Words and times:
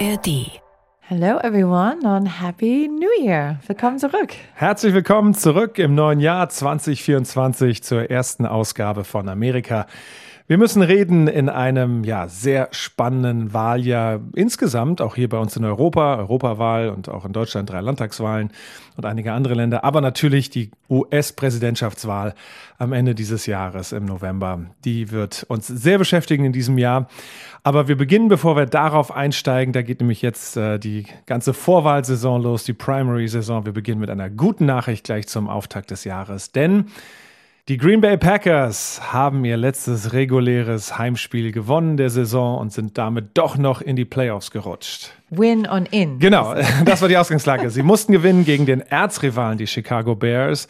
ARD. 0.00 0.60
Hello 1.02 1.38
everyone 1.38 2.00
und 2.02 2.26
Happy 2.26 2.88
New 2.88 3.24
Year. 3.24 3.60
Willkommen 3.68 3.98
zurück. 4.00 4.34
Herzlich 4.54 4.92
willkommen 4.92 5.34
zurück 5.34 5.78
im 5.78 5.94
neuen 5.94 6.18
Jahr 6.18 6.48
2024 6.48 7.82
zur 7.84 8.10
ersten 8.10 8.44
Ausgabe 8.44 9.04
von 9.04 9.28
Amerika. 9.28 9.86
Wir 10.46 10.58
müssen 10.58 10.82
reden 10.82 11.26
in 11.26 11.48
einem 11.48 12.04
ja 12.04 12.28
sehr 12.28 12.68
spannenden 12.70 13.54
Wahljahr 13.54 14.20
insgesamt, 14.34 15.00
auch 15.00 15.14
hier 15.14 15.30
bei 15.30 15.38
uns 15.38 15.56
in 15.56 15.64
Europa, 15.64 16.16
Europawahl 16.16 16.90
und 16.90 17.08
auch 17.08 17.24
in 17.24 17.32
Deutschland 17.32 17.70
drei 17.70 17.80
Landtagswahlen 17.80 18.50
und 18.94 19.06
einige 19.06 19.32
andere 19.32 19.54
Länder, 19.54 19.84
aber 19.84 20.02
natürlich 20.02 20.50
die 20.50 20.70
US-Präsidentschaftswahl 20.90 22.34
am 22.76 22.92
Ende 22.92 23.14
dieses 23.14 23.46
Jahres 23.46 23.92
im 23.92 24.04
November. 24.04 24.66
Die 24.84 25.10
wird 25.10 25.46
uns 25.48 25.66
sehr 25.66 25.96
beschäftigen 25.96 26.44
in 26.44 26.52
diesem 26.52 26.76
Jahr. 26.76 27.08
Aber 27.62 27.88
wir 27.88 27.96
beginnen, 27.96 28.28
bevor 28.28 28.54
wir 28.54 28.66
darauf 28.66 29.16
einsteigen, 29.16 29.72
da 29.72 29.80
geht 29.80 30.00
nämlich 30.00 30.20
jetzt 30.20 30.58
äh, 30.58 30.78
die 30.78 31.06
ganze 31.24 31.54
Vorwahlsaison 31.54 32.42
los, 32.42 32.64
die 32.64 32.74
Primary-Saison. 32.74 33.64
Wir 33.64 33.72
beginnen 33.72 34.00
mit 34.00 34.10
einer 34.10 34.28
guten 34.28 34.66
Nachricht 34.66 35.04
gleich 35.04 35.26
zum 35.26 35.48
Auftakt 35.48 35.90
des 35.90 36.04
Jahres, 36.04 36.52
denn 36.52 36.90
die 37.68 37.78
Green 37.78 38.02
Bay 38.02 38.18
Packers 38.18 39.00
haben 39.14 39.42
ihr 39.46 39.56
letztes 39.56 40.12
reguläres 40.12 40.98
Heimspiel 40.98 41.50
gewonnen 41.50 41.96
der 41.96 42.10
Saison 42.10 42.58
und 42.58 42.74
sind 42.74 42.98
damit 42.98 43.38
doch 43.38 43.56
noch 43.56 43.80
in 43.80 43.96
die 43.96 44.04
Playoffs 44.04 44.50
gerutst. 44.50 45.14
Win 45.30 45.66
on 45.66 45.86
in. 45.86 46.18
Genau, 46.18 46.54
das 46.84 47.00
war 47.00 47.08
die 47.08 47.16
Ausgangslage. 47.16 47.70
Sie 47.70 47.82
mussten 47.82 48.12
gewinnen 48.12 48.44
gegen 48.44 48.66
den 48.66 48.80
Erzrivalen, 48.80 49.56
die 49.56 49.66
Chicago 49.66 50.14
Bears. 50.14 50.68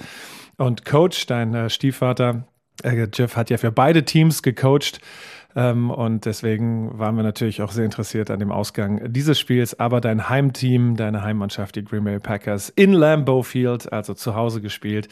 Und 0.56 0.84
Coach, 0.84 1.26
dein 1.26 1.52
äh, 1.52 1.68
Stiefvater, 1.68 2.46
äh, 2.84 3.08
Jeff, 3.12 3.34
hat 3.34 3.50
ja 3.50 3.58
für 3.58 3.72
beide 3.72 4.04
Teams 4.04 4.44
gecoacht. 4.44 5.00
Ähm, 5.56 5.90
und 5.90 6.24
deswegen 6.24 6.98
waren 6.98 7.16
wir 7.16 7.22
natürlich 7.22 7.62
auch 7.62 7.70
sehr 7.70 7.84
interessiert 7.84 8.30
an 8.30 8.40
dem 8.40 8.50
Ausgang 8.50 9.12
dieses 9.12 9.38
Spiels. 9.38 9.78
Aber 9.78 10.00
dein 10.00 10.28
Heimteam, 10.28 10.96
deine 10.96 11.22
Heimmannschaft, 11.22 11.76
die 11.76 11.84
Green 11.84 12.04
Bay 12.04 12.18
Packers, 12.18 12.70
in 12.70 12.92
Lambeau 12.92 13.42
Field, 13.42 13.92
also 13.92 14.14
zu 14.14 14.34
Hause 14.34 14.60
gespielt. 14.60 15.08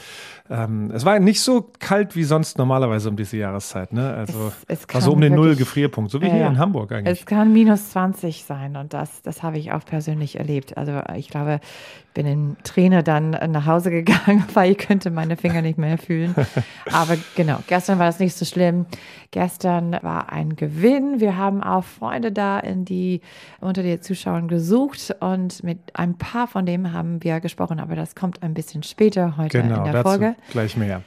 Ähm, 0.50 0.90
es 0.92 1.04
war 1.04 1.18
nicht 1.20 1.40
so 1.40 1.70
kalt 1.78 2.16
wie 2.16 2.24
sonst 2.24 2.58
normalerweise 2.58 3.08
um 3.08 3.16
diese 3.16 3.36
Jahreszeit. 3.36 3.92
Ne? 3.92 4.12
Also 4.14 4.52
Es- 4.66 4.80
es 4.82 4.94
war 4.94 5.00
so 5.00 5.12
um 5.12 5.20
den 5.20 5.34
Null 5.34 5.54
Gefrierpunkt, 5.56 6.10
so 6.10 6.20
wie 6.20 6.28
hier 6.30 6.40
ja. 6.40 6.48
in 6.48 6.58
Hamburg 6.58 6.92
eigentlich. 6.92 7.20
Es 7.20 7.26
kann 7.26 7.52
minus 7.52 7.90
20 7.90 8.44
sein 8.44 8.76
und 8.76 8.92
das, 8.94 9.22
das 9.22 9.42
habe 9.42 9.58
ich 9.58 9.72
auch 9.72 9.84
persönlich 9.84 10.38
erlebt. 10.38 10.76
Also 10.76 11.00
ich 11.16 11.28
glaube, 11.28 11.60
ich 11.62 12.14
bin 12.14 12.26
in 12.26 12.56
Träne 12.64 13.02
dann 13.02 13.30
nach 13.30 13.66
Hause 13.66 13.90
gegangen, 14.02 14.44
weil 14.54 14.72
ich 14.72 14.78
könnte 14.78 15.10
meine 15.10 15.36
Finger 15.36 15.62
nicht 15.62 15.78
mehr 15.78 15.98
fühlen. 15.98 16.34
Aber 16.92 17.16
genau, 17.36 17.58
gestern 17.68 17.98
war 17.98 18.06
das 18.06 18.18
nicht 18.18 18.34
so 18.36 18.44
schlimm. 18.44 18.86
Gestern 19.30 19.96
war 20.02 20.31
ein 20.32 20.56
Gewinn. 20.56 21.20
Wir 21.20 21.36
haben 21.36 21.62
auch 21.62 21.84
Freunde 21.84 22.32
da 22.32 22.58
in 22.58 22.84
die 22.84 23.20
unter 23.60 23.82
den 23.82 24.00
Zuschauern 24.00 24.48
gesucht 24.48 25.14
und 25.20 25.62
mit 25.62 25.78
ein 25.94 26.16
paar 26.16 26.48
von 26.48 26.66
dem 26.66 26.92
haben 26.92 27.22
wir 27.22 27.40
gesprochen, 27.40 27.78
aber 27.78 27.94
das 27.94 28.14
kommt 28.14 28.42
ein 28.42 28.54
bisschen 28.54 28.82
später 28.82 29.36
heute 29.36 29.62
genau, 29.62 29.84
in 29.84 29.92
der 29.92 30.02
Folge. 30.02 30.34
gleich 30.50 30.76
mehr. 30.76 31.02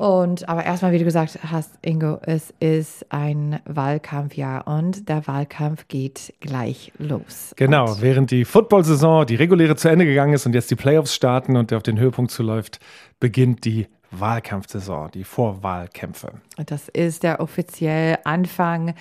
Und 0.00 0.48
aber 0.48 0.64
erstmal, 0.64 0.92
wie 0.92 0.98
du 0.98 1.04
gesagt 1.04 1.38
hast, 1.50 1.72
Ingo, 1.82 2.20
es 2.22 2.54
ist 2.58 3.04
ein 3.10 3.60
Wahlkampfjahr 3.66 4.66
und 4.66 5.10
der 5.10 5.26
Wahlkampf 5.26 5.88
geht 5.88 6.32
gleich 6.40 6.90
los. 6.96 7.52
Genau, 7.56 7.92
Und 7.92 8.00
während 8.00 8.30
die 8.30 8.46
Football-Saison, 8.46 9.26
die 9.26 9.34
reguläre 9.34 9.76
zu 9.76 9.88
Ende 9.88 10.06
gegangen 10.06 10.32
ist 10.32 10.46
und 10.46 10.54
jetzt 10.54 10.70
die 10.70 10.76
Playoffs 10.76 11.14
starten 11.14 11.54
und 11.54 11.70
auf 11.74 11.82
den 11.82 11.98
Höhepunkt 11.98 12.30
zuläuft, 12.30 12.80
beginnt 13.18 13.66
die 13.66 13.88
Wahlkampfsaison, 14.10 15.10
die 15.12 15.24
Vorwahlkämpfe. 15.24 16.32
das 16.66 16.88
ist 16.88 17.22
der 17.22 17.40
offizielle 17.40 18.24
Anfang 18.26 18.94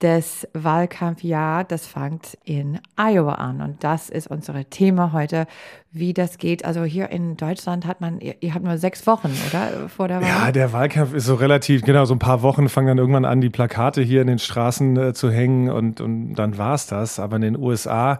des 0.00 0.48
Wahlkampfjahres. 0.52 1.66
Das 1.68 1.86
fängt 1.86 2.36
in 2.44 2.80
Iowa 2.96 3.34
an 3.34 3.60
und 3.60 3.84
das 3.84 4.10
ist 4.10 4.26
unser 4.26 4.68
Thema 4.68 5.12
heute, 5.12 5.46
wie 5.92 6.12
das 6.12 6.38
geht. 6.38 6.64
Also 6.64 6.84
hier 6.84 7.10
in 7.10 7.36
Deutschland 7.36 7.86
hat 7.86 8.00
man, 8.00 8.20
ihr, 8.20 8.34
ihr 8.40 8.54
habt 8.54 8.64
nur 8.64 8.76
sechs 8.78 9.06
Wochen, 9.06 9.30
oder? 9.48 9.88
Vor 9.88 10.08
der 10.08 10.20
Wahl? 10.20 10.28
Ja, 10.28 10.52
der 10.52 10.72
Wahlkampf 10.72 11.14
ist 11.14 11.26
so 11.26 11.34
relativ, 11.34 11.82
genau, 11.82 12.04
so 12.04 12.14
ein 12.14 12.18
paar 12.18 12.42
Wochen 12.42 12.68
fangen 12.68 12.88
dann 12.88 12.98
irgendwann 12.98 13.24
an, 13.24 13.40
die 13.40 13.50
Plakate 13.50 14.02
hier 14.02 14.20
in 14.20 14.26
den 14.26 14.38
Straßen 14.38 14.96
äh, 14.96 15.14
zu 15.14 15.30
hängen 15.30 15.70
und, 15.70 16.00
und 16.00 16.34
dann 16.34 16.58
war's 16.58 16.86
das. 16.86 17.18
Aber 17.18 17.36
in 17.36 17.42
den 17.42 17.56
USA 17.56 18.18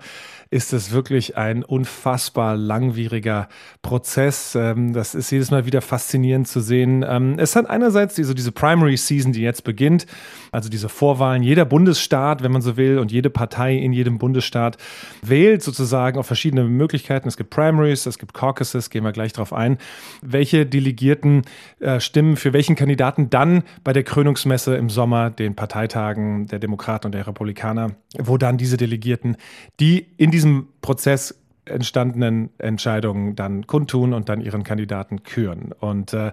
ist 0.55 0.73
es 0.73 0.93
wirklich 0.93 1.37
ein 1.37 1.65
unfassbar 1.65 2.57
langwieriger 2.57 3.49
Prozess. 3.83 4.55
Ähm, 4.55 4.93
das 4.93 5.17
ist 5.17 5.33
jedes 5.33 5.51
Mal 5.51 5.67
wieder 5.67 5.83
faszinierend 5.83 6.47
zu 6.47 6.61
sehen. 6.61 7.05
Ähm, 7.07 7.41
es 7.41 7.57
hat 7.57 7.69
einerseits 7.69 8.15
diese, 8.15 8.37
diese 8.37 8.53
Primary 8.53 8.97
Season, 8.97 9.33
die 9.33 9.43
jetzt 9.43 9.65
beginnt, 9.65 10.07
also 10.53 10.69
diese 10.69 10.89
Vorwahlen. 10.89 11.43
Jeder 11.43 11.65
Bundesstaat, 11.65 12.45
wenn 12.45 12.53
man 12.53 12.63
so 12.63 12.77
will, 12.77 13.01
und 13.01 13.11
jede 13.11 13.31
Partei 13.31 13.75
in 13.75 13.93
jedem 13.93 14.19
Bundesstaat 14.19 14.79
wählt 15.23 15.61
sozusagen 15.65 16.21
auf 16.21 16.27
verschiedene 16.27 16.63
Möglichkeiten. 16.63 17.27
Es 17.27 17.37
gibt 17.37 17.51
Primaries, 17.51 18.07
es 18.07 18.21
gibt 18.21 18.33
Caucuses, 18.33 18.91
gehen 18.91 19.03
wir 19.03 19.11
gleich 19.11 19.33
drauf 19.33 19.53
ein, 19.53 19.79
welche 20.23 20.67
Delegierten 20.67 21.43
äh, 21.81 21.99
stimmen 21.99 22.37
für 22.37 22.53
welchen 22.53 22.77
Kandidaten 22.77 23.29
dann 23.29 23.65
bei 23.83 23.93
der 23.93 24.05
Krönungsmesse 24.05 24.77
im 24.77 24.89
Sommer, 24.89 25.31
den 25.31 25.57
Parteitagen 25.57 26.47
der 26.47 26.61
Demokraten 26.61 27.07
und 27.07 27.13
der 27.13 27.27
Republikaner, 27.27 27.97
wo 28.17 28.39
dann 28.39 28.57
diese 28.57 28.77
Delegierten, 28.77 29.37
die 29.81 30.07
in 30.17 30.31
diesem 30.31 30.44
Prozess 30.81 31.35
entstandenen 31.67 32.51
Entscheidungen 32.59 33.37
dann 33.37 33.67
kundtun 33.67 34.13
und 34.13 34.29
dann 34.29 34.41
ihren 34.41 34.65
Kandidaten 34.65 35.23
küren. 35.23 35.73
Und 35.81 36.13
äh, 36.13 36.33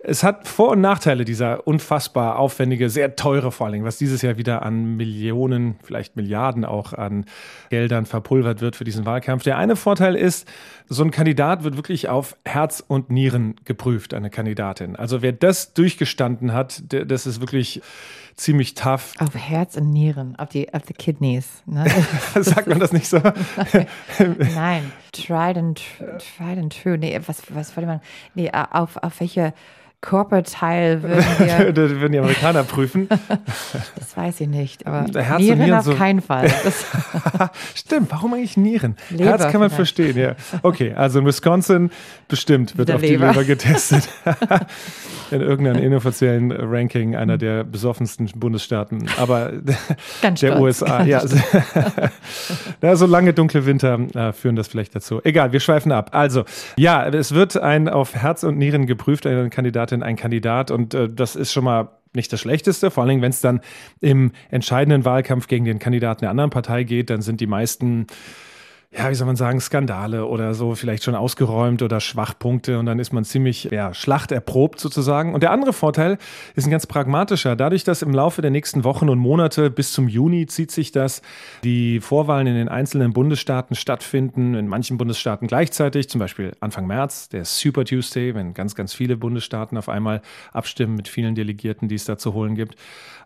es 0.00 0.24
hat 0.24 0.48
Vor- 0.48 0.70
und 0.70 0.80
Nachteile, 0.80 1.24
dieser 1.24 1.66
unfassbar 1.66 2.38
aufwendige, 2.38 2.90
sehr 2.90 3.16
teure 3.16 3.52
vor 3.52 3.70
Dingen, 3.70 3.84
was 3.84 3.98
dieses 3.98 4.22
Jahr 4.22 4.38
wieder 4.38 4.62
an 4.62 4.96
Millionen, 4.96 5.76
vielleicht 5.82 6.16
Milliarden 6.16 6.64
auch 6.64 6.92
an 6.92 7.26
Geldern 7.70 8.06
verpulvert 8.06 8.60
wird 8.60 8.76
für 8.76 8.84
diesen 8.84 9.06
Wahlkampf. 9.06 9.44
Der 9.44 9.56
eine 9.56 9.76
Vorteil 9.76 10.16
ist, 10.16 10.48
so 10.88 11.04
ein 11.04 11.10
Kandidat 11.10 11.64
wird 11.64 11.76
wirklich 11.76 12.08
auf 12.08 12.36
Herz 12.44 12.82
und 12.86 13.10
Nieren 13.10 13.54
geprüft, 13.64 14.14
eine 14.14 14.30
Kandidatin. 14.30 14.96
Also 14.96 15.22
wer 15.22 15.32
das 15.32 15.74
durchgestanden 15.74 16.52
hat, 16.52 16.82
das 16.88 17.26
ist 17.26 17.40
wirklich 17.40 17.80
ziemlich 18.36 18.74
tough. 18.74 19.12
Auf 19.18 19.34
Herz 19.34 19.76
und 19.76 19.90
Nieren, 19.90 20.36
auf 20.36 20.48
die, 20.48 20.72
auf 20.72 20.82
die 20.82 20.92
Kidneys. 20.94 21.62
Ne? 21.66 21.84
Sagt 22.40 22.66
man 22.66 22.78
das 22.78 22.92
nicht 22.92 23.06
so? 23.08 23.18
Nein, 24.54 24.92
tried 25.12 25.56
and, 25.58 25.78
tr- 25.80 26.18
tried 26.36 26.58
and 26.58 26.72
true. 26.82 26.96
Nee, 26.98 27.18
was, 27.26 27.42
was 27.50 27.76
wollte 27.76 27.86
man? 27.86 28.00
Nee, 28.34 28.50
auf, 28.50 28.96
auf 28.96 29.20
welche 29.20 29.52
Körperteil 30.02 31.02
würden 31.02 31.24
wir, 31.38 32.00
würden 32.00 32.12
die 32.12 32.18
Amerikaner 32.18 32.64
prüfen. 32.64 33.08
das 33.96 34.14
weiß 34.16 34.40
ich 34.42 34.48
nicht, 34.48 34.86
aber 34.86 35.06
Herz 35.18 35.38
und 35.38 35.44
Nieren, 35.46 35.58
Nieren 35.60 35.78
auf 35.78 35.84
so- 35.86 35.94
keinen 35.94 36.20
Fall. 36.20 36.50
Stimmt, 37.74 38.10
warum 38.10 38.34
eigentlich 38.34 38.56
Nieren? 38.58 38.96
Leber 39.10 39.30
Herz 39.30 39.42
kann 39.44 39.60
man 39.60 39.70
vielleicht. 39.70 39.74
verstehen, 39.76 40.18
ja. 40.18 40.34
Okay, 40.62 40.92
also 40.92 41.20
in 41.20 41.24
Wisconsin 41.26 41.90
bestimmt 42.28 42.76
wird 42.76 42.88
Der 42.88 42.96
auf 42.96 43.00
die 43.02 43.08
Leber. 43.08 43.28
Leber 43.28 43.44
getestet. 43.44 44.08
in 45.30 45.40
irgendeinem 45.40 45.82
inoffiziellen 45.82 46.52
Ranking 46.52 47.16
einer 47.16 47.38
der 47.38 47.64
besoffensten 47.64 48.28
Bundesstaaten, 48.34 49.06
aber 49.18 49.52
Ganz 50.20 50.40
der 50.40 50.52
stolz, 50.56 50.82
USA. 50.82 51.04
Ja, 51.04 51.22
ja, 52.82 52.96
so 52.96 53.06
lange 53.06 53.32
dunkle 53.32 53.64
Winter 53.66 53.98
äh, 54.14 54.32
führen 54.32 54.56
das 54.56 54.68
vielleicht 54.68 54.94
dazu. 54.94 55.20
Egal, 55.24 55.52
wir 55.52 55.60
schweifen 55.60 55.92
ab. 55.92 56.10
Also, 56.12 56.44
ja, 56.76 57.06
es 57.06 57.32
wird 57.34 57.56
ein 57.56 57.88
auf 57.88 58.14
Herz 58.14 58.42
und 58.42 58.58
Nieren 58.58 58.86
geprüft, 58.86 59.26
eine 59.26 59.48
Kandidatin, 59.50 59.91
ein 60.00 60.16
Kandidat? 60.16 60.70
Und 60.70 60.94
äh, 60.94 61.08
das 61.08 61.34
ist 61.34 61.52
schon 61.52 61.64
mal 61.64 61.88
nicht 62.14 62.32
das 62.32 62.40
Schlechteste, 62.40 62.90
vor 62.90 63.02
allen 63.02 63.08
Dingen, 63.08 63.22
wenn 63.22 63.30
es 63.30 63.40
dann 63.40 63.60
im 64.00 64.32
entscheidenden 64.50 65.04
Wahlkampf 65.04 65.48
gegen 65.48 65.64
den 65.64 65.78
Kandidaten 65.78 66.20
der 66.20 66.30
anderen 66.30 66.50
Partei 66.50 66.84
geht, 66.84 67.10
dann 67.10 67.22
sind 67.22 67.40
die 67.40 67.46
meisten 67.46 68.06
ja, 68.94 69.08
wie 69.08 69.14
soll 69.14 69.26
man 69.26 69.36
sagen, 69.36 69.58
Skandale 69.58 70.26
oder 70.26 70.52
so 70.52 70.74
vielleicht 70.74 71.02
schon 71.02 71.14
ausgeräumt 71.14 71.80
oder 71.80 71.98
Schwachpunkte 71.98 72.78
und 72.78 72.84
dann 72.84 72.98
ist 72.98 73.10
man 73.10 73.24
ziemlich 73.24 73.64
ja, 73.64 73.94
schlachterprobt 73.94 74.78
sozusagen. 74.78 75.32
Und 75.32 75.42
der 75.42 75.50
andere 75.50 75.72
Vorteil 75.72 76.18
ist 76.56 76.66
ein 76.66 76.70
ganz 76.70 76.86
pragmatischer. 76.86 77.56
Dadurch, 77.56 77.84
dass 77.84 78.02
im 78.02 78.12
Laufe 78.12 78.42
der 78.42 78.50
nächsten 78.50 78.84
Wochen 78.84 79.08
und 79.08 79.18
Monate 79.18 79.70
bis 79.70 79.92
zum 79.92 80.08
Juni 80.08 80.46
zieht 80.46 80.70
sich 80.70 80.92
das, 80.92 81.22
die 81.64 82.00
Vorwahlen 82.00 82.46
in 82.46 82.54
den 82.54 82.68
einzelnen 82.68 83.14
Bundesstaaten 83.14 83.76
stattfinden, 83.76 84.54
in 84.54 84.68
manchen 84.68 84.98
Bundesstaaten 84.98 85.48
gleichzeitig, 85.48 86.10
zum 86.10 86.18
Beispiel 86.18 86.52
Anfang 86.60 86.86
März, 86.86 87.30
der 87.30 87.46
Super 87.46 87.86
Tuesday, 87.86 88.34
wenn 88.34 88.52
ganz, 88.52 88.74
ganz 88.74 88.92
viele 88.92 89.16
Bundesstaaten 89.16 89.78
auf 89.78 89.88
einmal 89.88 90.20
abstimmen 90.52 90.96
mit 90.96 91.08
vielen 91.08 91.34
Delegierten, 91.34 91.88
die 91.88 91.94
es 91.94 92.04
da 92.04 92.18
zu 92.18 92.34
holen 92.34 92.56
gibt. 92.56 92.76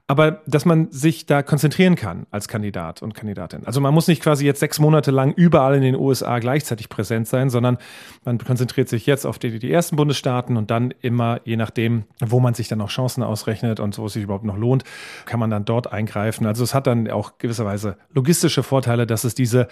Aber 0.08 0.42
dass 0.46 0.64
man 0.64 0.92
sich 0.92 1.26
da 1.26 1.42
konzentrieren 1.42 1.96
kann 1.96 2.26
als 2.30 2.46
Kandidat 2.46 3.02
und 3.02 3.14
Kandidatin. 3.14 3.66
Also 3.66 3.80
man 3.80 3.92
muss 3.92 4.06
nicht 4.06 4.22
quasi 4.22 4.46
jetzt 4.46 4.60
sechs 4.60 4.78
Monate 4.78 5.10
lang 5.10 5.32
überall 5.32 5.74
in 5.74 5.82
den 5.82 5.96
USA 5.96 6.38
gleichzeitig 6.38 6.88
präsent 6.88 7.26
sein, 7.26 7.50
sondern 7.50 7.78
man 8.24 8.38
konzentriert 8.38 8.88
sich 8.88 9.06
jetzt 9.06 9.26
auf 9.26 9.40
die, 9.40 9.58
die 9.58 9.72
ersten 9.72 9.96
Bundesstaaten 9.96 10.56
und 10.56 10.70
dann 10.70 10.94
immer, 11.02 11.40
je 11.44 11.56
nachdem, 11.56 12.04
wo 12.20 12.38
man 12.38 12.54
sich 12.54 12.68
dann 12.68 12.80
auch 12.80 12.88
Chancen 12.88 13.24
ausrechnet 13.24 13.80
und 13.80 13.98
wo 13.98 14.06
es 14.06 14.12
sich 14.12 14.22
überhaupt 14.22 14.44
noch 14.44 14.56
lohnt, 14.56 14.84
kann 15.24 15.40
man 15.40 15.50
dann 15.50 15.64
dort 15.64 15.92
eingreifen. 15.92 16.46
Also 16.46 16.62
es 16.62 16.72
hat 16.72 16.86
dann 16.86 17.10
auch 17.10 17.38
gewisserweise 17.38 17.96
logistische 18.14 18.62
Vorteile, 18.62 19.08
dass 19.08 19.24
es 19.24 19.34
diese, 19.34 19.66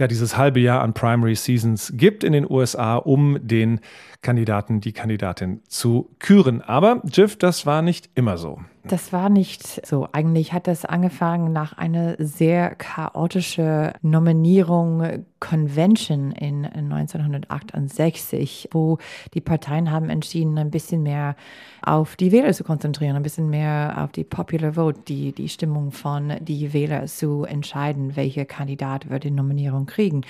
ja, 0.00 0.08
dieses 0.08 0.38
halbe 0.38 0.60
Jahr 0.60 0.80
an 0.80 0.94
Primary 0.94 1.34
Seasons 1.34 1.92
gibt 1.94 2.24
in 2.24 2.32
den 2.32 2.50
USA, 2.50 2.96
um 2.96 3.36
den 3.46 3.80
Kandidaten, 4.22 4.80
die 4.80 4.92
Kandidatin 4.92 5.60
zu 5.68 6.08
küren. 6.18 6.62
Aber 6.62 7.02
Jiff, 7.04 7.36
das 7.36 7.66
war 7.66 7.82
nicht 7.82 8.08
immer 8.14 8.38
so. 8.38 8.60
Das 8.84 9.12
war 9.12 9.28
nicht 9.28 9.86
so. 9.86 10.08
Eigentlich 10.10 10.54
hat 10.54 10.66
das 10.66 10.86
angefangen 10.86 11.52
nach 11.52 11.74
einer 11.74 12.14
sehr 12.18 12.74
chaotischen 12.76 13.90
Nominierung 14.00 15.26
Convention 15.38 16.32
in 16.32 16.64
1968, 16.64 18.70
wo 18.72 18.96
die 19.34 19.42
Parteien 19.42 19.90
haben 19.90 20.08
entschieden, 20.08 20.56
ein 20.56 20.70
bisschen 20.70 21.02
mehr 21.02 21.36
auf 21.82 22.16
die 22.16 22.32
Wähler 22.32 22.52
zu 22.52 22.64
konzentrieren, 22.64 23.16
ein 23.16 23.22
bisschen 23.22 23.50
mehr 23.50 23.94
auf 23.98 24.12
die 24.12 24.24
Popular 24.24 24.74
Vote, 24.74 25.00
die, 25.08 25.32
die 25.32 25.48
Stimmung 25.48 25.92
von 25.92 26.34
die 26.40 26.72
Wähler 26.72 27.06
zu 27.06 27.44
entscheiden, 27.44 28.16
welcher 28.16 28.44
Kandidat 28.44 29.10
wird 29.10 29.24
die 29.24 29.30
Nominierung 29.30 29.86
kriegen. 29.86 30.22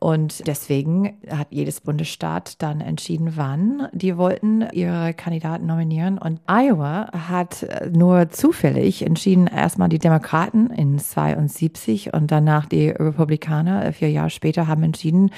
Und 0.00 0.46
deswegen 0.46 1.18
hat 1.30 1.48
jedes 1.50 1.82
Bundesstaat 1.82 2.62
dann 2.62 2.80
entschieden, 2.80 3.32
wann 3.36 3.88
die 3.92 4.16
wollten 4.16 4.64
ihre 4.72 5.12
Kandidaten 5.12 5.66
nominieren. 5.66 6.16
Und 6.16 6.40
Iowa 6.48 7.10
hat 7.28 7.66
nur 7.92 8.30
zufällig 8.30 9.02
entschieden, 9.02 9.46
erstmal 9.46 9.90
die 9.90 9.98
Demokraten 9.98 10.70
in 10.70 10.98
72 10.98 12.14
und 12.14 12.30
danach 12.30 12.64
die 12.64 12.88
Republikaner 12.88 13.92
vier 13.92 14.10
Jahre 14.10 14.30
später 14.30 14.66
haben 14.66 14.84
entschieden, 14.84 15.30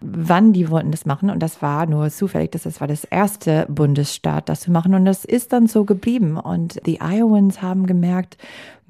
wann 0.00 0.52
die 0.52 0.70
wollten 0.70 0.90
das 0.90 1.06
machen. 1.06 1.30
Und 1.30 1.40
das 1.42 1.62
war 1.62 1.86
nur 1.86 2.10
zufällig, 2.10 2.52
dass 2.52 2.62
das 2.62 2.80
war 2.80 2.88
das 2.88 3.04
erste 3.04 3.66
Bundesstaat, 3.68 4.48
das 4.48 4.60
zu 4.60 4.70
machen. 4.70 4.94
Und 4.94 5.04
das 5.04 5.24
ist 5.24 5.52
dann 5.52 5.66
so 5.66 5.84
geblieben. 5.84 6.36
Und 6.36 6.84
die 6.86 6.98
Iowans 7.02 7.62
haben 7.62 7.86
gemerkt, 7.86 8.36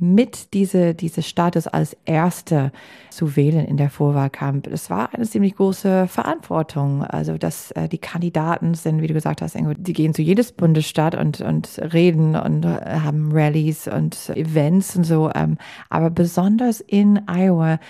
mit 0.01 0.55
diese, 0.55 0.95
diese 0.95 1.23
Status 1.23 1.67
als 1.67 1.97
Erste 2.05 2.71
zu 3.11 3.35
wählen 3.35 3.67
in 3.67 3.77
der 3.77 3.91
Vorwahlkampf. 3.91 4.69
Das 4.71 4.91
war 4.91 5.13
eine 5.13 5.27
ziemlich 5.27 5.57
große 5.57 6.07
Verantwortung. 6.07 7.03
Also, 7.03 7.37
dass 7.37 7.73
äh, 7.73 7.89
die 7.89 7.99
Kandidaten 7.99 8.75
sind, 8.75 9.03
wie 9.03 9.09
du 9.09 9.15
gesagt 9.15 9.43
hast, 9.43 9.57
Ingo, 9.57 9.73
die 9.77 9.93
gehen 9.93 10.15
zu 10.15 10.23
jedes 10.23 10.53
Bundesstaat 10.53 11.17
und, 11.17 11.41
und 11.41 11.81
reden 11.93 12.37
und 12.37 12.65
äh, 12.65 13.01
haben 13.01 13.31
Rallyes 13.33 13.89
und 13.89 14.31
Events 14.31 14.95
und 14.95 15.05
so. 15.05 15.31
Ähm, 15.35 15.59
aber 15.91 16.11
besonders 16.11 16.81
in 16.81 17.23
Iowa, 17.29 17.81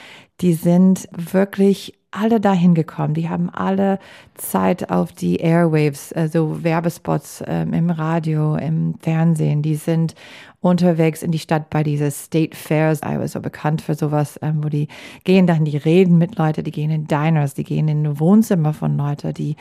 die 0.40 0.54
sind 0.54 1.08
wirklich 1.12 1.97
alle 2.10 2.40
dahin 2.40 2.74
gekommen. 2.74 3.14
Die 3.14 3.28
haben 3.28 3.50
alle 3.50 3.98
Zeit 4.34 4.90
auf 4.90 5.12
die 5.12 5.36
Airwaves, 5.36 6.12
also 6.12 6.62
Werbespots 6.64 7.42
ähm, 7.46 7.72
im 7.72 7.90
Radio, 7.90 8.56
im 8.56 8.94
Fernsehen. 9.00 9.62
Die 9.62 9.74
sind 9.74 10.14
unterwegs 10.60 11.22
in 11.22 11.30
die 11.30 11.38
Stadt 11.38 11.70
bei 11.70 11.82
diese 11.82 12.10
State 12.10 12.56
Fairs. 12.56 13.00
I 13.02 13.18
was 13.18 13.32
so 13.32 13.40
bekannt 13.40 13.82
für 13.82 13.94
sowas, 13.94 14.38
ähm, 14.42 14.64
wo 14.64 14.68
die 14.68 14.88
gehen 15.24 15.46
dann, 15.46 15.64
die 15.64 15.76
reden 15.76 16.18
mit 16.18 16.36
Leuten, 16.36 16.64
die 16.64 16.70
gehen 16.70 16.90
in 16.90 17.06
Diners, 17.06 17.54
die 17.54 17.64
gehen 17.64 17.88
in 17.88 18.18
Wohnzimmer 18.18 18.72
von 18.72 18.96
Leuten, 18.96 19.34
die 19.34 19.56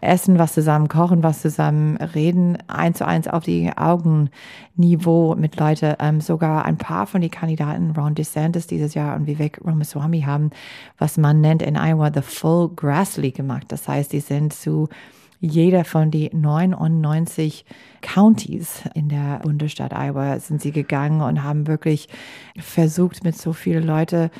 essen 0.00 0.38
was 0.38 0.54
zusammen, 0.54 0.88
kochen 0.88 1.22
was 1.22 1.42
zusammen, 1.42 1.96
reden 1.96 2.58
eins 2.68 2.98
zu 2.98 3.06
eins 3.06 3.28
auf 3.28 3.44
die 3.44 3.70
Augenniveau 3.76 5.34
mit 5.36 5.58
Leuten. 5.58 5.94
Ähm, 5.98 6.20
sogar 6.20 6.64
ein 6.64 6.76
paar 6.76 7.06
von 7.06 7.20
den 7.20 7.30
Kandidaten, 7.30 7.92
Ron 7.92 8.14
DeSantis 8.14 8.66
dieses 8.66 8.94
Jahr 8.94 9.16
und 9.16 9.26
Vivek 9.26 9.60
Ramaswamy, 9.64 10.22
haben, 10.22 10.50
was 10.98 11.16
man 11.16 11.40
nennt 11.40 11.62
in 11.62 11.76
Iowa, 11.76 12.10
the 12.12 12.22
Full 12.22 12.70
Grass 12.74 13.16
League 13.16 13.36
gemacht. 13.36 13.66
Das 13.68 13.88
heißt, 13.88 14.12
die 14.12 14.20
sind 14.20 14.52
zu 14.52 14.88
jeder 15.40 15.84
von 15.84 16.10
die 16.10 16.30
99 16.32 17.64
Counties 18.02 18.82
in 18.94 19.08
der 19.08 19.40
Bundesstaat 19.42 19.92
Iowa 19.92 20.38
sind 20.38 20.60
sie 20.60 20.70
gegangen 20.70 21.22
und 21.22 21.42
haben 21.42 21.66
wirklich 21.66 22.08
versucht, 22.58 23.24
mit 23.24 23.36
so 23.36 23.54
vielen 23.54 23.84
Leuten 23.84 24.30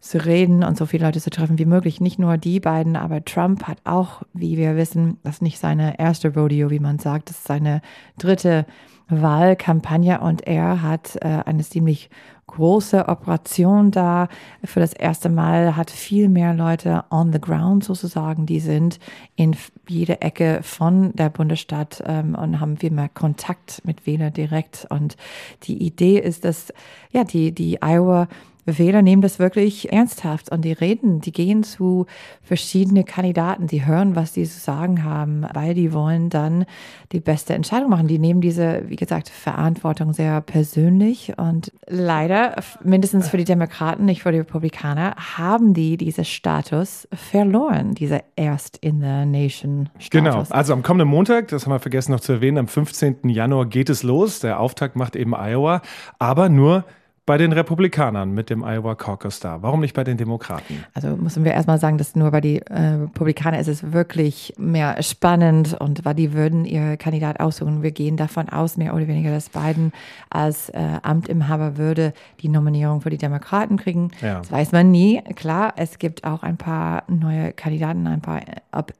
zu 0.00 0.24
reden 0.24 0.64
und 0.64 0.78
so 0.78 0.86
viele 0.86 1.04
Leute 1.04 1.20
zu 1.20 1.30
treffen 1.30 1.58
wie 1.58 1.66
möglich. 1.66 2.00
Nicht 2.00 2.18
nur 2.18 2.38
die 2.38 2.58
beiden, 2.58 2.96
aber 2.96 3.24
Trump 3.24 3.64
hat 3.64 3.78
auch, 3.84 4.22
wie 4.32 4.56
wir 4.56 4.76
wissen, 4.76 5.18
das 5.22 5.36
ist 5.36 5.42
nicht 5.42 5.58
seine 5.58 5.98
erste 5.98 6.32
Rodeo, 6.34 6.70
wie 6.70 6.80
man 6.80 6.98
sagt, 6.98 7.28
das 7.28 7.38
ist 7.38 7.46
seine 7.46 7.82
dritte 8.18 8.64
Wahlkampagne 9.08 10.20
und 10.20 10.46
er 10.46 10.82
hat 10.82 11.16
äh, 11.16 11.42
eine 11.44 11.62
ziemlich 11.62 12.10
große 12.46 13.08
Operation 13.08 13.90
da. 13.90 14.28
Für 14.64 14.80
das 14.80 14.92
erste 14.92 15.28
Mal 15.28 15.76
hat 15.76 15.90
viel 15.90 16.28
mehr 16.28 16.54
Leute 16.54 17.04
on 17.10 17.32
the 17.32 17.40
ground 17.40 17.84
sozusagen, 17.84 18.46
die 18.46 18.60
sind 18.60 18.98
in 19.36 19.56
jede 19.86 20.20
Ecke 20.20 20.60
von 20.62 21.14
der 21.14 21.28
Bundesstadt 21.28 22.02
ähm, 22.06 22.34
und 22.34 22.60
haben 22.60 22.76
viel 22.76 22.90
mehr 22.90 23.08
Kontakt 23.08 23.82
mit 23.84 24.06
Wählern 24.06 24.32
direkt. 24.32 24.86
Und 24.90 25.16
die 25.64 25.82
Idee 25.84 26.18
ist, 26.18 26.44
dass 26.44 26.72
ja 27.12 27.24
die 27.24 27.52
die 27.52 27.78
Iowa 27.82 28.28
Wähler 28.64 29.02
nehmen 29.02 29.22
das 29.22 29.38
wirklich 29.38 29.92
ernsthaft 29.92 30.50
und 30.50 30.62
die 30.64 30.72
reden, 30.72 31.20
die 31.20 31.32
gehen 31.32 31.62
zu 31.62 32.06
verschiedenen 32.42 33.04
Kandidaten, 33.04 33.66
die 33.66 33.86
hören, 33.86 34.16
was 34.16 34.32
die 34.32 34.44
zu 34.44 34.58
sagen 34.58 35.04
haben, 35.04 35.46
weil 35.52 35.74
die 35.74 35.92
wollen 35.92 36.30
dann 36.30 36.66
die 37.12 37.20
beste 37.20 37.54
Entscheidung 37.54 37.90
machen. 37.90 38.08
Die 38.08 38.18
nehmen 38.18 38.40
diese, 38.40 38.82
wie 38.88 38.96
gesagt, 38.96 39.28
Verantwortung 39.28 40.12
sehr 40.12 40.40
persönlich 40.40 41.32
und 41.36 41.72
leider, 41.86 42.56
mindestens 42.82 43.28
für 43.28 43.36
die 43.36 43.44
Demokraten, 43.44 44.04
nicht 44.04 44.22
für 44.22 44.32
die 44.32 44.38
Republikaner, 44.38 45.14
haben 45.16 45.74
die 45.74 45.96
diesen 45.96 46.24
Status 46.24 47.08
verloren, 47.12 47.94
diese 47.94 48.22
Erst 48.36 48.76
in 48.78 49.00
the 49.00 49.26
Nation 49.26 49.88
Status. 49.98 50.10
Genau, 50.10 50.44
also 50.50 50.72
am 50.72 50.82
kommenden 50.82 51.08
Montag, 51.08 51.48
das 51.48 51.64
haben 51.64 51.72
wir 51.72 51.80
vergessen 51.80 52.12
noch 52.12 52.20
zu 52.20 52.32
erwähnen, 52.32 52.58
am 52.58 52.68
15. 52.68 53.28
Januar 53.28 53.66
geht 53.66 53.90
es 53.90 54.02
los. 54.02 54.40
Der 54.40 54.60
Auftakt 54.60 54.96
macht 54.96 55.16
eben 55.16 55.34
Iowa, 55.34 55.82
aber 56.18 56.48
nur 56.48 56.84
bei 57.26 57.38
den 57.38 57.52
Republikanern 57.52 58.32
mit 58.32 58.50
dem 58.50 58.64
Iowa 58.64 58.94
Caucus 58.94 59.38
da? 59.40 59.62
Warum 59.62 59.80
nicht 59.80 59.94
bei 59.94 60.02
den 60.02 60.16
Demokraten? 60.16 60.84
Also 60.94 61.16
müssen 61.16 61.44
wir 61.44 61.52
erstmal 61.52 61.78
sagen, 61.78 61.98
dass 61.98 62.16
nur 62.16 62.30
bei 62.30 62.40
den 62.40 62.62
äh, 62.62 62.94
Republikanern 62.94 63.60
ist 63.60 63.68
es 63.68 63.92
wirklich 63.92 64.54
mehr 64.58 65.00
spannend 65.02 65.76
und 65.78 66.04
weil 66.04 66.14
die 66.14 66.32
würden 66.32 66.64
ihr 66.64 66.96
Kandidat 66.96 67.38
aussuchen. 67.38 67.82
Wir 67.82 67.92
gehen 67.92 68.16
davon 68.16 68.48
aus, 68.48 68.76
mehr 68.76 68.94
oder 68.94 69.06
weniger, 69.06 69.30
dass 69.30 69.50
Biden 69.50 69.92
als 70.28 70.70
äh, 70.70 70.98
Amtinhaber 71.02 71.76
würde 71.76 72.14
die 72.40 72.48
Nominierung 72.48 73.00
für 73.00 73.10
die 73.10 73.18
Demokraten 73.18 73.76
kriegen. 73.76 74.10
Ja. 74.20 74.38
Das 74.38 74.50
weiß 74.50 74.72
man 74.72 74.90
nie. 74.90 75.22
Klar, 75.36 75.74
es 75.76 75.98
gibt 75.98 76.24
auch 76.24 76.42
ein 76.42 76.56
paar 76.56 77.04
neue 77.06 77.52
Kandidaten, 77.52 78.06
ein 78.06 78.22
paar 78.22 78.40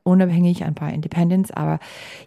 unabhängig, 0.04 0.64
ein 0.64 0.74
paar 0.74 0.92
Independents, 0.92 1.50
aber 1.50 1.80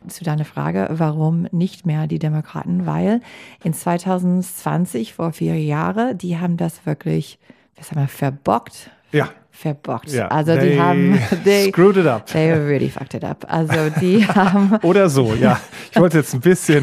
zu 0.08 0.24
deiner 0.24 0.46
Frage, 0.46 0.88
warum 0.92 1.48
nicht 1.52 1.86
mehr 1.86 2.08
die 2.08 2.20
Demokraten? 2.20 2.86
Weil 2.86 3.22
in 3.64 3.74
2020, 3.74 5.14
vor 5.14 5.32
vier 5.32 5.60
Jahren, 5.60 5.83
Jahre, 5.84 6.16
die 6.16 6.38
haben 6.38 6.58
das 6.58 6.86
wirklich, 6.86 7.40
was 7.78 7.92
haben 7.92 8.02
wir, 8.02 8.08
verbockt. 8.08 8.90
Ja. 9.12 9.30
Verbockt. 9.52 10.10
Ja. 10.10 10.30
Also 10.30 10.58
die 10.58 10.80
haben 10.80 11.20
they, 11.44 11.70
screwed 11.70 11.98
it 11.98 12.08
up. 12.08 12.26
They 12.26 12.52
really 12.52 12.90
fucked 12.90 13.14
it 13.14 13.24
up. 13.24 13.46
Also 13.48 13.92
die 14.02 14.26
haben 14.28 14.78
oder 14.82 15.10
so, 15.10 15.36
ja. 15.36 15.60
Ich 15.92 16.00
wollte 16.00 16.18
jetzt 16.18 16.34
ein 16.34 16.40
bisschen 16.40 16.82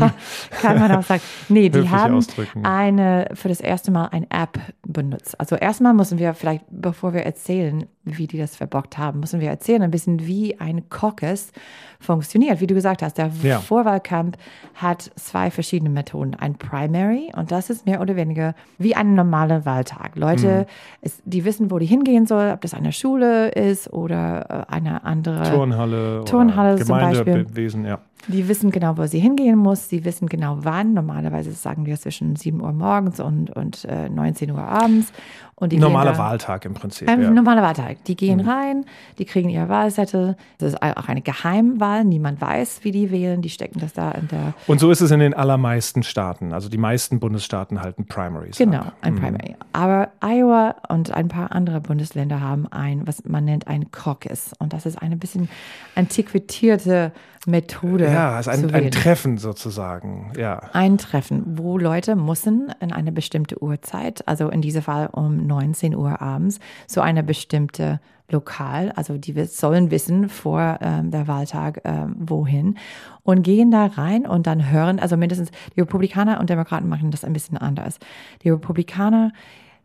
kann 0.61 0.79
man 0.79 0.93
auch 0.93 1.03
sagen. 1.03 1.21
Nee, 1.49 1.69
die 1.69 1.89
haben 1.89 2.15
ausdrücken. 2.15 2.65
eine 2.65 3.29
für 3.35 3.49
das 3.49 3.61
erste 3.61 3.91
Mal 3.91 4.07
eine 4.13 4.27
App 4.31 4.61
benutzt. 4.87 5.39
Also 5.41 5.57
erstmal 5.57 5.95
müssen 5.95 6.19
wir 6.19 6.33
vielleicht, 6.33 6.65
bevor 6.71 7.13
wir 7.13 7.23
erzählen, 7.23 7.87
wie 8.05 8.27
die 8.27 8.39
das 8.39 8.57
verbockt 8.57 8.97
haben, 8.97 9.21
müssen 9.21 9.41
wir 9.41 9.51
erzählen 9.51 9.83
ein 9.83 9.91
bisschen, 9.91 10.27
wie 10.27 10.59
ein 10.59 10.89
Caucus 10.89 11.53
funktioniert. 11.99 12.61
Wie 12.61 12.67
du 12.67 12.75
gesagt 12.75 13.03
hast, 13.03 13.19
der 13.19 13.31
ja. 13.43 13.61
Vorwahlkampf 13.61 14.39
hat 14.75 15.11
zwei 15.17 15.51
verschiedene 15.51 15.91
Methoden. 15.91 16.35
Ein 16.35 16.55
Primary 16.55 17.31
und 17.37 17.53
das 17.53 17.69
ist 17.69 17.85
mehr 17.85 18.01
oder 18.01 18.17
weniger 18.17 18.55
wie 18.79 18.95
ein 18.95 19.15
normaler 19.15 19.67
Wahltag. 19.67 20.17
Leute, 20.17 20.61
mhm. 20.61 20.67
ist, 21.03 21.23
die 21.25 21.45
wissen, 21.45 21.71
wo 21.71 21.79
die 21.79 21.87
hingehen 21.87 22.27
soll, 22.27 22.51
ob 22.51 22.63
das 22.63 22.73
eine 22.73 22.93
Schule 22.93 23.51
ist 23.51 23.93
oder 23.93 24.67
äh, 24.69 24.73
eine 24.75 25.05
andere 25.05 25.43
Turnhalle, 25.51 26.25
Turnhalle 26.25 26.75
oder 26.75 26.85
zum 26.85 26.99
Beispiel. 26.99 27.47
Wesen, 27.55 27.85
ja. 27.85 27.99
Die 28.29 28.49
wissen 28.49 28.71
genau, 28.71 28.97
wo 28.99 29.07
sie 29.07 29.19
hingehen 29.19 29.59
muss. 29.59 29.89
Sie 29.89 30.05
wissen 30.05 30.29
genau, 30.29 30.59
wann. 30.61 30.93
Normalerweise 30.93 31.53
sagen 31.53 31.87
wir 31.87 31.97
zwischen 31.97 32.37
7 32.37 32.61
Uhr 32.61 32.73
morgens 32.73 33.19
und, 33.21 33.51
und 33.51 33.85
äh, 33.87 34.09
19 34.09 34.51
Uhr 34.51 34.63
abends. 34.63 35.13
Und 35.61 35.73
die 35.73 35.79
normaler 35.79 36.17
Wahltag 36.17 36.65
im 36.65 36.73
Prinzip. 36.73 37.07
Ein 37.07 37.21
ja. 37.21 37.31
normaler 37.31 37.61
Wahltag. 37.61 38.03
Die 38.05 38.17
gehen 38.17 38.41
mhm. 38.43 38.49
rein, 38.49 38.85
die 39.19 39.27
kriegen 39.27 39.51
ihre 39.51 39.69
Wahlzettel. 39.69 40.37
Das 40.57 40.73
ist 40.73 40.83
auch 40.83 41.09
eine 41.09 41.21
Geheimwahl. 41.21 42.05
Niemand 42.05 42.41
weiß, 42.41 42.81
wie 42.83 42.93
die 42.93 43.11
wählen. 43.11 43.43
Die 43.43 43.51
stecken 43.51 43.79
das 43.79 43.93
da 43.93 44.11
in 44.13 44.29
der. 44.29 44.55
Und 44.67 44.81
so 44.81 44.91
ist 44.91 45.03
es 45.03 45.11
in 45.11 45.21
den 45.21 45.35
allermeisten 45.35 46.03
Staaten. 46.03 46.55
Also 46.55 46.71
die 46.71 46.79
meisten 46.79 47.21
Bundesstaaten 47.21 47.83
halten 47.83 48.07
Primaries. 48.07 48.57
Genau, 48.57 48.79
ab. 48.79 48.95
ein 49.03 49.15
mhm. 49.15 49.19
Primary. 49.21 49.57
Aber 49.75 50.09
Iowa 50.23 50.77
und 50.89 51.13
ein 51.13 51.29
paar 51.29 51.53
andere 51.53 51.83
Bundesländer 51.83 52.41
haben 52.41 52.67
ein, 52.69 53.07
was 53.07 53.25
man 53.27 53.45
nennt, 53.45 53.69
ein 53.69 53.91
Caucus. 53.91 54.53
Und 54.59 54.73
das 54.73 54.87
ist 54.87 55.01
eine 55.01 55.17
bisschen 55.17 55.51
antiquierte 55.95 57.13
Methode. 57.47 58.05
Ja, 58.05 58.33
also 58.33 58.51
ein, 58.51 58.73
ein 58.75 58.91
Treffen 58.91 59.39
sozusagen. 59.39 60.33
Ja. 60.37 60.61
Ein 60.73 60.99
Treffen, 60.99 61.59
wo 61.59 61.79
Leute 61.79 62.17
müssen 62.17 62.73
in 62.81 62.93
eine 62.93 63.13
bestimmte 63.13 63.63
Uhrzeit, 63.63 64.27
also 64.29 64.49
in 64.49 64.61
diesem 64.61 64.83
Fall 64.83 65.09
um 65.13 65.47
19 65.47 65.95
Uhr 65.95 66.21
abends, 66.21 66.61
so 66.87 67.01
eine 67.01 67.23
bestimmte 67.23 68.01
Lokal, 68.31 68.93
also 68.93 69.19
die 69.19 69.45
sollen 69.45 69.91
wissen 69.91 70.29
vor 70.29 70.79
ähm, 70.81 71.11
der 71.11 71.27
Wahltag 71.27 71.81
ähm, 71.85 72.15
wohin 72.19 72.79
und 73.23 73.43
gehen 73.43 73.71
da 73.71 73.87
rein 73.87 74.27
und 74.27 74.47
dann 74.47 74.71
hören, 74.71 75.01
also 75.01 75.17
mindestens 75.17 75.51
die 75.75 75.81
Republikaner 75.81 76.39
und 76.41 76.49
Demokraten 76.49 76.89
machen 76.89 77.11
das 77.11 77.25
ein 77.25 77.33
bisschen 77.33 77.59
anders. 77.59 77.99
Die 78.45 78.51
Republikaner 78.51 79.33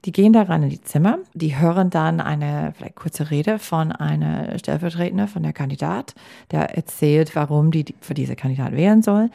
die 0.05 0.11
gehen 0.11 0.33
da 0.33 0.43
rein 0.43 0.63
in 0.63 0.69
die 0.69 0.81
Zimmer, 0.81 1.17
die 1.33 1.57
hören 1.57 1.89
dann 1.89 2.21
eine 2.21 2.73
vielleicht 2.77 2.95
kurze 2.95 3.31
Rede 3.31 3.57
von 3.59 3.91
einer 3.91 4.57
Stellvertretende, 4.59 5.27
von 5.27 5.41
der 5.43 5.53
Kandidat, 5.53 6.13
der 6.51 6.75
erzählt, 6.77 7.35
warum 7.35 7.71
die 7.71 7.85
für 8.01 8.13
diese 8.13 8.35
Kandidat 8.35 8.73
wählen 8.73 9.01
soll. 9.01 9.29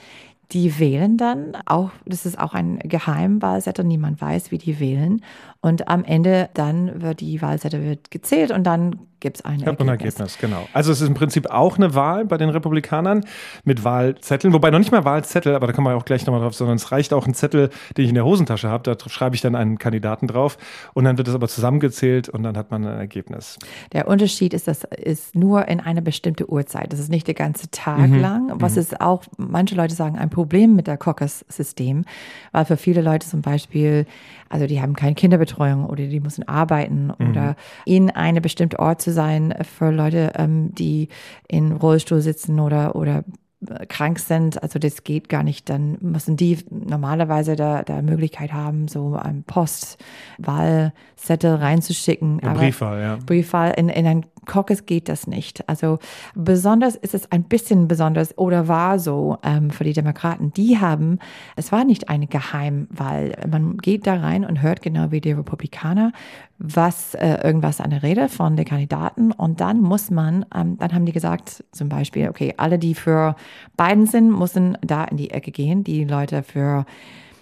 die 0.52 0.80
wählen 0.80 1.16
dann 1.16 1.56
auch, 1.66 1.90
das 2.06 2.26
ist 2.26 2.38
auch 2.38 2.54
ein 2.54 2.80
Geheimwahlzettel, 2.80 3.84
niemand 3.84 4.20
weiß, 4.20 4.50
wie 4.50 4.58
die 4.58 4.80
wählen. 4.80 5.22
Und 5.62 5.88
am 5.88 6.04
Ende 6.04 6.48
dann 6.54 7.02
wird 7.02 7.20
die 7.20 7.42
Wahlzettel 7.42 7.82
wird 7.82 8.10
gezählt 8.10 8.50
und 8.50 8.64
dann 8.64 9.00
gibt 9.20 9.36
es 9.36 9.44
ein 9.44 9.60
Ergebnis. 9.60 9.80
ein 9.80 9.88
Ergebnis, 9.88 10.38
genau. 10.38 10.66
Also 10.72 10.90
es 10.90 11.00
ist 11.00 11.08
im 11.08 11.14
Prinzip 11.14 11.50
auch 11.50 11.76
eine 11.76 11.94
Wahl 11.94 12.24
bei 12.24 12.38
den 12.38 12.48
Republikanern 12.48 13.24
mit 13.64 13.84
Wahlzetteln, 13.84 14.52
wobei 14.52 14.70
noch 14.70 14.78
nicht 14.78 14.90
mal 14.90 15.04
Wahlzettel, 15.04 15.54
aber 15.54 15.66
da 15.66 15.72
kommen 15.72 15.86
wir 15.86 15.96
auch 15.96 16.04
gleich 16.04 16.26
nochmal 16.26 16.40
drauf, 16.40 16.54
sondern 16.54 16.76
es 16.76 16.90
reicht 16.90 17.12
auch 17.12 17.26
ein 17.26 17.34
Zettel, 17.34 17.68
den 17.96 18.04
ich 18.04 18.08
in 18.08 18.14
der 18.14 18.24
Hosentasche 18.24 18.68
habe, 18.68 18.82
da 18.82 18.96
schreibe 19.08 19.36
ich 19.36 19.42
dann 19.42 19.54
einen 19.54 19.78
Kandidaten 19.78 20.26
drauf 20.26 20.56
und 20.94 21.04
dann 21.04 21.18
wird 21.18 21.28
es 21.28 21.34
aber 21.34 21.48
zusammengezählt 21.48 22.28
und 22.28 22.42
dann 22.42 22.56
hat 22.56 22.70
man 22.70 22.86
ein 22.86 22.98
Ergebnis. 22.98 23.58
Der 23.92 24.08
Unterschied 24.08 24.54
ist, 24.54 24.66
das 24.66 24.84
ist 24.84 25.34
nur 25.34 25.68
in 25.68 25.80
eine 25.80 26.02
bestimmte 26.02 26.50
Uhrzeit. 26.50 26.92
Das 26.92 27.00
ist 27.00 27.10
nicht 27.10 27.26
der 27.26 27.34
ganze 27.34 27.70
Tag 27.70 28.08
mhm. 28.08 28.20
lang, 28.20 28.52
was 28.54 28.74
mhm. 28.74 28.80
ist 28.80 29.00
auch, 29.00 29.24
manche 29.36 29.74
Leute 29.74 29.94
sagen, 29.94 30.18
ein 30.18 30.30
Problem 30.30 30.74
mit 30.74 30.86
der 30.86 30.96
Caucus-System, 30.96 32.04
weil 32.52 32.64
für 32.64 32.78
viele 32.78 33.02
Leute 33.02 33.28
zum 33.28 33.42
Beispiel 33.42 34.06
also 34.50 34.66
die 34.66 34.82
haben 34.82 34.94
keine 34.94 35.14
Kinderbetreuung 35.14 35.86
oder 35.86 36.06
die 36.06 36.20
müssen 36.20 36.46
arbeiten 36.46 37.12
mhm. 37.18 37.30
oder 37.30 37.56
in 37.86 38.10
eine 38.10 38.40
bestimmte 38.40 38.80
Ort 38.80 39.00
zu 39.00 39.12
sein 39.12 39.54
für 39.62 39.90
Leute, 39.90 40.32
ähm, 40.36 40.74
die 40.74 41.08
in 41.48 41.72
Rollstuhl 41.72 42.20
sitzen 42.20 42.60
oder, 42.60 42.96
oder 42.96 43.24
äh, 43.66 43.86
krank 43.86 44.18
sind, 44.18 44.60
also 44.62 44.80
das 44.80 45.04
geht 45.04 45.28
gar 45.28 45.44
nicht, 45.44 45.68
dann 45.70 45.98
müssen 46.00 46.36
die 46.36 46.58
normalerweise 46.68 47.56
da, 47.56 47.82
da 47.84 48.02
Möglichkeit 48.02 48.52
haben, 48.52 48.88
so 48.88 49.14
ein 49.14 49.44
Postwahlzettel 49.44 51.54
reinzuschicken. 51.54 52.40
Ja, 52.42 52.54
Briefwahl, 52.54 53.00
ja. 53.00 53.18
Briefwahl 53.24 53.72
in, 53.76 53.88
in 53.88 54.06
ein 54.06 54.26
Caucus 54.46 54.86
geht 54.86 55.08
das 55.08 55.26
nicht. 55.26 55.68
Also 55.68 55.98
besonders 56.34 56.96
ist 56.96 57.14
es 57.14 57.30
ein 57.30 57.44
bisschen 57.44 57.88
besonders 57.88 58.36
oder 58.38 58.68
war 58.68 58.98
so 58.98 59.38
ähm, 59.42 59.70
für 59.70 59.84
die 59.84 59.92
Demokraten. 59.92 60.52
Die 60.52 60.78
haben, 60.78 61.18
es 61.56 61.72
war 61.72 61.84
nicht 61.84 62.08
eine 62.08 62.26
Geheimwahl. 62.26 63.36
Man 63.50 63.78
geht 63.78 64.06
da 64.06 64.14
rein 64.14 64.44
und 64.44 64.62
hört 64.62 64.82
genau 64.82 65.10
wie 65.10 65.20
die 65.20 65.32
Republikaner, 65.32 66.12
was 66.58 67.14
äh, 67.14 67.38
irgendwas 67.42 67.80
an 67.80 67.90
der 67.90 68.02
Rede 68.02 68.28
von 68.28 68.56
den 68.56 68.66
Kandidaten 68.66 69.32
und 69.32 69.60
dann 69.60 69.80
muss 69.80 70.10
man, 70.10 70.44
ähm, 70.54 70.76
dann 70.78 70.92
haben 70.92 71.06
die 71.06 71.12
gesagt 71.12 71.64
zum 71.72 71.88
Beispiel, 71.88 72.28
okay, 72.28 72.54
alle, 72.56 72.78
die 72.78 72.94
für 72.94 73.34
Biden 73.76 74.06
sind, 74.06 74.30
müssen 74.30 74.76
da 74.82 75.04
in 75.04 75.16
die 75.16 75.30
Ecke 75.30 75.50
gehen. 75.50 75.84
Die 75.84 76.04
Leute 76.04 76.42
für 76.42 76.84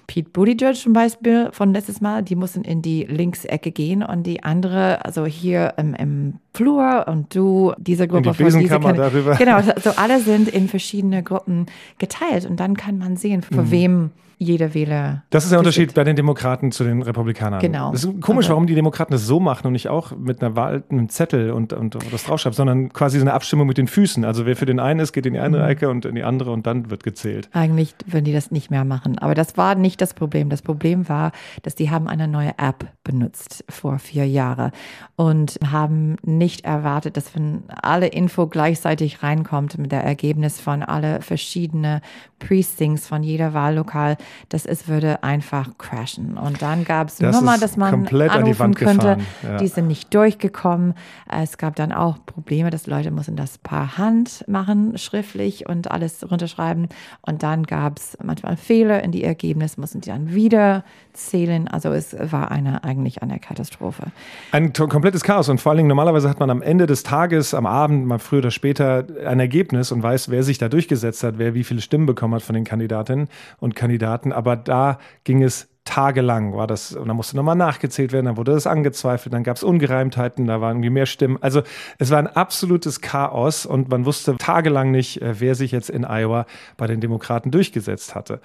Pete 0.08 0.30
Buttigieg 0.30 0.74
zum 0.74 0.94
Beispiel 0.94 1.50
von 1.52 1.72
letztes 1.72 2.00
Mal, 2.00 2.22
die 2.22 2.34
mussten 2.34 2.62
in 2.62 2.80
die 2.80 3.04
Linksecke 3.04 3.70
gehen 3.70 4.02
und 4.02 4.26
die 4.26 4.42
andere, 4.42 5.04
also 5.04 5.26
hier 5.26 5.74
im, 5.76 5.94
im 5.94 6.34
Flur 6.54 7.04
und 7.06 7.34
du, 7.34 7.74
diese 7.76 8.08
Gruppe 8.08 8.30
in 8.30 8.34
die 8.34 8.50
von 8.50 8.60
dieser 8.60 8.78
darüber. 8.78 9.36
Genau, 9.36 9.56
also 9.56 9.90
alle 9.96 10.20
sind 10.20 10.48
in 10.48 10.66
verschiedene 10.66 11.22
Gruppen 11.22 11.66
geteilt 11.98 12.46
und 12.46 12.58
dann 12.58 12.74
kann 12.74 12.96
man 12.96 13.16
sehen, 13.16 13.42
für 13.42 13.62
mhm. 13.62 13.70
wem 13.70 14.10
jeder 14.38 14.73
Wähler. 14.73 15.25
Das 15.30 15.45
ist 15.45 15.50
der 15.50 15.59
Unterschied 15.59 15.95
bei 15.95 16.04
den 16.04 16.14
Demokraten 16.14 16.71
zu 16.71 16.85
den 16.85 17.02
Republikanern. 17.02 17.61
Genau. 17.61 17.92
Es 17.92 18.04
ist 18.04 18.21
komisch, 18.21 18.47
also, 18.47 18.50
warum 18.50 18.66
die 18.66 18.76
Demokraten 18.76 19.12
das 19.12 19.26
so 19.26 19.40
machen 19.40 19.66
und 19.66 19.73
nicht 19.73 19.88
auch 19.88 20.16
mit 20.16 20.40
einer 20.40 20.54
Wahl, 20.54 20.85
einem 20.88 21.09
Zettel 21.09 21.50
und, 21.50 21.73
und 21.73 21.99
das 22.12 22.25
draufschreiben, 22.25 22.54
sondern 22.54 22.92
quasi 22.92 23.18
so 23.18 23.25
eine 23.25 23.33
Abstimmung 23.33 23.66
mit 23.66 23.78
den 23.78 23.88
Füßen. 23.88 24.25
Also 24.25 24.47
wer 24.47 24.54
für 24.54 24.66
den 24.66 24.78
einen 24.78 25.00
ist, 25.00 25.12
geht 25.12 25.26
in 25.26 25.35
die 25.35 25.40
eine 25.40 25.59
mhm. 25.59 25.68
Ecke 25.68 25.90
und 25.90 26.04
in 26.04 26.14
die 26.14 26.23
andere 26.23 26.52
und 26.52 26.66
dann 26.66 26.88
wird 26.88 27.02
gezählt. 27.02 27.49
Eigentlich 27.52 27.95
würden 28.07 28.25
die 28.25 28.33
das 28.33 28.52
nicht 28.52 28.71
mehr 28.71 28.85
machen. 28.85 29.18
Aber 29.18 29.35
das 29.35 29.57
war 29.57 29.75
nicht 29.75 30.00
das 30.00 30.14
Problem. 30.14 30.50
Das 30.50 30.62
Problem 30.62 31.09
war, 31.09 31.33
dass 31.62 31.75
die 31.75 31.90
haben 31.90 32.07
eine 32.07 32.28
neue 32.28 32.52
App 32.59 32.87
benutzt 33.02 33.64
vor 33.68 33.99
vier 33.99 34.26
Jahren 34.28 34.71
und 35.16 35.59
haben 35.68 36.16
nicht 36.23 36.64
erwartet, 36.64 37.16
dass 37.16 37.35
wenn 37.35 37.64
alle 37.83 38.07
Info 38.07 38.47
gleichzeitig 38.47 39.23
reinkommt 39.23 39.78
mit 39.78 39.90
der 39.90 40.04
Ergebnis 40.04 40.61
von 40.61 40.85
alle 40.85 41.23
verschiedene 41.23 42.02
Precincts 42.38 43.09
von 43.09 43.23
jeder 43.23 43.52
Wahllokal, 43.52 44.16
dass 44.49 44.66
es 44.66 44.88
würde 44.88 45.23
einfach 45.23 45.70
crashen. 45.78 46.37
Und 46.38 46.62
dann 46.62 46.85
gab 46.85 47.08
es 47.08 47.20
Nummer, 47.20 47.58
dass 47.58 47.76
man 47.76 48.06
anrufen 48.06 48.73
die 48.73 48.85
könnte. 48.85 49.18
Ja. 49.42 49.56
Die 49.58 49.68
sind 49.68 49.87
nicht 49.88 50.14
durchgekommen. 50.14 50.94
Es 51.30 51.58
gab 51.58 51.76
dann 51.76 51.92
auch 51.92 52.18
Probleme, 52.26 52.70
dass 52.70 52.87
Leute 52.87 53.11
mussten 53.11 53.37
das 53.37 53.58
per 53.58 53.99
Hand 53.99 54.44
machen, 54.47 54.97
schriftlich 54.99 55.68
und 55.68 55.90
alles 55.90 56.28
runterschreiben. 56.30 56.88
Und 57.23 57.42
dann 57.42 57.64
gab 57.64 57.99
es 57.99 58.16
manchmal 58.23 58.56
Fehler 58.56 59.02
in 59.02 59.12
die 59.12 59.25
Ergebnisse, 59.25 59.80
mussten 59.80 60.00
die 60.00 60.08
dann 60.08 60.35
wieder 60.35 60.85
zählen. 61.12 61.68
Also 61.68 61.92
es 61.92 62.16
war 62.18 62.50
eine, 62.50 62.85
eigentlich 62.85 63.23
eine 63.23 63.38
Katastrophe. 63.38 64.04
Ein 64.52 64.73
komplettes 64.73 65.23
Chaos. 65.23 65.49
Und 65.49 65.61
vor 65.61 65.70
allen 65.70 65.78
Dingen, 65.78 65.88
normalerweise 65.88 66.28
hat 66.28 66.40
man 66.40 66.50
am 66.50 66.62
Ende 66.62 66.87
des 66.87 67.02
Tages, 67.02 67.54
am 67.54 67.66
Abend, 67.66 68.06
mal 68.06 68.18
früher 68.18 68.38
oder 68.38 68.50
später, 68.50 69.04
ein 69.26 69.40
Ergebnis 69.40 69.92
und 69.92 70.02
weiß, 70.02 70.30
wer 70.30 70.42
sich 70.42 70.58
da 70.58 70.68
durchgesetzt 70.68 71.23
hat, 71.23 71.38
wer 71.38 71.54
wie 71.54 71.64
viele 71.64 71.80
Stimmen 71.80 72.06
bekommen 72.06 72.35
hat 72.35 72.42
von 72.42 72.54
den 72.54 72.64
Kandidatinnen 72.64 73.28
und 73.58 73.75
Kandidaten. 73.75 74.17
Aber 74.32 74.56
da 74.56 74.98
ging 75.25 75.42
es 75.42 75.68
tagelang 75.88 76.54
war 76.54 76.66
das, 76.66 76.92
und 76.92 77.08
dann 77.08 77.16
musste 77.16 77.34
nochmal 77.37 77.56
nachgezählt 77.56 78.12
werden, 78.12 78.26
dann 78.26 78.37
wurde 78.37 78.52
das 78.52 78.66
angezweifelt, 78.66 79.32
dann 79.32 79.42
gab 79.42 79.56
es 79.56 79.62
Ungereimtheiten, 79.62 80.46
da 80.46 80.60
waren 80.60 80.76
irgendwie 80.76 80.90
mehr 80.90 81.06
Stimmen. 81.06 81.38
Also 81.40 81.62
es 81.98 82.10
war 82.10 82.18
ein 82.18 82.26
absolutes 82.26 83.00
Chaos 83.00 83.64
und 83.64 83.88
man 83.88 84.04
wusste 84.04 84.37
tagelang 84.37 84.90
nicht, 84.90 85.22
äh, 85.22 85.40
wer 85.40 85.54
sich 85.54 85.72
jetzt 85.72 85.88
in 85.88 86.04
Iowa 86.04 86.44
bei 86.76 86.87
den 86.87 87.00
Demokraten 87.00 87.50
durchgesetzt 87.50 88.14
hatte. 88.14 88.40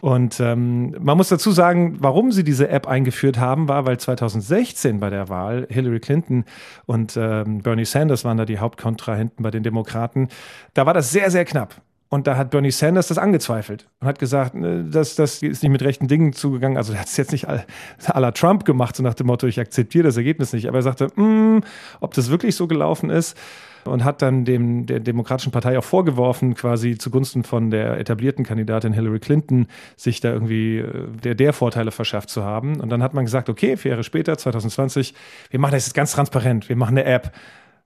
Und 0.00 0.38
ähm, 0.38 0.94
man 1.00 1.16
muss 1.16 1.28
dazu 1.28 1.50
sagen, 1.50 1.96
warum 1.98 2.30
sie 2.30 2.44
diese 2.44 2.68
App 2.68 2.86
eingeführt 2.86 3.38
haben, 3.38 3.66
war, 3.68 3.84
weil 3.86 3.98
2016 3.98 5.00
bei 5.00 5.10
der 5.10 5.28
Wahl 5.28 5.66
Hillary 5.68 5.98
Clinton 5.98 6.44
und 6.84 7.16
ähm, 7.16 7.62
Bernie 7.62 7.84
Sanders 7.84 8.24
waren 8.24 8.36
da 8.36 8.44
die 8.44 8.58
Hauptkontrahenten 8.58 9.42
bei 9.42 9.50
den 9.50 9.64
Demokraten. 9.64 10.28
Da 10.74 10.86
war 10.86 10.94
das 10.94 11.10
sehr, 11.10 11.32
sehr 11.32 11.44
knapp. 11.44 11.80
Und 12.08 12.26
da 12.28 12.36
hat 12.36 12.50
Bernie 12.50 12.70
Sanders 12.70 13.08
das 13.08 13.18
angezweifelt 13.18 13.88
und 14.00 14.06
hat 14.06 14.18
gesagt, 14.18 14.54
äh, 14.54 14.84
das, 14.88 15.16
das 15.16 15.42
ist 15.42 15.62
nicht 15.62 15.72
mit 15.72 15.82
rechten 15.82 16.06
Dingen 16.06 16.32
zugegangen. 16.32 16.76
Also 16.76 16.92
er 16.92 17.00
hat 17.00 17.08
es 17.08 17.16
jetzt 17.16 17.32
nicht 17.32 17.46
la 18.14 18.30
Trump 18.30 18.64
gemacht, 18.64 18.96
so 18.96 19.02
nach 19.02 19.14
dem 19.14 19.26
Motto, 19.26 19.46
ich 19.46 19.58
akzeptiere 19.58 20.04
das 20.04 20.16
Ergebnis 20.16 20.52
nicht. 20.52 20.68
Aber 20.68 20.78
er 20.78 20.82
sagte, 20.82 21.08
mm, 21.20 21.62
ob 22.00 22.14
das 22.14 22.30
wirklich 22.30 22.54
so 22.54 22.68
gelaufen 22.68 23.10
ist 23.10 23.36
und 23.86 24.04
hat 24.04 24.22
dann 24.22 24.44
dem, 24.44 24.86
der 24.86 25.00
Demokratischen 25.00 25.52
Partei 25.52 25.78
auch 25.78 25.84
vorgeworfen, 25.84 26.54
quasi 26.54 26.96
zugunsten 26.96 27.44
von 27.44 27.70
der 27.70 27.98
etablierten 27.98 28.44
Kandidatin 28.44 28.92
Hillary 28.92 29.18
Clinton, 29.18 29.66
sich 29.96 30.20
da 30.20 30.32
irgendwie 30.32 30.78
äh, 30.78 31.08
der, 31.24 31.34
der 31.34 31.52
Vorteile 31.52 31.90
verschafft 31.90 32.30
zu 32.30 32.44
haben. 32.44 32.80
Und 32.80 32.90
dann 32.90 33.02
hat 33.02 33.14
man 33.14 33.24
gesagt, 33.24 33.48
okay, 33.48 33.76
vier 33.76 33.92
Jahre 33.92 34.04
später, 34.04 34.38
2020, 34.38 35.14
wir 35.50 35.60
machen 35.60 35.72
das 35.72 35.86
jetzt 35.86 35.94
ganz 35.94 36.12
transparent, 36.12 36.68
wir 36.68 36.76
machen 36.76 36.96
eine 36.98 37.04
App 37.04 37.32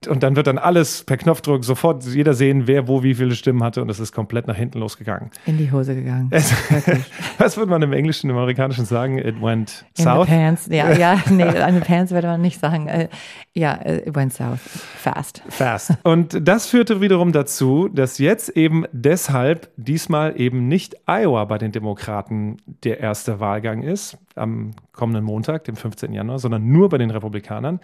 und 0.07 0.23
dann 0.23 0.35
wird 0.35 0.47
dann 0.47 0.57
alles 0.57 1.03
per 1.03 1.17
Knopfdruck 1.17 1.63
sofort 1.63 2.03
jeder 2.05 2.33
sehen, 2.33 2.65
wer 2.65 2.87
wo 2.87 3.03
wie 3.03 3.13
viele 3.13 3.35
Stimmen 3.35 3.63
hatte 3.63 3.81
und 3.81 3.89
es 3.89 3.99
ist 3.99 4.11
komplett 4.11 4.47
nach 4.47 4.55
hinten 4.55 4.79
losgegangen. 4.79 5.29
In 5.45 5.57
die 5.57 5.71
Hose 5.71 5.93
gegangen. 5.93 6.27
Es, 6.31 6.53
was 7.37 7.57
würde 7.57 7.69
man 7.69 7.81
im 7.83 7.93
Englischen, 7.93 8.29
im 8.29 8.37
Amerikanischen 8.37 8.85
sagen? 8.85 9.19
It 9.19 9.41
went 9.41 9.85
In 9.97 10.03
south? 10.03 10.27
The 10.27 10.33
pants. 10.33 10.67
Ja, 10.71 10.91
ja, 10.91 11.21
nee, 11.29 11.43
in 11.43 11.75
the 11.75 11.81
pants 11.81 12.11
würde 12.11 12.27
man 12.27 12.41
nicht 12.41 12.59
sagen. 12.59 12.87
Äh, 12.87 13.09
ja, 13.53 13.79
it 13.85 14.15
went 14.15 14.33
south. 14.33 14.59
Fast. 14.59 15.43
Fast. 15.49 15.93
Und 16.03 16.47
das 16.47 16.67
führte 16.67 17.01
wiederum 17.01 17.31
dazu, 17.31 17.87
dass 17.87 18.17
jetzt 18.17 18.49
eben 18.49 18.85
deshalb 18.91 19.69
diesmal 19.77 20.39
eben 20.39 20.67
nicht 20.67 20.95
Iowa 21.05 21.45
bei 21.45 21.57
den 21.59 21.71
Demokraten 21.71 22.57
der 22.83 22.99
erste 22.99 23.39
Wahlgang 23.39 23.83
ist, 23.83 24.17
am 24.35 24.71
kommenden 24.93 25.23
Montag, 25.23 25.65
dem 25.65 25.75
15. 25.75 26.13
Januar, 26.13 26.39
sondern 26.39 26.67
nur 26.67 26.89
bei 26.89 26.97
den 26.97 27.11
Republikanern 27.11 27.79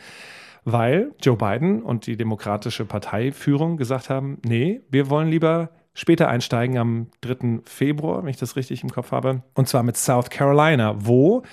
weil 0.69 1.13
Joe 1.21 1.37
Biden 1.37 1.81
und 1.81 2.07
die 2.07 2.17
Demokratische 2.17 2.83
Parteiführung 2.83 3.77
gesagt 3.77 4.09
haben, 4.09 4.39
nee, 4.45 4.81
wir 4.89 5.09
wollen 5.09 5.29
lieber 5.29 5.69
später 5.93 6.27
einsteigen 6.27 6.77
am 6.77 7.07
3. 7.21 7.61
Februar, 7.63 8.21
wenn 8.21 8.29
ich 8.29 8.35
das 8.35 8.57
richtig 8.57 8.83
im 8.83 8.89
Kopf 8.89 9.13
habe, 9.13 9.43
und 9.53 9.69
zwar 9.69 9.83
mit 9.83 9.95
South 9.95 10.29
Carolina, 10.29 10.93
wo 10.97 11.43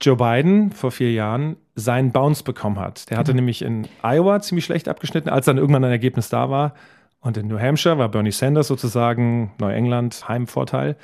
Joe 0.00 0.14
Biden 0.14 0.70
vor 0.70 0.92
vier 0.92 1.10
Jahren 1.10 1.56
seinen 1.74 2.12
Bounce 2.12 2.44
bekommen 2.44 2.78
hat. 2.78 3.10
Der 3.10 3.18
hatte 3.18 3.32
mhm. 3.32 3.36
nämlich 3.36 3.62
in 3.62 3.88
Iowa 4.00 4.40
ziemlich 4.40 4.64
schlecht 4.64 4.88
abgeschnitten, 4.88 5.28
als 5.28 5.46
dann 5.46 5.58
irgendwann 5.58 5.82
ein 5.82 5.90
Ergebnis 5.90 6.28
da 6.28 6.48
war. 6.48 6.74
Und 7.20 7.36
in 7.36 7.48
New 7.48 7.58
Hampshire 7.58 7.98
war 7.98 8.10
Bernie 8.10 8.30
Sanders 8.30 8.68
sozusagen 8.68 9.50
Neuengland 9.58 10.28
Heimvorteil. 10.28 10.96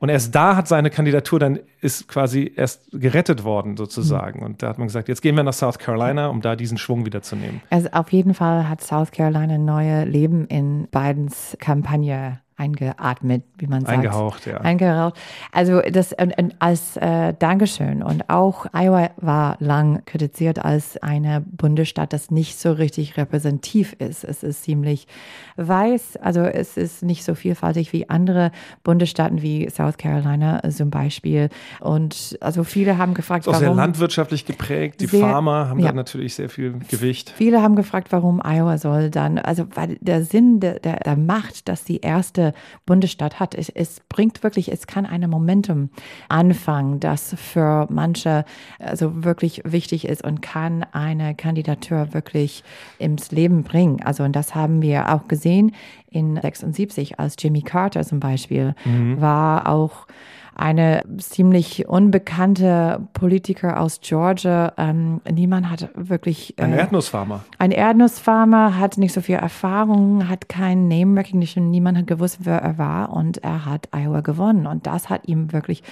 Und 0.00 0.08
erst 0.08 0.34
da 0.34 0.56
hat 0.56 0.66
seine 0.66 0.88
Kandidatur 0.88 1.38
dann 1.38 1.60
ist 1.82 2.08
quasi 2.08 2.50
erst 2.56 2.88
gerettet 2.90 3.44
worden 3.44 3.76
sozusagen. 3.76 4.40
Mhm. 4.40 4.46
Und 4.46 4.62
da 4.62 4.68
hat 4.70 4.78
man 4.78 4.88
gesagt, 4.88 5.08
jetzt 5.08 5.20
gehen 5.20 5.36
wir 5.36 5.42
nach 5.42 5.52
South 5.52 5.78
Carolina, 5.78 6.28
um 6.28 6.40
da 6.40 6.56
diesen 6.56 6.78
Schwung 6.78 7.04
wieder 7.04 7.20
zu 7.20 7.36
nehmen. 7.36 7.60
Also 7.68 7.90
auf 7.92 8.10
jeden 8.10 8.32
Fall 8.32 8.68
hat 8.68 8.80
South 8.80 9.10
Carolina 9.12 9.58
neue 9.58 10.04
Leben 10.04 10.46
in 10.46 10.88
Bidens 10.90 11.54
Kampagne 11.60 12.40
eingeatmet, 12.60 13.42
wie 13.56 13.66
man 13.66 13.80
sagt. 13.80 13.98
Eingehaucht, 13.98 14.46
ja. 14.46 14.58
Eingehaucht. 14.58 15.18
Also 15.50 15.80
das 15.80 16.12
und, 16.12 16.36
und 16.38 16.54
als 16.58 16.96
äh, 16.98 17.32
Dankeschön. 17.38 18.02
Und 18.02 18.28
auch 18.28 18.66
Iowa 18.74 19.10
war 19.16 19.56
lang 19.60 20.02
kritisiert 20.04 20.62
als 20.62 20.98
eine 21.02 21.40
Bundesstaat, 21.40 22.12
das 22.12 22.30
nicht 22.30 22.58
so 22.58 22.72
richtig 22.72 23.16
repräsentativ 23.16 23.94
ist. 23.94 24.24
Es 24.24 24.42
ist 24.42 24.64
ziemlich 24.64 25.06
weiß, 25.56 26.18
also 26.18 26.42
es 26.42 26.76
ist 26.76 27.02
nicht 27.02 27.24
so 27.24 27.34
vielfältig 27.34 27.92
wie 27.94 28.10
andere 28.10 28.52
Bundesstaaten 28.84 29.40
wie 29.40 29.68
South 29.70 29.96
Carolina 29.96 30.60
zum 30.70 30.90
Beispiel. 30.90 31.48
Und 31.80 32.38
also 32.42 32.62
viele 32.64 32.98
haben 32.98 33.14
gefragt, 33.14 33.46
ist 33.46 33.48
auch 33.48 33.60
warum. 33.60 33.68
sehr 33.68 33.74
landwirtschaftlich 33.74 34.44
geprägt. 34.44 35.00
Die 35.00 35.06
sehr, 35.06 35.20
Farmer 35.20 35.70
haben 35.70 35.80
ja. 35.80 35.88
da 35.88 35.94
natürlich 35.94 36.34
sehr 36.34 36.50
viel 36.50 36.78
Gewicht. 36.90 37.32
Viele 37.34 37.62
haben 37.62 37.74
gefragt, 37.74 38.08
warum 38.10 38.42
Iowa 38.44 38.76
soll 38.76 39.08
dann, 39.08 39.38
also 39.38 39.66
weil 39.74 39.96
der 40.00 40.24
Sinn 40.24 40.60
der, 40.60 40.78
der, 40.78 40.96
der 40.96 41.16
Macht, 41.16 41.68
dass 41.68 41.84
die 41.84 42.00
erste 42.00 42.49
Bundesstaat 42.86 43.40
hat. 43.40 43.54
Es, 43.54 43.68
es 43.68 44.00
bringt 44.08 44.42
wirklich, 44.42 44.70
es 44.70 44.86
kann 44.86 45.06
eine 45.06 45.28
Momentum 45.28 45.90
anfangen, 46.28 47.00
das 47.00 47.34
für 47.36 47.86
manche 47.90 48.44
also 48.78 49.24
wirklich 49.24 49.62
wichtig 49.64 50.06
ist 50.06 50.24
und 50.24 50.42
kann 50.42 50.84
eine 50.92 51.34
Kandidatur 51.34 52.12
wirklich 52.12 52.64
ins 52.98 53.30
Leben 53.30 53.62
bringen. 53.62 54.02
Also 54.02 54.24
und 54.24 54.34
das 54.36 54.54
haben 54.54 54.82
wir 54.82 55.14
auch 55.14 55.28
gesehen 55.28 55.72
in 56.10 56.38
76, 56.40 57.18
als 57.18 57.36
Jimmy 57.38 57.62
Carter 57.62 58.02
zum 58.02 58.20
Beispiel 58.20 58.74
mhm. 58.84 59.20
war 59.20 59.68
auch 59.68 60.06
eine 60.54 61.02
ziemlich 61.18 61.88
unbekannte 61.88 63.00
Politiker 63.12 63.80
aus 63.80 64.00
Georgia. 64.00 64.72
Ähm, 64.76 65.20
niemand 65.30 65.70
hat 65.70 65.88
wirklich. 65.94 66.58
Äh, 66.58 66.64
ein 66.64 66.72
Erdnussfarmer. 66.72 67.44
Ein 67.58 67.70
Erdnussfarmer 67.70 68.78
hat 68.78 68.98
nicht 68.98 69.12
so 69.12 69.20
viel 69.20 69.36
Erfahrung, 69.36 70.28
hat 70.28 70.48
kein 70.48 70.88
Name 70.88 71.20
Recognition. 71.20 71.70
Niemand 71.70 71.98
hat 71.98 72.06
gewusst, 72.06 72.38
wer 72.40 72.60
er 72.60 72.78
war 72.78 73.12
und 73.12 73.38
er 73.38 73.64
hat 73.64 73.88
Iowa 73.94 74.20
gewonnen. 74.20 74.66
Und 74.66 74.86
das 74.86 75.08
hat 75.08 75.26
ihm 75.28 75.52
wirklich 75.52 75.82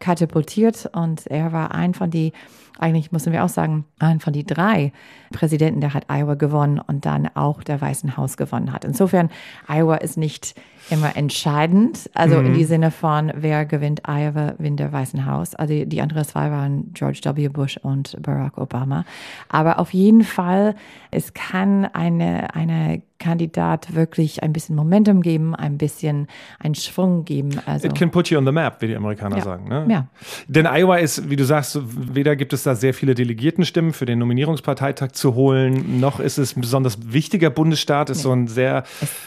katapultiert 0.00 0.90
und 0.92 1.26
er 1.26 1.52
war 1.52 1.74
ein 1.74 1.94
von 1.94 2.10
die 2.10 2.32
eigentlich 2.78 3.12
müssen 3.12 3.32
wir 3.32 3.44
auch 3.44 3.48
sagen, 3.48 3.84
ein 3.98 4.20
von 4.20 4.32
die 4.32 4.44
drei 4.44 4.92
Präsidenten, 5.32 5.80
der 5.80 5.94
hat 5.94 6.06
Iowa 6.08 6.34
gewonnen 6.34 6.80
und 6.80 7.04
dann 7.04 7.28
auch 7.34 7.62
der 7.62 7.80
Weißen 7.80 8.16
Haus 8.16 8.36
gewonnen 8.36 8.72
hat. 8.72 8.84
Insofern, 8.84 9.30
Iowa 9.68 9.96
ist 9.96 10.16
nicht 10.16 10.54
immer 10.90 11.16
entscheidend, 11.16 12.08
also 12.14 12.38
mhm. 12.38 12.46
in 12.46 12.54
die 12.54 12.64
Sinne 12.64 12.90
von, 12.90 13.32
wer 13.34 13.66
gewinnt 13.66 14.02
Iowa, 14.08 14.52
gewinnt 14.52 14.80
der 14.80 14.92
Weißen 14.92 15.26
Haus. 15.26 15.54
Also 15.54 15.74
die, 15.74 15.86
die 15.86 16.00
anderen 16.00 16.24
zwei 16.24 16.50
waren 16.50 16.92
George 16.94 17.20
W. 17.24 17.48
Bush 17.48 17.76
und 17.78 18.16
Barack 18.22 18.58
Obama. 18.58 19.04
Aber 19.48 19.78
auf 19.78 19.92
jeden 19.92 20.24
Fall, 20.24 20.74
es 21.10 21.34
kann 21.34 21.84
eine, 21.84 22.54
eine 22.54 23.02
Kandidat 23.18 23.94
wirklich 23.94 24.42
ein 24.42 24.52
bisschen 24.52 24.76
Momentum 24.76 25.22
geben, 25.22 25.54
ein 25.54 25.78
bisschen 25.78 26.28
einen 26.60 26.74
Schwung 26.74 27.24
geben. 27.24 27.60
Also, 27.66 27.88
It 27.88 27.94
can 27.94 28.10
put 28.10 28.28
you 28.28 28.38
on 28.38 28.46
the 28.46 28.52
map, 28.52 28.80
wie 28.80 28.86
die 28.86 28.96
Amerikaner 28.96 29.38
ja. 29.38 29.44
sagen. 29.44 29.68
Ne? 29.68 29.86
Ja. 29.88 30.06
Denn 30.46 30.66
Iowa 30.66 30.96
ist, 30.96 31.28
wie 31.28 31.36
du 31.36 31.44
sagst, 31.44 31.78
weder 31.82 32.36
gibt 32.36 32.52
es 32.52 32.62
da 32.62 32.74
sehr 32.74 32.94
viele 32.94 33.14
Delegiertenstimmen 33.14 33.92
für 33.92 34.06
den 34.06 34.18
Nominierungsparteitag 34.20 35.12
zu 35.12 35.34
holen, 35.34 36.00
noch 36.00 36.20
ist 36.20 36.38
es 36.38 36.56
ein 36.56 36.60
besonders 36.60 37.12
wichtiger 37.12 37.50
Bundesstaat, 37.50 38.10
ist 38.10 38.18
nee. 38.18 38.22
so 38.22 38.32
ein 38.32 38.46
sehr, 38.46 38.84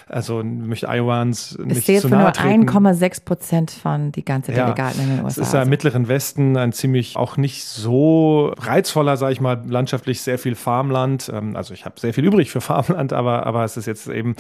also 0.07 0.41
möchte 0.43 0.88
Iowans 0.88 1.57
nicht 1.60 1.79
es 1.79 1.86
zählt 1.86 2.01
zu 2.01 2.10
nahe 2.10 2.24
nur 2.24 2.31
treten. 2.33 2.69
1,6 2.69 3.25
Prozent 3.25 3.71
von 3.71 4.12
die 4.12 4.24
ganze 4.24 4.51
Delegaten 4.51 5.00
ja. 5.00 5.03
in 5.03 5.10
den 5.17 5.25
USA. 5.25 5.41
Es 5.41 5.48
ist 5.48 5.53
ja 5.53 5.63
im 5.63 5.69
Mittleren 5.69 6.07
Westen 6.07 6.57
ein 6.57 6.71
ziemlich 6.71 7.17
auch 7.17 7.38
nicht 7.38 7.65
so 7.65 8.53
reizvoller, 8.57 9.17
sage 9.17 9.33
ich 9.33 9.41
mal, 9.41 9.62
landschaftlich 9.67 10.21
sehr 10.21 10.38
viel 10.38 10.55
Farmland. 10.55 11.31
Ähm, 11.33 11.55
also 11.55 11.74
ich 11.74 11.86
habe 11.86 12.00
sehr 12.00 12.13
viel 12.13 12.25
übrig 12.25 12.51
für 12.51 12.62
Farmland, 12.62 13.13
aber, 13.13 13.45
aber 13.45 13.63
es 13.63 13.77
ist 13.77 13.80
jetzt 13.85 14.07
eben 14.07 14.35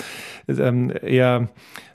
ähm, 0.47 0.91
eher 1.01 1.49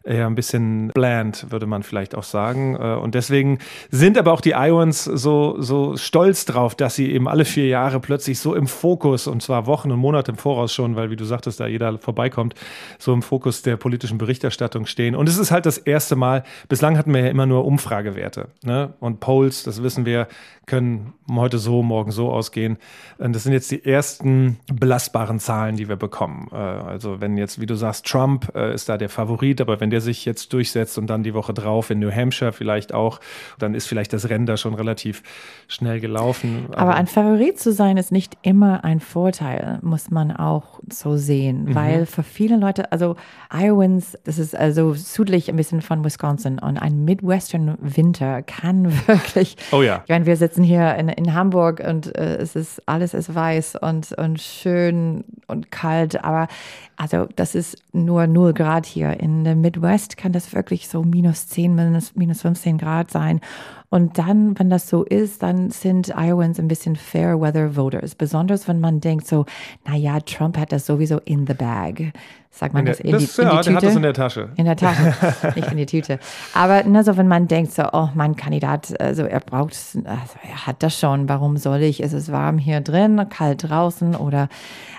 eher 0.06 0.26
ein 0.26 0.34
bisschen 0.34 0.88
bland, 0.88 1.50
würde 1.50 1.66
man 1.66 1.82
vielleicht 1.82 2.14
auch 2.14 2.22
sagen. 2.22 2.76
Äh, 2.76 2.94
und 2.94 3.14
deswegen 3.14 3.58
sind 3.90 4.16
aber 4.16 4.32
auch 4.32 4.40
die 4.40 4.52
Iowans 4.52 5.04
so, 5.04 5.56
so 5.60 5.96
stolz 5.96 6.44
drauf, 6.44 6.74
dass 6.74 6.94
sie 6.94 7.12
eben 7.12 7.28
alle 7.28 7.44
vier 7.44 7.66
Jahre 7.66 8.00
plötzlich 8.00 8.38
so 8.38 8.54
im 8.54 8.66
Fokus, 8.66 9.26
und 9.26 9.42
zwar 9.42 9.66
Wochen 9.66 9.90
und 9.90 9.98
Monate 9.98 10.32
im 10.32 10.38
Voraus 10.38 10.72
schon, 10.72 10.96
weil 10.96 11.10
wie 11.10 11.16
du 11.16 11.24
sagtest, 11.24 11.60
da 11.60 11.66
jeder 11.66 11.98
vorbeikommt, 11.98 12.54
so 12.98 13.12
im 13.12 13.22
Fokus 13.22 13.62
der 13.62 13.76
politischen 13.76 14.18
Berichterstattung 14.18 14.86
stehen. 14.86 15.14
Und 15.16 15.28
es 15.28 15.38
ist 15.38 15.50
halt 15.50 15.66
das 15.66 15.78
erste 15.78 16.16
Mal, 16.16 16.44
bislang 16.68 16.96
hatten 16.96 17.12
wir 17.12 17.20
ja 17.20 17.28
immer 17.28 17.46
nur 17.46 17.64
Umfragewerte. 17.64 18.48
Ne? 18.62 18.94
Und 19.00 19.20
Polls, 19.20 19.64
das 19.64 19.82
wissen 19.82 20.06
wir, 20.06 20.28
können 20.66 21.14
heute 21.30 21.58
so, 21.58 21.82
morgen 21.82 22.10
so 22.10 22.30
ausgehen. 22.30 22.76
Das 23.18 23.44
sind 23.44 23.52
jetzt 23.52 23.70
die 23.70 23.84
ersten 23.84 24.58
belastbaren 24.66 25.38
Zahlen, 25.38 25.76
die 25.76 25.88
wir 25.88 25.96
bekommen. 25.96 26.48
Äh, 26.52 26.56
also 26.56 27.20
wenn 27.20 27.36
jetzt, 27.36 27.60
wie 27.60 27.66
du 27.66 27.76
sagst, 27.76 28.06
Trump 28.06 28.52
äh, 28.54 28.74
ist 28.74 28.88
da 28.88 28.98
der 28.98 29.08
Favorit, 29.08 29.60
aber 29.60 29.80
wenn 29.80 29.90
der 29.90 29.95
sich 30.00 30.24
jetzt 30.24 30.52
durchsetzt 30.52 30.98
und 30.98 31.08
dann 31.08 31.22
die 31.22 31.34
Woche 31.34 31.54
drauf 31.54 31.90
in 31.90 31.98
New 31.98 32.10
Hampshire 32.10 32.52
vielleicht 32.52 32.92
auch, 32.92 33.20
dann 33.58 33.74
ist 33.74 33.86
vielleicht 33.86 34.12
das 34.12 34.28
Rennen 34.28 34.46
da 34.46 34.56
schon 34.56 34.74
relativ 34.74 35.22
schnell 35.68 36.00
gelaufen. 36.00 36.66
Aber, 36.68 36.78
aber 36.78 36.94
ein 36.94 37.06
Favorit 37.06 37.58
zu 37.58 37.72
sein 37.72 37.96
ist 37.96 38.12
nicht 38.12 38.36
immer 38.42 38.84
ein 38.84 39.00
Vorteil, 39.00 39.78
muss 39.82 40.10
man 40.10 40.30
auch 40.32 40.80
so 40.92 41.16
sehen, 41.16 41.64
mhm. 41.64 41.74
weil 41.74 42.06
für 42.06 42.22
viele 42.22 42.56
Leute, 42.56 42.92
also 42.92 43.16
Iowans, 43.52 44.18
das 44.24 44.38
ist 44.38 44.54
also 44.54 44.94
südlich 44.94 45.48
ein 45.48 45.56
bisschen 45.56 45.82
von 45.82 46.04
Wisconsin 46.04 46.58
und 46.58 46.78
ein 46.78 47.04
Midwestern 47.04 47.76
Winter 47.80 48.42
kann 48.42 48.92
wirklich, 49.06 49.56
oh 49.72 49.82
ja. 49.82 50.02
ich 50.04 50.10
meine, 50.10 50.26
wir 50.26 50.36
sitzen 50.36 50.62
hier 50.62 50.94
in, 50.96 51.08
in 51.08 51.34
Hamburg 51.34 51.82
und 51.86 52.16
äh, 52.16 52.36
es 52.36 52.56
ist, 52.56 52.82
alles 52.86 53.14
ist 53.14 53.34
weiß 53.34 53.76
und, 53.76 54.12
und 54.12 54.40
schön 54.40 55.24
und 55.46 55.70
kalt, 55.70 56.22
aber 56.24 56.48
also 56.96 57.26
das 57.36 57.54
ist 57.54 57.76
nur 57.92 58.26
0 58.26 58.54
Grad 58.54 58.86
hier. 58.86 59.20
In 59.20 59.44
der 59.44 59.54
Midwest 59.54 59.85
kann 60.16 60.32
das 60.32 60.52
wirklich 60.54 60.88
so 60.88 61.02
minus 61.02 61.48
10, 61.48 61.74
minus, 61.74 62.14
minus 62.14 62.42
15 62.42 62.78
Grad 62.78 63.10
sein. 63.10 63.40
Und 63.88 64.18
dann, 64.18 64.58
wenn 64.58 64.68
das 64.68 64.88
so 64.88 65.04
ist, 65.04 65.42
dann 65.42 65.70
sind 65.70 66.08
Iowans 66.08 66.58
ein 66.58 66.68
bisschen 66.68 66.96
Fair 66.96 67.40
Weather 67.40 67.76
Voters. 67.76 68.14
Besonders 68.14 68.66
wenn 68.68 68.80
man 68.80 69.00
denkt 69.00 69.26
so, 69.26 69.46
naja, 69.86 70.20
Trump 70.20 70.58
hat 70.58 70.72
das 70.72 70.86
sowieso 70.86 71.18
in 71.20 71.46
the 71.46 71.54
bag. 71.54 72.12
Sagt 72.56 72.72
man 72.72 72.86
in 72.86 72.86
das 72.86 73.00
in 73.00 73.12
das, 73.12 73.36
die, 73.36 73.42
in 73.42 73.48
ja, 73.48 73.60
die 73.60 73.64
Tüte? 73.64 73.76
hat 73.76 73.82
das 73.82 73.96
in 73.96 74.02
der 74.02 74.14
Tasche. 74.14 74.48
In 74.56 74.64
der 74.64 74.76
Tasche, 74.76 75.14
nicht 75.54 75.70
in 75.70 75.76
die 75.76 75.84
Tüte. 75.84 76.18
Aber 76.54 76.84
ne, 76.84 77.04
so 77.04 77.18
wenn 77.18 77.28
man 77.28 77.48
denkt 77.48 77.72
so, 77.72 77.82
oh, 77.92 78.08
mein 78.14 78.34
Kandidat, 78.34 78.98
also 78.98 79.24
er 79.24 79.40
braucht, 79.40 79.74
also 79.74 80.34
er 80.42 80.66
hat 80.66 80.82
das 80.82 80.98
schon, 80.98 81.28
warum 81.28 81.58
soll 81.58 81.82
ich? 81.82 82.02
Es 82.02 82.14
ist 82.14 82.32
warm 82.32 82.56
hier 82.56 82.80
drin, 82.80 83.26
kalt 83.28 83.68
draußen 83.68 84.14
oder 84.14 84.48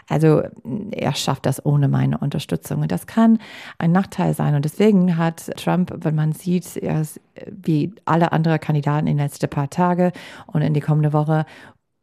also 0.07 0.43
er 0.91 1.15
schafft 1.15 1.47
das 1.47 1.65
ohne 1.65 1.87
meine 1.87 2.19
Unterstützung. 2.19 2.81
Und 2.81 2.91
das 2.91 3.07
kann 3.07 3.39
ein 3.79 3.91
Nachteil 3.91 4.35
sein. 4.35 4.53
Und 4.53 4.63
deswegen 4.63 5.17
hat 5.17 5.49
Trump, 5.57 5.91
wenn 5.95 6.13
man 6.13 6.33
sieht, 6.33 6.77
er 6.77 7.01
ist 7.01 7.19
wie 7.49 7.91
alle 8.05 8.33
anderen 8.33 8.59
Kandidaten 8.59 9.07
in 9.07 9.17
den 9.17 9.25
letzten 9.25 9.49
paar 9.49 9.71
Tage 9.71 10.11
und 10.45 10.61
in 10.61 10.75
die 10.75 10.79
kommende 10.79 11.11
Woche 11.11 11.47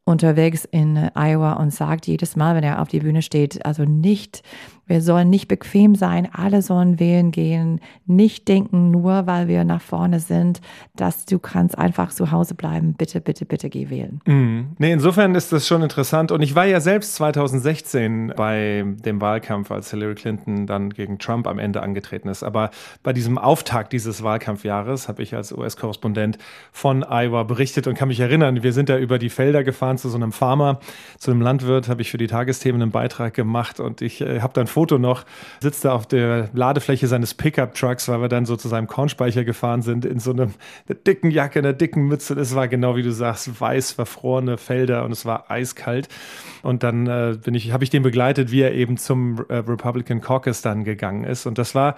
unterwegs 0.04 0.66
in 0.66 1.10
Iowa 1.14 1.54
und 1.54 1.72
sagt 1.72 2.06
jedes 2.06 2.36
Mal, 2.36 2.54
wenn 2.54 2.64
er 2.64 2.82
auf 2.82 2.88
die 2.88 3.00
Bühne 3.00 3.22
steht, 3.22 3.64
also 3.64 3.84
nicht 3.84 4.42
wir 4.86 5.00
sollen 5.00 5.30
nicht 5.30 5.48
bequem 5.48 5.94
sein, 5.94 6.28
alle 6.32 6.62
sollen 6.62 7.00
wählen 7.00 7.30
gehen, 7.30 7.80
nicht 8.06 8.48
denken, 8.48 8.90
nur 8.90 9.26
weil 9.26 9.48
wir 9.48 9.64
nach 9.64 9.80
vorne 9.80 10.20
sind, 10.20 10.60
dass 10.94 11.24
du 11.24 11.38
kannst 11.38 11.78
einfach 11.78 12.10
zu 12.10 12.30
Hause 12.30 12.54
bleiben. 12.54 12.94
Bitte, 12.94 13.20
bitte, 13.20 13.46
bitte 13.46 13.70
geh 13.70 13.90
wählen. 13.90 14.20
Mhm. 14.26 14.68
Nee, 14.78 14.92
insofern 14.92 15.34
ist 15.34 15.52
das 15.52 15.66
schon 15.66 15.82
interessant. 15.82 16.30
Und 16.32 16.42
ich 16.42 16.54
war 16.54 16.66
ja 16.66 16.80
selbst 16.80 17.14
2016 17.14 18.32
bei 18.36 18.84
dem 19.04 19.20
Wahlkampf, 19.20 19.70
als 19.70 19.90
Hillary 19.90 20.14
Clinton 20.14 20.66
dann 20.66 20.90
gegen 20.90 21.18
Trump 21.18 21.46
am 21.46 21.58
Ende 21.58 21.82
angetreten 21.82 22.28
ist. 22.28 22.42
Aber 22.42 22.70
bei 23.02 23.12
diesem 23.12 23.38
Auftakt 23.38 23.92
dieses 23.92 24.22
Wahlkampfjahres 24.22 25.08
habe 25.08 25.22
ich 25.22 25.34
als 25.34 25.52
US-Korrespondent 25.52 26.38
von 26.72 27.02
Iowa 27.02 27.44
berichtet 27.44 27.86
und 27.86 27.94
kann 27.94 28.08
mich 28.08 28.20
erinnern, 28.20 28.62
wir 28.62 28.72
sind 28.72 28.88
da 28.88 28.98
über 28.98 29.18
die 29.18 29.30
Felder 29.30 29.64
gefahren 29.64 29.98
zu 29.98 30.08
so 30.08 30.16
einem 30.16 30.32
Farmer, 30.32 30.80
zu 31.18 31.30
einem 31.30 31.40
Landwirt, 31.40 31.88
habe 31.88 32.02
ich 32.02 32.10
für 32.10 32.18
die 32.18 32.26
Tagesthemen 32.26 32.82
einen 32.82 32.90
Beitrag 32.90 33.34
gemacht 33.34 33.80
und 33.80 34.02
ich 34.02 34.20
äh, 34.20 34.40
habe 34.40 34.52
dann 34.52 34.66
Foto 34.74 34.98
noch, 34.98 35.24
sitzt 35.60 35.84
er 35.84 35.94
auf 35.94 36.06
der 36.06 36.50
Ladefläche 36.52 37.06
seines 37.06 37.34
Pickup-Trucks, 37.34 38.08
weil 38.08 38.20
wir 38.20 38.28
dann 38.28 38.44
so 38.44 38.56
zu 38.56 38.68
seinem 38.68 38.88
Kornspeicher 38.88 39.44
gefahren 39.44 39.82
sind, 39.82 40.04
in 40.04 40.18
so 40.18 40.32
einem, 40.32 40.54
einer 40.88 40.98
dicken 40.98 41.30
Jacke, 41.30 41.60
einer 41.60 41.72
dicken 41.72 42.02
Mütze. 42.08 42.34
Es 42.34 42.54
war 42.56 42.66
genau 42.66 42.96
wie 42.96 43.02
du 43.02 43.12
sagst, 43.12 43.60
weiß 43.60 43.92
verfrorene 43.92 44.58
Felder 44.58 45.04
und 45.04 45.12
es 45.12 45.24
war 45.24 45.50
eiskalt. 45.50 46.08
Und 46.62 46.82
dann 46.82 47.06
äh, 47.06 47.36
bin 47.42 47.54
ich, 47.54 47.72
habe 47.72 47.84
ich 47.84 47.90
den 47.90 48.02
begleitet, 48.02 48.50
wie 48.50 48.62
er 48.62 48.72
eben 48.72 48.96
zum 48.96 49.44
äh, 49.48 49.56
Republican 49.56 50.20
Caucus 50.20 50.60
dann 50.60 50.82
gegangen 50.82 51.24
ist. 51.24 51.46
Und 51.46 51.58
das 51.58 51.74
war 51.74 51.94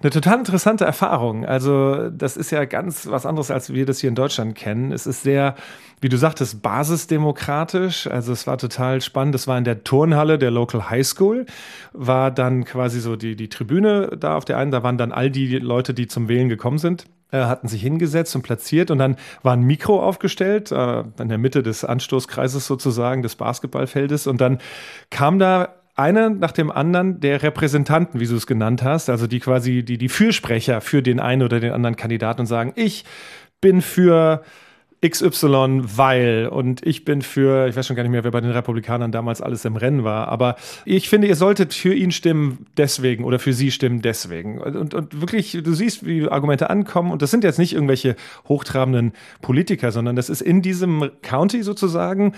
eine 0.00 0.10
total 0.10 0.38
interessante 0.38 0.84
Erfahrung. 0.84 1.44
Also 1.44 2.10
das 2.10 2.36
ist 2.36 2.50
ja 2.50 2.64
ganz 2.64 3.06
was 3.06 3.24
anderes, 3.24 3.52
als 3.52 3.72
wir 3.72 3.86
das 3.86 4.00
hier 4.00 4.08
in 4.08 4.16
Deutschland 4.16 4.56
kennen. 4.56 4.90
Es 4.90 5.06
ist 5.06 5.22
sehr 5.22 5.54
wie 6.00 6.08
du 6.08 6.18
sagtest, 6.18 6.62
basisdemokratisch. 6.62 8.06
Also 8.06 8.32
es 8.32 8.46
war 8.46 8.58
total 8.58 9.00
spannend. 9.00 9.34
Das 9.34 9.46
war 9.46 9.56
in 9.56 9.64
der 9.64 9.84
Turnhalle 9.84 10.38
der 10.38 10.50
Local 10.50 10.90
High 10.90 11.06
School, 11.06 11.46
war 11.92 12.30
dann 12.30 12.64
quasi 12.64 13.00
so 13.00 13.16
die, 13.16 13.36
die 13.36 13.48
Tribüne 13.48 14.16
da 14.18 14.36
auf 14.36 14.44
der 14.44 14.58
einen. 14.58 14.70
Da 14.70 14.82
waren 14.82 14.98
dann 14.98 15.12
all 15.12 15.30
die 15.30 15.58
Leute, 15.58 15.94
die 15.94 16.06
zum 16.06 16.28
Wählen 16.28 16.48
gekommen 16.48 16.78
sind 16.78 17.06
äh, 17.32 17.38
hatten 17.38 17.68
sich 17.68 17.82
hingesetzt 17.82 18.36
und 18.36 18.42
platziert 18.42 18.90
und 18.90 18.98
dann 18.98 19.16
war 19.42 19.52
ein 19.52 19.62
Mikro 19.62 20.00
aufgestellt, 20.00 20.70
äh, 20.70 21.00
in 21.18 21.28
der 21.28 21.38
Mitte 21.38 21.62
des 21.62 21.84
Anstoßkreises 21.84 22.66
sozusagen, 22.66 23.22
des 23.22 23.34
Basketballfeldes 23.34 24.28
und 24.28 24.40
dann 24.40 24.58
kam 25.10 25.38
da 25.38 25.74
einer 25.96 26.28
nach 26.28 26.52
dem 26.52 26.70
anderen 26.70 27.20
der 27.20 27.42
Repräsentanten, 27.42 28.20
wie 28.20 28.26
du 28.26 28.36
es 28.36 28.46
genannt 28.46 28.82
hast, 28.82 29.08
also 29.08 29.26
die 29.26 29.40
quasi 29.40 29.82
die, 29.82 29.98
die 29.98 30.08
Fürsprecher 30.08 30.80
für 30.80 31.02
den 31.02 31.20
einen 31.20 31.42
oder 31.42 31.58
den 31.58 31.72
anderen 31.72 31.96
Kandidaten 31.96 32.42
und 32.42 32.46
sagen, 32.46 32.72
ich 32.76 33.04
bin 33.60 33.80
für 33.80 34.42
XY, 35.08 35.82
weil 35.96 36.48
und 36.50 36.84
ich 36.86 37.04
bin 37.04 37.22
für, 37.22 37.68
ich 37.68 37.76
weiß 37.76 37.86
schon 37.86 37.96
gar 37.96 38.02
nicht 38.02 38.12
mehr, 38.12 38.24
wer 38.24 38.30
bei 38.30 38.40
den 38.40 38.50
Republikanern 38.50 39.12
damals 39.12 39.40
alles 39.40 39.64
im 39.64 39.76
Rennen 39.76 40.04
war, 40.04 40.28
aber 40.28 40.56
ich 40.84 41.08
finde, 41.08 41.28
ihr 41.28 41.36
solltet 41.36 41.74
für 41.74 41.94
ihn 41.94 42.12
stimmen 42.12 42.66
deswegen 42.76 43.24
oder 43.24 43.38
für 43.38 43.52
sie 43.52 43.70
stimmen 43.70 44.02
deswegen. 44.02 44.58
Und, 44.58 44.94
und 44.94 45.20
wirklich, 45.20 45.58
du 45.62 45.72
siehst, 45.74 46.06
wie 46.06 46.28
Argumente 46.28 46.70
ankommen 46.70 47.10
und 47.10 47.22
das 47.22 47.30
sind 47.30 47.44
jetzt 47.44 47.58
nicht 47.58 47.72
irgendwelche 47.72 48.16
hochtrabenden 48.48 49.12
Politiker, 49.42 49.92
sondern 49.92 50.16
das 50.16 50.28
ist 50.28 50.40
in 50.40 50.62
diesem 50.62 51.10
County 51.22 51.62
sozusagen 51.62 52.32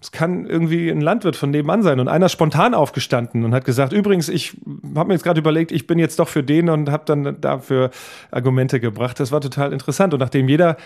es 0.00 0.12
kann 0.12 0.46
irgendwie 0.46 0.90
ein 0.90 1.00
Landwirt 1.00 1.36
von 1.36 1.50
nebenan 1.50 1.82
sein 1.82 2.00
und 2.00 2.08
einer 2.08 2.28
spontan 2.28 2.74
aufgestanden 2.74 3.44
und 3.44 3.54
hat 3.54 3.64
gesagt, 3.64 3.92
übrigens, 3.92 4.28
ich 4.28 4.56
habe 4.94 5.08
mir 5.08 5.14
jetzt 5.14 5.22
gerade 5.22 5.40
überlegt, 5.40 5.72
ich 5.72 5.86
bin 5.86 5.98
jetzt 5.98 6.18
doch 6.18 6.28
für 6.28 6.42
den 6.42 6.68
und 6.68 6.90
habe 6.90 7.04
dann 7.06 7.40
dafür 7.40 7.90
Argumente 8.30 8.78
gebracht. 8.78 9.18
Das 9.18 9.32
war 9.32 9.40
total 9.40 9.72
interessant 9.72 10.12
und 10.12 10.20
nachdem 10.20 10.48
jeder 10.48 10.76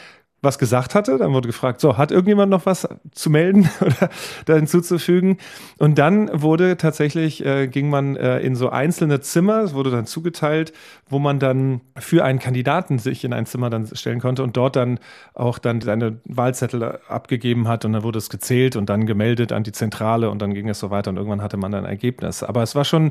was 0.42 0.58
gesagt 0.58 0.94
hatte. 0.94 1.18
Dann 1.18 1.32
wurde 1.32 1.48
gefragt, 1.48 1.80
so, 1.80 1.98
hat 1.98 2.10
irgendjemand 2.10 2.50
noch 2.50 2.66
was 2.66 2.88
zu 3.12 3.30
melden 3.30 3.68
oder 3.80 4.10
da 4.46 4.54
hinzuzufügen? 4.54 5.38
Und 5.78 5.98
dann 5.98 6.30
wurde 6.32 6.76
tatsächlich, 6.76 7.44
äh, 7.44 7.68
ging 7.68 7.90
man 7.90 8.16
äh, 8.16 8.40
in 8.40 8.56
so 8.56 8.70
einzelne 8.70 9.20
Zimmer, 9.20 9.62
es 9.62 9.74
wurde 9.74 9.90
dann 9.90 10.06
zugeteilt, 10.06 10.72
wo 11.08 11.18
man 11.18 11.38
dann 11.38 11.80
für 11.96 12.24
einen 12.24 12.38
Kandidaten 12.38 12.98
sich 12.98 13.24
in 13.24 13.32
ein 13.32 13.46
Zimmer 13.46 13.70
dann 13.70 13.86
stellen 13.94 14.20
konnte 14.20 14.42
und 14.42 14.56
dort 14.56 14.76
dann 14.76 14.98
auch 15.34 15.58
dann 15.58 15.80
seine 15.80 16.20
Wahlzettel 16.24 17.00
abgegeben 17.08 17.68
hat 17.68 17.84
und 17.84 17.92
dann 17.92 18.02
wurde 18.02 18.18
es 18.18 18.30
gezählt 18.30 18.76
und 18.76 18.88
dann 18.88 19.06
gemeldet 19.06 19.52
an 19.52 19.62
die 19.62 19.72
Zentrale 19.72 20.30
und 20.30 20.40
dann 20.40 20.54
ging 20.54 20.68
es 20.68 20.78
so 20.78 20.90
weiter 20.90 21.10
und 21.10 21.16
irgendwann 21.16 21.42
hatte 21.42 21.56
man 21.56 21.72
dann 21.72 21.84
ein 21.84 21.90
Ergebnis. 21.90 22.42
Aber 22.42 22.62
es 22.62 22.74
war 22.74 22.84
schon 22.84 23.10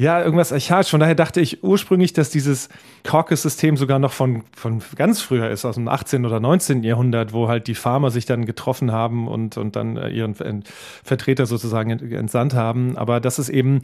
ja, 0.00 0.22
irgendwas 0.22 0.50
archaisch. 0.50 0.88
Von 0.88 1.00
daher 1.00 1.14
dachte 1.14 1.42
ich 1.42 1.62
ursprünglich, 1.62 2.14
dass 2.14 2.30
dieses 2.30 2.70
Caucus-System 3.02 3.76
sogar 3.76 3.98
noch 3.98 4.12
von, 4.12 4.44
von 4.56 4.80
ganz 4.96 5.20
früher 5.20 5.50
ist, 5.50 5.66
aus 5.66 5.74
dem 5.74 5.88
18. 5.88 6.24
oder 6.24 6.40
19. 6.40 6.82
Jahrhundert, 6.82 7.34
wo 7.34 7.48
halt 7.48 7.66
die 7.66 7.74
Farmer 7.74 8.10
sich 8.10 8.24
dann 8.24 8.46
getroffen 8.46 8.92
haben 8.92 9.28
und, 9.28 9.58
und 9.58 9.76
dann 9.76 9.98
äh, 9.98 10.08
ihren 10.08 10.64
Vertreter 11.04 11.44
sozusagen 11.44 11.90
entsandt 11.90 12.54
haben. 12.54 12.96
Aber 12.96 13.20
dass 13.20 13.38
es 13.38 13.50
eben 13.50 13.82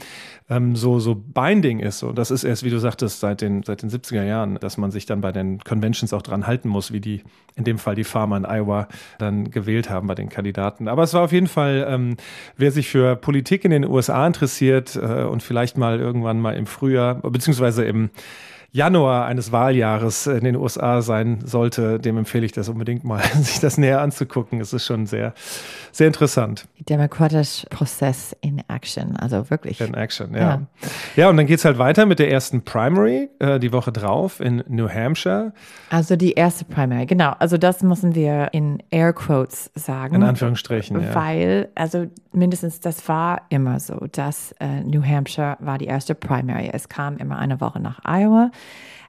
ähm, 0.48 0.74
so, 0.74 1.00
so 1.00 1.14
binding 1.14 1.80
ist. 1.80 2.02
Und 2.02 2.16
das 2.16 2.30
ist 2.30 2.44
erst, 2.44 2.64
wie 2.64 2.70
du 2.70 2.78
sagtest, 2.78 3.20
seit 3.20 3.42
den, 3.42 3.62
seit 3.62 3.82
den 3.82 3.90
70er 3.90 4.22
Jahren, 4.22 4.56
dass 4.58 4.78
man 4.78 4.90
sich 4.90 5.04
dann 5.04 5.20
bei 5.20 5.32
den 5.32 5.60
Conventions 5.60 6.14
auch 6.14 6.22
dran 6.22 6.46
halten 6.46 6.70
muss, 6.70 6.94
wie 6.94 7.00
die, 7.00 7.24
in 7.56 7.64
dem 7.64 7.76
Fall 7.76 7.94
die 7.94 8.04
Farmer 8.04 8.38
in 8.38 8.46
Iowa 8.46 8.88
dann 9.18 9.50
gewählt 9.50 9.90
haben 9.90 10.06
bei 10.06 10.14
den 10.14 10.30
Kandidaten. 10.30 10.88
Aber 10.88 11.02
es 11.02 11.12
war 11.12 11.24
auf 11.24 11.32
jeden 11.32 11.48
Fall, 11.48 11.86
ähm, 11.90 12.16
wer 12.56 12.70
sich 12.70 12.88
für 12.88 13.16
Politik 13.16 13.66
in 13.66 13.70
den 13.70 13.84
USA 13.84 14.26
interessiert 14.26 14.96
äh, 14.96 15.24
und 15.24 15.42
vielleicht 15.42 15.76
mal 15.76 16.05
irgendwann 16.06 16.40
mal 16.40 16.56
im 16.56 16.66
Frühjahr, 16.66 17.16
beziehungsweise 17.16 17.84
im 17.84 18.10
Januar 18.76 19.24
eines 19.24 19.52
Wahljahres 19.52 20.26
in 20.26 20.44
den 20.44 20.54
USA 20.54 21.00
sein 21.00 21.38
sollte, 21.42 21.98
dem 21.98 22.18
empfehle 22.18 22.44
ich 22.44 22.52
das 22.52 22.68
unbedingt 22.68 23.04
mal, 23.04 23.22
sich 23.40 23.58
das 23.58 23.78
näher 23.78 24.02
anzugucken. 24.02 24.60
Es 24.60 24.74
ist 24.74 24.84
schon 24.84 25.06
sehr, 25.06 25.32
sehr 25.92 26.06
interessant. 26.06 26.68
Demokratischer 26.86 27.68
Prozess 27.70 28.36
in 28.42 28.62
Action, 28.68 29.16
also 29.16 29.48
wirklich. 29.48 29.80
In 29.80 29.94
Action, 29.94 30.34
ja. 30.34 30.40
Ja, 30.40 30.60
ja 31.16 31.30
und 31.30 31.38
dann 31.38 31.46
geht 31.46 31.58
es 31.58 31.64
halt 31.64 31.78
weiter 31.78 32.04
mit 32.04 32.18
der 32.18 32.30
ersten 32.30 32.62
Primary 32.62 33.30
äh, 33.38 33.58
die 33.58 33.72
Woche 33.72 33.92
drauf 33.92 34.40
in 34.40 34.62
New 34.68 34.90
Hampshire. 34.90 35.54
Also 35.88 36.16
die 36.16 36.32
erste 36.32 36.66
Primary, 36.66 37.06
genau. 37.06 37.32
Also 37.38 37.56
das 37.56 37.82
müssen 37.82 38.14
wir 38.14 38.48
in 38.52 38.82
Air 38.90 39.14
Quotes 39.14 39.70
sagen. 39.74 40.16
In 40.16 40.22
Anführungsstrichen, 40.22 41.00
ja. 41.00 41.14
Weil, 41.14 41.68
also 41.76 42.08
mindestens 42.32 42.80
das 42.80 43.08
war 43.08 43.40
immer 43.48 43.80
so, 43.80 44.06
dass 44.12 44.52
äh, 44.60 44.82
New 44.84 45.02
Hampshire 45.02 45.56
war 45.60 45.78
die 45.78 45.86
erste 45.86 46.14
Primary. 46.14 46.68
Es 46.70 46.90
kam 46.90 47.16
immer 47.16 47.38
eine 47.38 47.58
Woche 47.62 47.80
nach 47.80 48.00
Iowa 48.04 48.50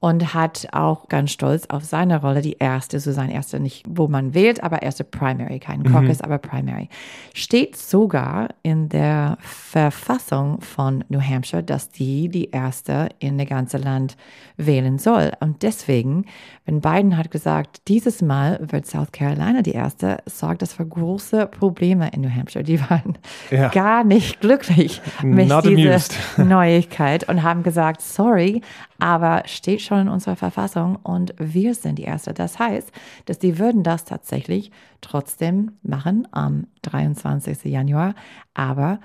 und 0.00 0.34
hat 0.34 0.68
auch 0.72 1.08
ganz 1.08 1.32
stolz 1.32 1.66
auf 1.68 1.84
seine 1.84 2.20
Rolle, 2.20 2.40
die 2.40 2.56
erste, 2.58 3.00
so 3.00 3.12
sein 3.12 3.30
erste, 3.30 3.60
nicht 3.60 3.84
wo 3.88 4.08
man 4.08 4.34
wählt, 4.34 4.62
aber 4.62 4.82
erste 4.82 5.04
Primary, 5.04 5.58
kein 5.58 5.80
mhm. 5.80 5.92
Caucus, 5.92 6.18
mhm. 6.18 6.24
aber 6.24 6.38
Primary. 6.38 6.88
Steht 7.34 7.76
sogar 7.76 8.48
in 8.62 8.88
der 8.88 9.38
Verfassung 9.40 10.60
von 10.60 11.04
New 11.08 11.20
Hampshire, 11.20 11.62
dass 11.62 11.90
die 11.90 12.28
die 12.28 12.50
erste 12.50 13.08
in 13.18 13.36
der 13.38 13.46
ganzen 13.46 13.82
Land 13.82 14.16
wählen 14.56 14.98
soll. 14.98 15.32
Und 15.40 15.62
deswegen, 15.62 16.26
wenn 16.64 16.80
Biden 16.80 17.16
hat 17.16 17.30
gesagt, 17.30 17.88
dieses 17.88 18.22
Mal 18.22 18.58
wird 18.60 18.86
South 18.86 19.12
Carolina 19.12 19.62
die 19.62 19.72
erste, 19.72 20.18
sorgt 20.26 20.62
das 20.62 20.74
für 20.74 20.86
große 20.86 21.46
Probleme 21.46 22.10
in 22.12 22.22
New 22.22 22.30
Hampshire. 22.30 22.64
Die 22.64 22.80
waren 22.80 23.18
ja. 23.50 23.68
gar 23.68 24.04
nicht 24.04 24.40
glücklich 24.40 25.00
mit 25.22 25.50
dieser 25.64 25.98
Neuigkeit 26.44 27.28
und 27.28 27.42
haben 27.42 27.62
gesagt, 27.62 28.00
sorry, 28.00 28.62
aber 28.98 29.44
steht 29.46 29.80
schon 29.80 30.02
in 30.02 30.08
unserer 30.08 30.36
Verfassung 30.36 30.96
und 30.96 31.34
wir 31.38 31.74
sind 31.74 31.98
die 31.98 32.04
Erste. 32.04 32.34
Das 32.34 32.58
heißt, 32.58 32.90
dass 33.26 33.38
die 33.38 33.58
würden 33.58 33.82
das 33.82 34.04
tatsächlich 34.04 34.72
trotzdem 35.00 35.72
machen 35.82 36.26
am 36.32 36.66
23. 36.82 37.64
Januar, 37.64 38.14
aber 38.54 38.98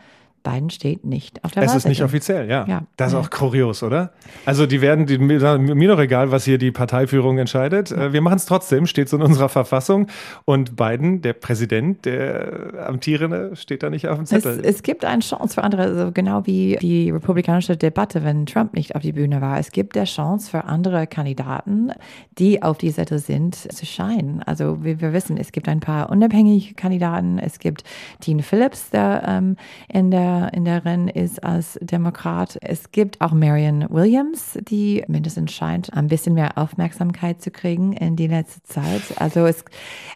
Biden 0.44 0.70
steht 0.70 1.06
nicht 1.06 1.44
auf 1.44 1.52
der 1.52 1.64
Es 1.64 1.74
ist 1.74 1.88
nicht 1.88 2.04
offiziell, 2.04 2.50
ja. 2.50 2.66
ja. 2.68 2.84
Das 2.98 3.14
ist 3.14 3.18
auch 3.18 3.30
kurios, 3.30 3.82
oder? 3.82 4.12
Also 4.46 4.66
die 4.66 4.82
werden, 4.82 5.06
die, 5.06 5.18
mir 5.18 5.88
doch 5.88 6.00
egal, 6.00 6.32
was 6.32 6.44
hier 6.44 6.58
die 6.58 6.72
Parteiführung 6.72 7.38
entscheidet. 7.38 7.92
Äh, 7.92 8.12
wir 8.12 8.22
machen 8.22 8.36
es 8.36 8.46
trotzdem, 8.46 8.86
steht 8.86 9.08
so 9.08 9.16
in 9.16 9.24
unserer 9.24 9.48
Verfassung. 9.48 10.08
Und 10.44 10.76
Biden, 10.76 11.22
der 11.22 11.34
Präsident, 11.34 12.04
der 12.04 12.86
Amtierende, 12.88 13.56
steht 13.56 13.84
da 13.84 13.90
nicht 13.90 14.08
auf 14.10 14.18
dem 14.18 14.26
Zettel. 14.26 14.60
Es, 14.60 14.76
es 14.76 14.84
gibt 14.84 15.06
eine 15.06 15.22
Chance 15.22 15.54
für 15.56 15.64
andere, 15.64 15.84
also 15.84 16.12
genau 16.12 16.46
wie 16.46 16.78
die 16.82 17.10
republikanische 17.10 17.78
Debatte, 17.78 18.26
wenn 18.26 18.46
Trump 18.46 18.74
nicht 18.74 18.96
auf 18.96 19.02
die 19.02 19.14
Bühne 19.14 19.40
war. 19.40 19.60
Es 19.60 19.72
gibt 19.72 19.96
der 19.96 20.06
Chance 20.06 20.52
für 20.52 20.66
andere 20.66 21.08
Kandidaten, 21.08 21.92
die 22.38 22.62
auf 22.62 22.78
die 22.78 22.92
Zettel 22.92 23.20
sind, 23.20 23.56
zu 23.56 23.86
scheinen. 23.86 24.44
Also 24.44 24.84
wie 24.84 25.00
wir 25.00 25.14
wissen, 25.14 25.38
es 25.38 25.54
gibt 25.54 25.70
ein 25.70 25.80
paar 25.80 26.10
unabhängige 26.10 26.74
Kandidaten. 26.74 27.40
Es 27.40 27.60
gibt 27.60 27.86
Dean 28.28 28.42
Phillips, 28.42 28.90
der 28.90 29.24
ähm, 29.26 29.56
in 29.88 30.12
der 30.12 30.33
in 30.54 30.66
der 30.66 30.86
Rennen 30.86 31.08
ist 31.08 31.44
als 31.44 31.78
Demokrat. 31.82 32.58
Es 32.62 32.92
gibt 32.92 33.22
auch 33.22 33.32
Marion 33.32 33.86
Williams, 33.90 34.58
die 34.62 35.04
mindestens 35.08 35.52
scheint, 35.52 35.94
ein 35.94 36.08
bisschen 36.08 36.34
mehr 36.34 36.58
Aufmerksamkeit 36.58 37.42
zu 37.42 37.52
kriegen 37.52 37.94
in 37.94 38.16
die 38.16 38.28
letzte 38.28 38.64
Zeit. 38.64 39.02
Also 39.18 39.46
es, 39.46 39.64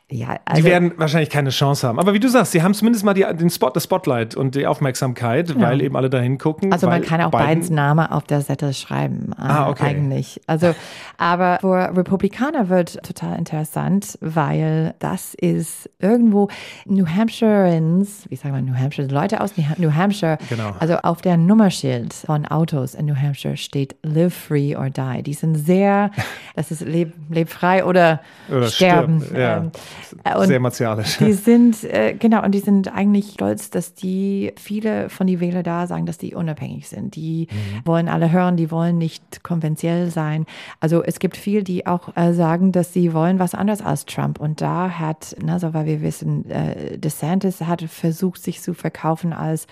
ja. 0.09 0.39
Also 0.45 0.61
die 0.61 0.67
werden 0.67 0.93
wahrscheinlich 0.97 1.29
keine 1.29 1.49
Chance 1.49 1.87
haben. 1.87 1.99
Aber 1.99 2.13
wie 2.13 2.19
du 2.19 2.29
sagst, 2.29 2.53
sie 2.53 2.63
haben 2.63 2.73
zumindest 2.73 3.03
mal 3.03 3.13
die, 3.13 3.25
den 3.37 3.49
Spot, 3.49 3.69
das 3.69 3.83
Spotlight 3.83 4.35
und 4.35 4.55
die 4.55 4.65
Aufmerksamkeit, 4.65 5.49
ja. 5.49 5.59
weil 5.59 5.81
eben 5.81 5.95
alle 5.95 6.09
dahin 6.09 6.37
gucken. 6.37 6.71
Also 6.71 6.87
man 6.87 7.01
kann 7.01 7.21
auch 7.21 7.31
Bidens 7.31 7.69
Name 7.69 8.11
auf 8.11 8.23
der 8.23 8.41
Seite 8.41 8.73
schreiben. 8.73 9.33
Äh, 9.37 9.41
ah, 9.41 9.69
okay. 9.69 9.85
Eigentlich. 9.85 10.41
Also, 10.47 10.73
aber 11.17 11.57
für 11.61 11.97
Republikaner 11.97 12.69
wird 12.69 13.03
total 13.03 13.37
interessant, 13.37 14.17
weil 14.21 14.95
das 14.99 15.33
ist 15.33 15.89
irgendwo 15.99 16.47
New 16.85 17.05
Hampshireans, 17.05 18.25
wie 18.29 18.35
sagen 18.35 18.55
wir 18.55 18.61
New 18.61 18.77
Hampshire, 18.77 19.07
Leute 19.07 19.41
aus 19.41 19.53
New 19.57 19.93
Hampshire 19.93 20.06
Hampshire, 20.07 20.37
genau. 20.49 20.73
also 20.79 20.95
auf 20.97 21.21
der 21.21 21.37
Nummerschild 21.37 22.13
von 22.13 22.45
Autos 22.45 22.95
in 22.95 23.05
New 23.05 23.15
Hampshire 23.15 23.57
steht 23.57 23.95
Live 24.03 24.33
Free 24.33 24.75
or 24.75 24.89
Die. 24.89 25.23
Die 25.23 25.33
sind 25.33 25.55
sehr, 25.55 26.11
das 26.55 26.71
ist 26.71 26.81
leb, 26.81 27.13
leb 27.29 27.49
frei 27.49 27.83
oder, 27.83 28.21
oder 28.49 28.67
sterben. 28.67 29.21
Stirb, 29.21 29.37
ja. 29.37 29.57
Ähm, 30.25 30.47
sehr 30.47 30.59
martialisch. 30.59 31.17
Die 31.17 31.33
sind, 31.33 31.83
äh, 31.83 32.15
genau, 32.17 32.43
und 32.43 32.51
die 32.51 32.59
sind 32.59 32.93
eigentlich 32.93 33.31
stolz, 33.33 33.69
dass 33.69 33.93
die, 33.93 34.53
viele 34.57 35.09
von 35.09 35.27
den 35.27 35.39
Wählern 35.39 35.63
da 35.63 35.87
sagen, 35.87 36.05
dass 36.05 36.17
die 36.17 36.33
unabhängig 36.33 36.87
sind. 36.87 37.15
Die 37.15 37.47
mhm. 37.51 37.85
wollen 37.85 38.09
alle 38.09 38.31
hören, 38.31 38.57
die 38.57 38.71
wollen 38.71 38.97
nicht 38.97 39.43
konventionell 39.43 40.09
sein. 40.09 40.45
Also 40.79 41.03
es 41.03 41.19
gibt 41.19 41.37
viele, 41.37 41.63
die 41.63 41.85
auch 41.85 42.15
äh, 42.15 42.33
sagen, 42.33 42.71
dass 42.71 42.93
sie 42.93 43.13
wollen 43.13 43.39
was 43.39 43.53
anderes 43.53 43.81
als 43.81 44.05
Trump. 44.05 44.39
Und 44.39 44.61
da 44.61 44.91
hat, 44.91 45.35
also 45.47 45.73
weil 45.73 45.85
wir 45.85 46.01
wissen, 46.01 46.49
äh, 46.49 46.97
DeSantis 46.97 47.61
hat 47.61 47.81
versucht, 47.81 48.41
sich 48.41 48.61
zu 48.61 48.73
verkaufen 48.73 49.33
als 49.33 49.67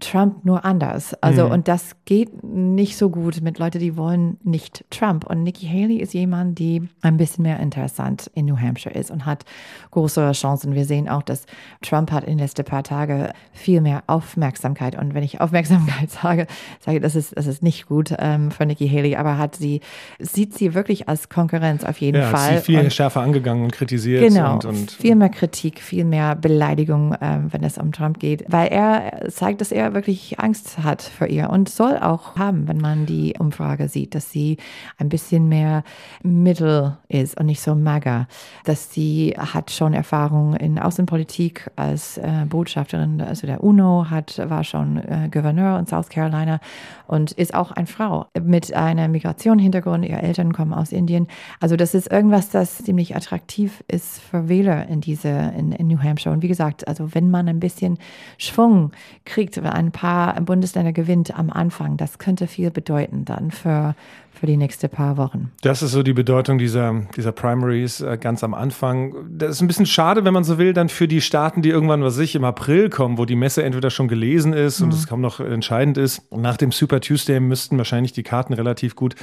Trump 0.00 0.44
nur 0.44 0.64
anders. 0.64 1.14
Also, 1.22 1.46
mhm. 1.46 1.52
und 1.52 1.68
das 1.68 1.96
geht 2.04 2.42
nicht 2.44 2.96
so 2.96 3.10
gut 3.10 3.40
mit 3.40 3.58
Leuten, 3.58 3.78
die 3.78 3.96
wollen 3.96 4.38
nicht 4.42 4.84
Trump. 4.90 5.24
Und 5.24 5.42
Nikki 5.42 5.66
Haley 5.66 5.96
ist 5.96 6.14
jemand, 6.14 6.58
die 6.58 6.88
ein 7.02 7.16
bisschen 7.16 7.42
mehr 7.42 7.60
interessant 7.60 8.30
in 8.34 8.46
New 8.46 8.56
Hampshire 8.56 8.94
ist 8.94 9.10
und 9.10 9.26
hat 9.26 9.44
größere 9.90 10.32
Chancen. 10.32 10.74
Wir 10.74 10.84
sehen 10.84 11.08
auch, 11.08 11.22
dass 11.22 11.46
Trump 11.82 12.12
hat 12.12 12.24
in 12.24 12.30
den 12.30 12.38
letzten 12.38 12.64
paar 12.64 12.82
Tagen 12.82 13.28
viel 13.52 13.80
mehr 13.80 14.02
Aufmerksamkeit. 14.06 14.96
Und 14.96 15.14
wenn 15.14 15.22
ich 15.22 15.40
Aufmerksamkeit 15.40 16.10
sage, 16.22 16.46
sage 16.80 17.00
das 17.00 17.14
ist, 17.14 17.36
das 17.36 17.46
ist 17.46 17.62
nicht 17.62 17.86
gut 17.86 18.14
ähm, 18.18 18.50
für 18.50 18.66
Nikki 18.66 18.88
Haley, 18.88 19.16
aber 19.16 19.38
hat 19.38 19.56
sie, 19.56 19.80
sieht 20.18 20.54
sie 20.54 20.74
wirklich 20.74 21.08
als 21.08 21.28
Konkurrenz 21.28 21.84
auf 21.84 21.98
jeden 22.00 22.22
ja, 22.22 22.28
Fall. 22.28 22.58
Sie 22.58 22.64
viel 22.64 22.80
und, 22.80 22.92
schärfer 22.92 23.20
angegangen 23.20 23.64
und 23.64 23.72
kritisiert. 23.72 24.22
Genau. 24.22 24.54
Und, 24.54 24.64
und, 24.64 24.90
viel 24.90 25.16
mehr 25.16 25.28
Kritik, 25.28 25.80
viel 25.80 26.04
mehr 26.04 26.36
Beleidigung, 26.36 27.14
ähm, 27.20 27.48
wenn 27.50 27.64
es 27.64 27.78
um 27.78 27.92
Trump 27.92 28.18
geht, 28.18 28.44
weil 28.48 28.68
er 28.68 29.28
zeigt, 29.30 29.60
dass 29.60 29.72
er 29.72 29.87
wirklich 29.94 30.38
Angst 30.40 30.78
hat 30.78 31.02
vor 31.02 31.26
ihr 31.26 31.50
und 31.50 31.68
soll 31.68 31.98
auch 31.98 32.36
haben, 32.36 32.68
wenn 32.68 32.78
man 32.78 33.06
die 33.06 33.34
Umfrage 33.38 33.88
sieht, 33.88 34.14
dass 34.14 34.30
sie 34.30 34.56
ein 34.98 35.08
bisschen 35.08 35.48
mehr 35.48 35.84
mittel 36.22 36.96
ist 37.08 37.38
und 37.38 37.46
nicht 37.46 37.60
so 37.60 37.74
mager, 37.74 38.28
dass 38.64 38.92
sie 38.92 39.34
hat 39.36 39.70
schon 39.70 39.94
Erfahrung 39.94 40.54
in 40.54 40.78
Außenpolitik 40.78 41.70
als 41.76 42.18
äh, 42.18 42.44
Botschafterin, 42.48 43.20
also 43.20 43.46
der 43.46 43.62
UNO, 43.62 44.06
hat, 44.10 44.38
war 44.48 44.64
schon 44.64 44.96
äh, 44.98 45.28
Gouverneur 45.30 45.78
in 45.78 45.86
South 45.86 46.08
Carolina 46.08 46.60
und 47.06 47.32
ist 47.32 47.54
auch 47.54 47.72
eine 47.72 47.86
Frau 47.86 48.26
mit 48.40 48.72
einem 48.74 49.12
Migrationshintergrund. 49.12 50.04
Ihre 50.04 50.22
Eltern 50.22 50.52
kommen 50.52 50.72
aus 50.72 50.92
Indien. 50.92 51.26
Also 51.60 51.76
das 51.76 51.94
ist 51.94 52.10
irgendwas, 52.10 52.50
das 52.50 52.78
ziemlich 52.78 53.16
attraktiv 53.16 53.82
ist 53.88 54.20
für 54.20 54.48
Wähler 54.48 54.86
in 54.88 55.00
diese 55.00 55.28
in, 55.28 55.72
in 55.72 55.88
New 55.88 56.02
Hampshire. 56.02 56.34
Und 56.34 56.42
wie 56.42 56.48
gesagt, 56.48 56.86
also 56.86 57.14
wenn 57.14 57.30
man 57.30 57.48
ein 57.48 57.60
bisschen 57.60 57.98
Schwung 58.36 58.92
kriegt, 59.24 59.62
ein 59.78 59.92
paar 59.92 60.38
Bundesländer 60.40 60.92
gewinnt 60.92 61.38
am 61.38 61.50
Anfang, 61.50 61.96
das 61.96 62.18
könnte 62.18 62.46
viel 62.46 62.70
bedeuten 62.70 63.24
dann 63.24 63.50
für, 63.50 63.94
für 64.32 64.46
die 64.46 64.56
nächsten 64.56 64.88
paar 64.88 65.16
Wochen. 65.16 65.50
Das 65.62 65.82
ist 65.82 65.92
so 65.92 66.02
die 66.02 66.12
Bedeutung 66.12 66.58
dieser, 66.58 66.94
dieser 67.16 67.32
Primaries 67.32 68.00
äh, 68.00 68.16
ganz 68.20 68.44
am 68.44 68.54
Anfang. 68.54 69.14
Das 69.30 69.50
ist 69.50 69.60
ein 69.60 69.66
bisschen 69.66 69.86
schade, 69.86 70.24
wenn 70.24 70.32
man 70.32 70.44
so 70.44 70.58
will, 70.58 70.72
dann 70.72 70.88
für 70.88 71.08
die 71.08 71.20
Staaten, 71.20 71.62
die 71.62 71.70
irgendwann, 71.70 72.02
was 72.02 72.18
ich, 72.18 72.34
im 72.34 72.44
April 72.44 72.88
kommen, 72.88 73.18
wo 73.18 73.24
die 73.24 73.36
Messe 73.36 73.62
entweder 73.64 73.90
schon 73.90 74.08
gelesen 74.08 74.52
ist 74.52 74.80
mhm. 74.80 74.86
und 74.86 74.94
es 74.94 75.06
kaum 75.06 75.20
noch 75.20 75.40
entscheidend 75.40 75.98
ist. 75.98 76.22
Nach 76.30 76.56
dem 76.56 76.72
Super 76.72 77.00
Tuesday 77.00 77.40
müssten 77.40 77.78
wahrscheinlich 77.78 78.12
die 78.12 78.22
Karten 78.22 78.52
relativ 78.52 78.94
gut 78.94 79.16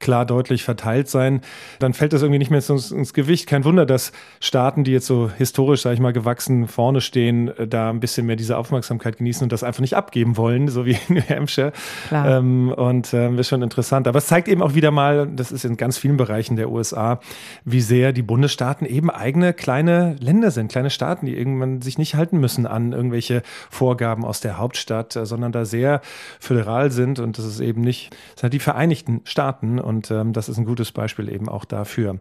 klar 0.00 0.26
deutlich 0.26 0.64
verteilt 0.64 1.08
sein. 1.08 1.40
Dann 1.78 1.94
fällt 1.94 2.12
das 2.12 2.22
irgendwie 2.22 2.38
nicht 2.38 2.50
mehr 2.50 2.62
ins, 2.68 2.90
ins 2.90 3.14
Gewicht. 3.14 3.46
Kein 3.46 3.64
Wunder, 3.64 3.86
dass 3.86 4.12
Staaten, 4.40 4.84
die 4.84 4.92
jetzt 4.92 5.06
so 5.06 5.30
historisch, 5.36 5.82
sage 5.82 5.94
ich 5.94 6.00
mal, 6.00 6.12
gewachsen 6.12 6.68
vorne 6.68 7.00
stehen, 7.00 7.48
äh, 7.56 7.66
da 7.66 7.90
ein 7.90 8.00
bisschen 8.00 8.26
mehr 8.26 8.36
diese 8.36 8.56
Aufmerksamkeit 8.56 9.16
genießen 9.16 9.44
und 9.44 9.52
das 9.52 9.62
einfach 9.62 9.80
nicht 9.80 9.96
abgeben 9.96 10.36
wollen, 10.36 10.68
so 10.68 10.84
wie 10.84 10.98
in 11.08 11.14
New 11.16 11.22
Hampshire. 11.28 11.72
Ähm, 12.12 12.72
und 12.72 13.14
ähm, 13.14 13.38
ist 13.38 13.48
schon 13.48 13.62
interessant. 13.62 14.06
Aber 14.06 14.18
es 14.18 14.26
zeigt 14.26 14.48
eben 14.48 14.57
eben 14.58 14.62
auch 14.62 14.74
wieder 14.74 14.90
mal, 14.90 15.28
das 15.28 15.52
ist 15.52 15.64
in 15.64 15.76
ganz 15.76 15.98
vielen 15.98 16.16
Bereichen 16.16 16.56
der 16.56 16.70
USA, 16.70 17.20
wie 17.64 17.80
sehr 17.80 18.12
die 18.12 18.22
Bundesstaaten 18.22 18.86
eben 18.86 19.08
eigene 19.08 19.52
kleine 19.52 20.16
Länder 20.18 20.50
sind, 20.50 20.72
kleine 20.72 20.90
Staaten, 20.90 21.26
die 21.26 21.36
irgendwann 21.36 21.80
sich 21.80 21.96
nicht 21.96 22.16
halten 22.16 22.38
müssen 22.38 22.66
an 22.66 22.92
irgendwelche 22.92 23.42
Vorgaben 23.70 24.24
aus 24.24 24.40
der 24.40 24.58
Hauptstadt, 24.58 25.14
äh, 25.14 25.26
sondern 25.26 25.52
da 25.52 25.64
sehr 25.64 26.00
föderal 26.40 26.90
sind. 26.90 27.20
Und 27.20 27.38
das 27.38 27.44
ist 27.44 27.60
eben 27.60 27.82
nicht, 27.82 28.10
das 28.34 28.40
sind 28.42 28.54
die 28.54 28.58
Vereinigten 28.58 29.20
Staaten. 29.24 29.78
Und 29.78 30.10
ähm, 30.10 30.32
das 30.32 30.48
ist 30.48 30.58
ein 30.58 30.64
gutes 30.64 30.90
Beispiel 30.90 31.28
eben 31.28 31.48
auch 31.48 31.64
dafür. 31.64 32.18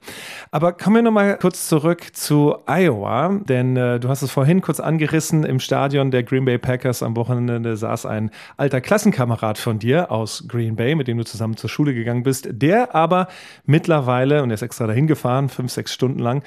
Aber 0.52 0.74
kommen 0.74 0.98
wir 0.98 1.02
nochmal 1.02 1.38
kurz 1.38 1.68
zurück 1.68 2.16
zu 2.16 2.56
Iowa, 2.68 3.40
denn 3.48 3.76
äh, 3.76 4.00
du 4.00 4.10
hast 4.10 4.22
es 4.22 4.30
vorhin 4.30 4.62
kurz 4.62 4.80
angerissen, 4.80 5.44
im 5.44 5.60
Stadion 5.60 6.12
der 6.12 6.22
Green 6.22 6.46
Bay 6.46 6.60
Packers 6.60 7.02
am 7.02 7.16
Wochenende 7.16 7.76
saß 7.76 8.06
ein 8.06 8.30
alter 8.58 8.82
Klassenkamerad 8.82 9.58
von 9.58 9.80
dir 9.80 10.12
aus 10.12 10.46
Green 10.48 10.76
Bay, 10.76 10.94
mit 10.94 11.08
dem 11.08 11.18
du 11.18 11.26
zusammen 11.26 11.58
zur 11.58 11.70
Schule 11.70 11.96
gegangen 11.96 12.17
bist 12.24 12.38
bist, 12.44 12.62
der 12.62 12.96
aber 12.96 13.28
mittlerweile, 13.66 14.44
und 14.44 14.52
er 14.52 14.56
ist 14.56 14.62
extra 14.62 14.88
dahin 14.88 15.08
gefahren, 15.08 15.50
fünf, 15.50 15.72
sechs 15.72 15.94
Stunden 15.94 16.20
lang 16.20 16.44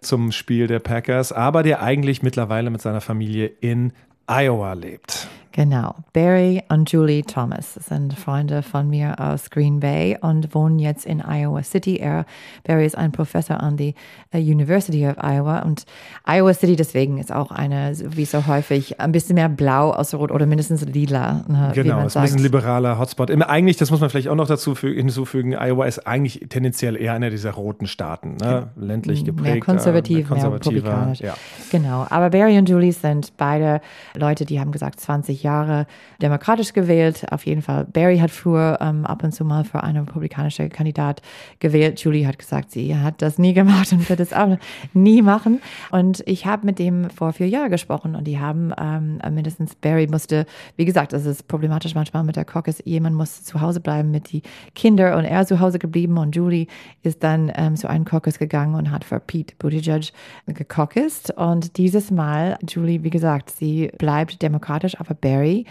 zum 0.00 0.32
Spiel 0.32 0.66
der 0.66 0.78
Packers, 0.78 1.32
aber 1.32 1.62
der 1.62 1.82
eigentlich 1.82 2.22
mittlerweile 2.22 2.70
mit 2.70 2.80
seiner 2.82 3.00
Familie 3.00 3.46
in 3.60 3.92
Iowa 4.26 4.72
lebt. 4.72 5.28
Genau. 5.54 5.94
Barry 6.12 6.64
und 6.68 6.90
Julie 6.90 7.22
Thomas 7.22 7.74
sind 7.74 8.18
Freunde 8.18 8.64
von 8.64 8.90
mir 8.90 9.20
aus 9.20 9.50
Green 9.50 9.78
Bay 9.78 10.18
und 10.20 10.52
wohnen 10.52 10.80
jetzt 10.80 11.06
in 11.06 11.20
Iowa 11.20 11.62
City. 11.62 11.98
Er, 11.98 12.26
Barry 12.64 12.84
ist 12.84 12.98
ein 12.98 13.12
Professor 13.12 13.60
an 13.60 13.76
der 13.76 13.92
uh, 14.34 14.38
University 14.38 15.06
of 15.06 15.14
Iowa 15.22 15.60
und 15.60 15.84
Iowa 16.26 16.52
City 16.52 16.74
deswegen 16.74 17.18
ist 17.18 17.30
auch 17.30 17.52
eine, 17.52 17.92
wie 18.04 18.24
so 18.24 18.48
häufig, 18.48 19.00
ein 19.00 19.12
bisschen 19.12 19.36
mehr 19.36 19.48
blau 19.48 19.92
aus 19.92 20.12
Rot 20.12 20.32
oder 20.32 20.44
mindestens 20.46 20.84
lila. 20.86 21.44
Ne, 21.46 21.70
genau, 21.72 22.04
ist 22.04 22.16
ein 22.16 22.24
bisschen 22.24 22.42
liberaler 22.42 22.98
Hotspot. 22.98 23.30
Eigentlich, 23.30 23.76
das 23.76 23.92
muss 23.92 24.00
man 24.00 24.10
vielleicht 24.10 24.26
auch 24.26 24.34
noch 24.34 24.48
dazu 24.48 24.74
hinzufügen, 24.76 25.52
Iowa 25.52 25.86
ist 25.86 26.04
eigentlich 26.04 26.46
tendenziell 26.48 27.00
eher 27.00 27.12
einer 27.12 27.30
dieser 27.30 27.52
roten 27.52 27.86
Staaten, 27.86 28.38
ne? 28.40 28.70
ländlich 28.74 29.24
geprägt. 29.24 29.54
Mehr 29.54 29.60
konservativ, 29.60 30.30
mehr, 30.30 30.38
mehr 30.40 30.52
republikanisch. 30.54 31.20
Ja. 31.20 31.34
Genau, 31.70 32.06
aber 32.10 32.30
Barry 32.30 32.58
und 32.58 32.68
Julie 32.68 32.92
sind 32.92 33.36
beide 33.36 33.80
Leute, 34.16 34.46
die 34.46 34.58
haben 34.58 34.72
gesagt, 34.72 34.98
20 34.98 35.43
Jahre 35.44 35.86
demokratisch 36.20 36.72
gewählt. 36.72 37.24
Auf 37.30 37.46
jeden 37.46 37.62
Fall. 37.62 37.84
Barry 37.84 38.18
hat 38.18 38.32
früher 38.32 38.78
ähm, 38.80 39.06
ab 39.06 39.22
und 39.22 39.32
zu 39.32 39.44
mal 39.44 39.64
für 39.64 39.84
eine 39.84 40.02
republikanische 40.02 40.68
Kandidat 40.68 41.22
gewählt. 41.60 42.00
Julie 42.00 42.26
hat 42.26 42.38
gesagt, 42.38 42.72
sie 42.72 42.96
hat 42.96 43.22
das 43.22 43.38
nie 43.38 43.54
gemacht 43.54 43.92
und 43.92 44.08
wird 44.08 44.18
es 44.18 44.32
auch 44.32 44.58
nie 44.92 45.22
machen. 45.22 45.60
Und 45.90 46.22
ich 46.26 46.46
habe 46.46 46.66
mit 46.66 46.78
dem 46.78 47.10
vor 47.10 47.32
vier 47.32 47.48
Jahren 47.48 47.70
gesprochen 47.70 48.16
und 48.16 48.24
die 48.24 48.40
haben 48.40 48.72
ähm, 48.80 49.20
mindestens 49.32 49.76
Barry 49.76 50.08
musste, 50.08 50.46
wie 50.76 50.84
gesagt, 50.84 51.12
es 51.12 51.26
ist 51.26 51.46
problematisch 51.46 51.94
manchmal 51.94 52.24
mit 52.24 52.36
der 52.36 52.44
Caucus. 52.44 52.82
Jemand 52.84 53.14
muss 53.14 53.44
zu 53.44 53.60
Hause 53.60 53.80
bleiben 53.80 54.10
mit 54.10 54.32
die 54.32 54.42
Kinder 54.74 55.16
und 55.16 55.24
er 55.24 55.42
ist 55.42 55.48
zu 55.48 55.60
Hause 55.60 55.78
geblieben 55.78 56.18
und 56.18 56.34
Julie 56.34 56.66
ist 57.02 57.22
dann 57.22 57.52
ähm, 57.54 57.76
zu 57.76 57.88
einem 57.88 58.04
Caucus 58.04 58.38
gegangen 58.38 58.74
und 58.74 58.90
hat 58.90 59.04
für 59.04 59.20
Pete 59.20 59.54
Buttigieg 59.58 60.12
gecaucused. 60.46 61.30
Und 61.36 61.76
dieses 61.76 62.10
Mal, 62.10 62.56
Julie, 62.68 63.02
wie 63.02 63.10
gesagt, 63.10 63.50
sie 63.50 63.90
bleibt 63.98 64.42
demokratisch, 64.42 64.98
aber 64.98 65.14
Barry 65.14 65.33
Barry 65.34 65.66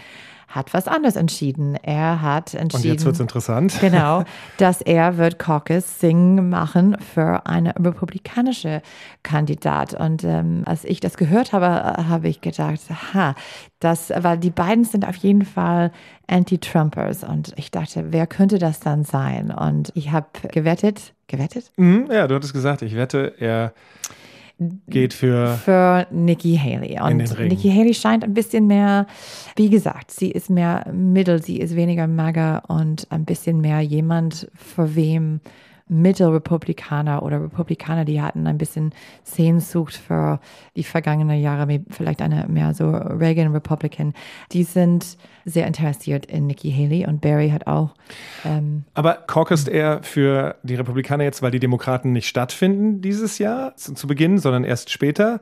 hat 0.48 0.72
was 0.72 0.86
anderes 0.86 1.16
entschieden. 1.16 1.74
Er 1.82 2.22
hat 2.22 2.54
entschieden. 2.54 2.84
Und 2.84 2.92
jetzt 2.92 3.04
wird 3.04 3.14
es 3.16 3.20
interessant. 3.20 3.74
Genau, 3.80 4.24
dass 4.58 4.80
er 4.80 5.18
wird 5.18 5.38
Caucus 5.38 5.98
Sing 5.98 6.48
machen 6.48 6.96
für 7.12 7.44
eine 7.46 7.74
republikanische 7.76 8.80
Kandidat. 9.24 9.94
Und 9.94 10.22
ähm, 10.22 10.62
als 10.64 10.84
ich 10.84 11.00
das 11.00 11.16
gehört 11.16 11.52
habe, 11.52 11.66
habe 12.08 12.28
ich 12.28 12.40
gedacht, 12.40 12.80
ha, 13.12 13.34
das, 13.80 14.12
weil 14.16 14.38
die 14.38 14.50
beiden 14.50 14.84
sind 14.84 15.06
auf 15.06 15.16
jeden 15.16 15.44
Fall 15.44 15.90
Anti-Trumpers. 16.28 17.24
Und 17.24 17.52
ich 17.56 17.72
dachte, 17.72 18.12
wer 18.12 18.28
könnte 18.28 18.58
das 18.58 18.78
dann 18.78 19.02
sein? 19.02 19.50
Und 19.50 19.90
ich 19.94 20.12
habe 20.12 20.28
gewettet, 20.52 21.14
gewettet? 21.26 21.72
Mhm, 21.76 22.08
ja, 22.12 22.28
du 22.28 22.34
hattest 22.36 22.52
gesagt, 22.52 22.82
ich 22.82 22.94
wette, 22.94 23.34
er 23.40 23.72
geht 24.58 25.12
für, 25.12 25.54
für 25.64 26.06
Nikki 26.10 26.56
Haley. 26.56 27.00
Und 27.00 27.38
Nikki 27.38 27.70
Haley 27.70 27.94
scheint 27.94 28.24
ein 28.24 28.34
bisschen 28.34 28.66
mehr, 28.66 29.06
wie 29.56 29.68
gesagt, 29.68 30.10
sie 30.10 30.30
ist 30.30 30.50
mehr 30.50 30.86
Mittel, 30.92 31.42
sie 31.42 31.58
ist 31.58 31.74
weniger 31.74 32.06
MAGA 32.06 32.58
und 32.68 33.06
ein 33.10 33.24
bisschen 33.24 33.60
mehr 33.60 33.80
jemand, 33.80 34.48
für 34.54 34.94
wem 34.94 35.40
Mittelrepublikaner 35.86 37.22
oder 37.22 37.42
Republikaner, 37.42 38.04
die 38.04 38.22
hatten 38.22 38.46
ein 38.46 38.56
bisschen 38.56 38.94
Sehnsucht 39.22 39.94
für 39.94 40.40
die 40.76 40.84
vergangenen 40.84 41.40
Jahre, 41.40 41.80
vielleicht 41.90 42.22
eine 42.22 42.46
mehr 42.48 42.72
so 42.72 42.90
Reagan-Republican, 42.90 44.14
die 44.52 44.64
sind 44.64 45.18
sehr 45.44 45.66
interessiert 45.66 46.24
in 46.26 46.46
Nikki 46.46 46.72
Haley 46.72 47.06
und 47.06 47.20
Barry 47.20 47.50
hat 47.50 47.66
auch. 47.66 47.94
Ähm, 48.46 48.84
Aber 48.94 49.14
caucust 49.14 49.68
er 49.68 50.02
für 50.02 50.56
die 50.62 50.74
Republikaner 50.74 51.24
jetzt, 51.24 51.42
weil 51.42 51.50
die 51.50 51.60
Demokraten 51.60 52.12
nicht 52.12 52.28
stattfinden 52.28 53.02
dieses 53.02 53.38
Jahr 53.38 53.76
zu, 53.76 53.92
zu 53.92 54.06
Beginn, 54.06 54.38
sondern 54.38 54.64
erst 54.64 54.90
später? 54.90 55.40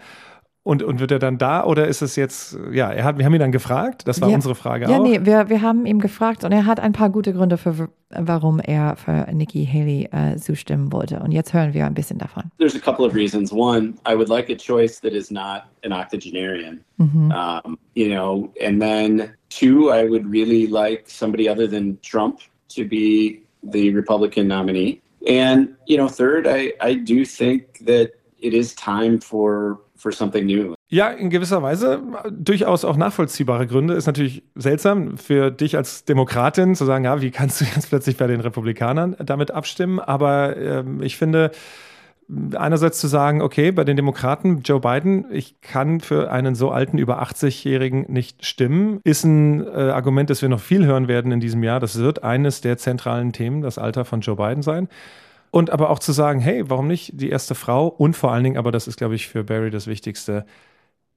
Und, 0.65 0.85
und 0.85 1.01
wird 1.01 1.11
er 1.11 1.19
dann 1.19 1.39
da 1.39 1.65
oder 1.65 1.89
ist 1.89 2.03
es 2.03 2.15
jetzt, 2.15 2.57
ja, 2.71 2.89
er 2.93 3.03
hat, 3.03 3.19
wir 3.19 3.25
haben 3.25 3.35
ihn 3.35 3.41
dann 3.41 3.51
gefragt, 3.51 4.07
das 4.07 4.21
war 4.21 4.29
ja, 4.29 4.37
unsere 4.37 4.55
Frage 4.55 4.85
ja, 4.85 4.91
auch. 4.91 5.05
Ja, 5.05 5.19
nee, 5.19 5.27
wir, 5.27 5.49
wir 5.49 5.61
haben 5.61 5.87
ihn 5.87 5.99
gefragt 5.99 6.45
und 6.45 6.53
er 6.53 6.67
hat 6.67 6.79
ein 6.79 6.93
paar 6.93 7.11
gute 7.11 7.33
Gründe, 7.33 7.57
für, 7.59 7.89
warum 8.11 8.61
er 8.61 8.95
für 8.95 9.27
Nikki 9.33 9.67
Haley 9.67 10.09
äh, 10.13 10.37
zustimmen 10.37 10.93
wollte. 10.93 11.19
Und 11.19 11.33
jetzt 11.33 11.53
hören 11.53 11.75
wir 11.75 11.85
ein 11.85 11.95
bisschen 11.95 12.19
davon. 12.19 12.45
There's 12.59 12.77
a 12.77 12.79
couple 12.79 13.05
of 13.05 13.13
reasons. 13.13 13.53
One, 13.53 13.95
I 14.07 14.15
would 14.15 14.29
like 14.29 14.51
a 14.51 14.57
choice 14.57 15.01
that 15.01 15.13
is 15.13 15.33
not 15.33 15.65
an 15.83 15.93
octogenarian. 15.93 16.85
Mm-hmm. 17.01 17.33
Um, 17.33 17.77
you 17.95 18.09
know, 18.09 18.53
and 18.65 18.81
then 18.81 19.35
two, 19.51 19.91
I 19.91 20.09
would 20.09 20.31
really 20.31 20.69
like 20.69 21.07
somebody 21.09 21.49
other 21.49 21.67
than 21.67 21.99
Trump 22.03 22.39
to 22.77 22.85
be 22.87 23.43
the 23.65 23.93
Republican 23.95 24.47
nominee. 24.47 25.01
And, 25.27 25.75
you 25.87 25.97
know, 25.97 26.09
third, 26.09 26.47
I, 26.47 26.73
I 26.81 26.95
do 26.95 27.25
think 27.25 27.85
that 27.85 28.13
it 28.39 28.55
is 28.55 28.75
time 28.75 29.21
for 29.21 29.81
for 30.03 30.13
something 30.13 30.47
new. 30.47 30.75
Ja, 30.89 31.09
in 31.09 31.31
gewisser 31.31 31.63
Weise 31.63 32.03
durchaus 32.31 32.85
auch 32.85 32.97
nachvollziehbare 32.97 33.67
Gründe. 33.67 33.95
Ist 33.95 34.07
natürlich 34.07 34.43
seltsam 34.55 35.17
für 35.17 35.51
dich 35.51 35.77
als 35.77 36.05
Demokratin 36.05 36.75
zu 36.75 36.85
sagen, 36.85 37.05
ja, 37.05 37.23
wie 37.23 37.31
kannst 37.31 37.61
du 37.61 37.65
jetzt 37.65 37.89
plötzlich 37.89 38.17
bei 38.17 38.27
den 38.27 38.41
Republikanern 38.41 39.17
damit 39.25 39.53
abstimmen? 39.53 40.01
Aber 40.01 40.57
ähm, 40.57 41.03
ich 41.03 41.17
finde, 41.17 41.53
einerseits 42.55 42.99
zu 42.99 43.07
sagen, 43.07 43.43
okay, 43.43 43.73
bei 43.73 43.85
den 43.85 43.97
Demokraten, 43.97 44.63
Joe 44.63 44.81
Biden, 44.81 45.27
ich 45.31 45.61
kann 45.61 46.01
für 46.01 46.31
einen 46.31 46.55
so 46.55 46.71
alten, 46.71 46.99
über 46.99 47.23
80-Jährigen 47.23 48.07
nicht 48.09 48.45
stimmen, 48.45 49.01
ist 49.05 49.25
ein 49.25 49.67
äh, 49.67 49.91
Argument, 49.91 50.31
das 50.31 50.43
wir 50.43 50.49
noch 50.49 50.61
viel 50.61 50.85
hören 50.85 51.09
werden 51.09 51.33
in 51.33 51.41
diesem 51.41 51.63
Jahr. 51.63 51.81
Das 51.81 51.99
wird 51.99 52.25
eines 52.25 52.61
der 52.61 52.77
zentralen 52.77 53.33
Themen, 53.33 53.63
das 53.63 53.79
Alter 53.79 54.05
von 54.05 54.21
Joe 54.21 54.37
Biden 54.37 54.63
sein. 54.63 54.89
Und 55.53 55.71
aber 55.71 55.91
auch 55.91 55.99
zu 55.99 56.13
sagen, 56.13 56.41
hey, 56.41 56.69
warum 56.71 56.87
nicht 56.89 57.21
die 57.21 57.29
erste 57.29 57.55
Frau? 57.55 57.87
Und 57.87 58.17
vor 58.17 58.33
allen 58.33 58.43
Dingen, 58.43 58.57
aber 58.57 58.73
das 58.73 58.89
ist, 58.89 58.97
glaube 58.97 59.15
ich, 59.15 59.29
für 59.29 59.45
Barry 59.45 59.71
das 59.71 59.87
Wichtigste, 59.87 60.47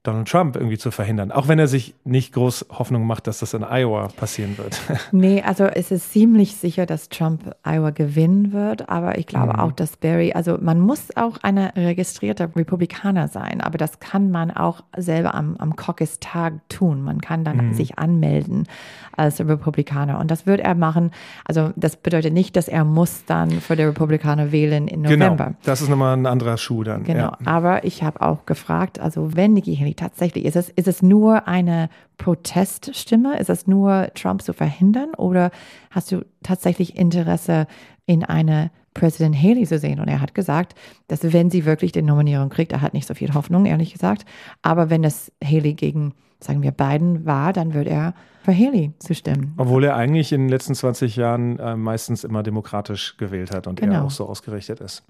Donald 0.07 0.27
Trump 0.27 0.55
irgendwie 0.55 0.77
zu 0.77 0.91
verhindern. 0.91 1.31
Auch 1.31 1.47
wenn 1.47 1.59
er 1.59 1.67
sich 1.67 1.95
nicht 2.03 2.33
groß 2.33 2.67
Hoffnung 2.69 3.05
macht, 3.07 3.27
dass 3.27 3.39
das 3.39 3.53
in 3.53 3.63
Iowa 3.63 4.07
passieren 4.07 4.57
wird. 4.57 4.79
Nee, 5.11 5.41
also 5.41 5.65
es 5.65 5.91
ist 5.91 6.11
ziemlich 6.11 6.55
sicher, 6.55 6.85
dass 6.85 7.09
Trump 7.09 7.55
Iowa 7.63 7.91
gewinnen 7.91 8.51
wird. 8.51 8.89
Aber 8.89 9.17
ich 9.17 9.27
glaube 9.27 9.53
mhm. 9.53 9.59
auch, 9.59 9.71
dass 9.71 9.97
Barry, 9.97 10.33
also 10.33 10.57
man 10.59 10.79
muss 10.79 11.15
auch 11.15 11.37
eine 11.41 11.73
registrierte 11.75 12.49
Republikaner 12.55 13.27
sein. 13.27 13.61
Aber 13.61 13.77
das 13.77 13.99
kann 13.99 14.29
man 14.31 14.51
auch 14.51 14.83
selber 14.97 15.35
am, 15.35 15.55
am 15.57 15.75
Caucus-Tag 15.75 16.67
tun. 16.69 17.01
Man 17.01 17.21
kann 17.21 17.43
dann 17.43 17.69
mhm. 17.69 17.73
sich 17.73 17.97
anmelden 17.97 18.67
als 19.15 19.39
Republikaner. 19.39 20.19
Und 20.19 20.31
das 20.31 20.45
wird 20.45 20.59
er 20.59 20.75
machen. 20.75 21.11
Also 21.45 21.71
das 21.75 21.95
bedeutet 21.95 22.33
nicht, 22.33 22.55
dass 22.55 22.67
er 22.67 22.83
muss 22.83 23.25
dann 23.25 23.51
für 23.51 23.75
die 23.75 23.83
Republikaner 23.83 24.51
wählen 24.51 24.87
in 24.87 25.03
genau. 25.03 25.25
November. 25.25 25.45
Genau, 25.45 25.57
das 25.63 25.81
ist 25.81 25.89
nochmal 25.89 26.15
ein 26.15 26.25
anderer 26.25 26.57
Schuh 26.57 26.83
dann. 26.83 27.03
Genau, 27.03 27.31
ja. 27.31 27.37
aber 27.45 27.83
ich 27.83 28.03
habe 28.03 28.21
auch 28.21 28.45
gefragt, 28.45 28.99
also 28.99 29.35
wenn 29.35 29.53
Nikki 29.53 29.75
Haley 29.75 29.94
tatsächlich, 29.95 30.45
ist 30.45 30.55
es, 30.55 30.69
ist 30.69 30.88
es 30.88 31.01
nur 31.01 31.47
eine 31.47 31.89
Proteststimme? 32.17 33.38
Ist 33.39 33.49
es 33.49 33.67
nur 33.67 34.10
Trump 34.15 34.41
zu 34.41 34.53
verhindern? 34.53 35.13
Oder 35.15 35.51
hast 35.91 36.12
du 36.12 36.25
tatsächlich 36.43 36.97
Interesse 36.97 37.67
in 38.05 38.23
eine 38.23 38.71
Präsident 38.95 39.36
Haley 39.36 39.67
zu 39.67 39.77
sehen. 39.77 39.99
Und 39.99 40.08
er 40.08 40.21
hat 40.21 40.34
gesagt, 40.34 40.73
dass 41.08 41.21
wenn 41.31 41.51
sie 41.51 41.65
wirklich 41.65 41.91
die 41.91 42.01
Nominierung 42.01 42.49
kriegt, 42.49 42.71
er 42.71 42.81
hat 42.81 42.95
nicht 42.95 43.08
so 43.08 43.13
viel 43.13 43.36
Hoffnung, 43.36 43.67
ehrlich 43.67 43.93
gesagt. 43.93 44.25
Aber 44.63 44.89
wenn 44.89 45.03
es 45.03 45.31
Haley 45.43 45.73
gegen, 45.73 46.13
sagen 46.39 46.63
wir, 46.63 46.71
Biden 46.71 47.25
war, 47.25 47.53
dann 47.53 47.75
wird 47.75 47.88
er 47.88 48.15
für 48.41 48.55
Haley 48.55 48.93
zu 48.99 49.13
stimmen. 49.13 49.53
Obwohl 49.58 49.84
er 49.84 49.95
eigentlich 49.95 50.31
in 50.31 50.41
den 50.41 50.49
letzten 50.49 50.73
20 50.73 51.15
Jahren 51.15 51.60
äh, 51.60 51.75
meistens 51.75 52.23
immer 52.23 52.41
demokratisch 52.41 53.17
gewählt 53.17 53.53
hat 53.53 53.67
und 53.67 53.79
genau. 53.79 53.93
er 53.93 54.03
auch 54.05 54.12
so 54.12 54.27
ausgerichtet 54.27 54.79
ist. 54.79 55.03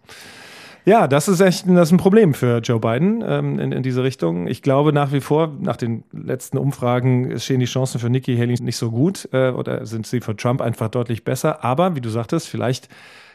Ja, 0.85 1.07
das 1.07 1.27
ist 1.27 1.41
echt 1.41 1.67
das 1.67 1.89
ist 1.89 1.93
ein 1.93 1.97
Problem 1.97 2.35
für 2.35 2.59
Joe 2.59 2.79
Biden 2.79 3.23
ähm, 3.27 3.57
in, 3.57 3.71
in 3.71 3.81
diese 3.81 4.03
Richtung. 4.03 4.45
Ich 4.45 4.61
glaube 4.61 4.93
nach 4.93 5.11
wie 5.11 5.19
vor, 5.19 5.51
nach 5.59 5.77
den 5.77 6.03
letzten 6.11 6.59
Umfragen 6.59 7.39
stehen 7.39 7.59
die 7.59 7.65
Chancen 7.65 7.99
für 7.99 8.11
Nikki 8.11 8.37
Haley 8.37 8.61
nicht 8.61 8.77
so 8.77 8.91
gut 8.91 9.27
äh, 9.33 9.49
oder 9.49 9.87
sind 9.87 10.05
sie 10.05 10.21
für 10.21 10.35
Trump 10.35 10.61
einfach 10.61 10.89
deutlich 10.89 11.23
besser. 11.23 11.63
Aber 11.65 11.95
wie 11.95 12.01
du 12.01 12.09
sagtest, 12.09 12.47
vielleicht 12.47 12.87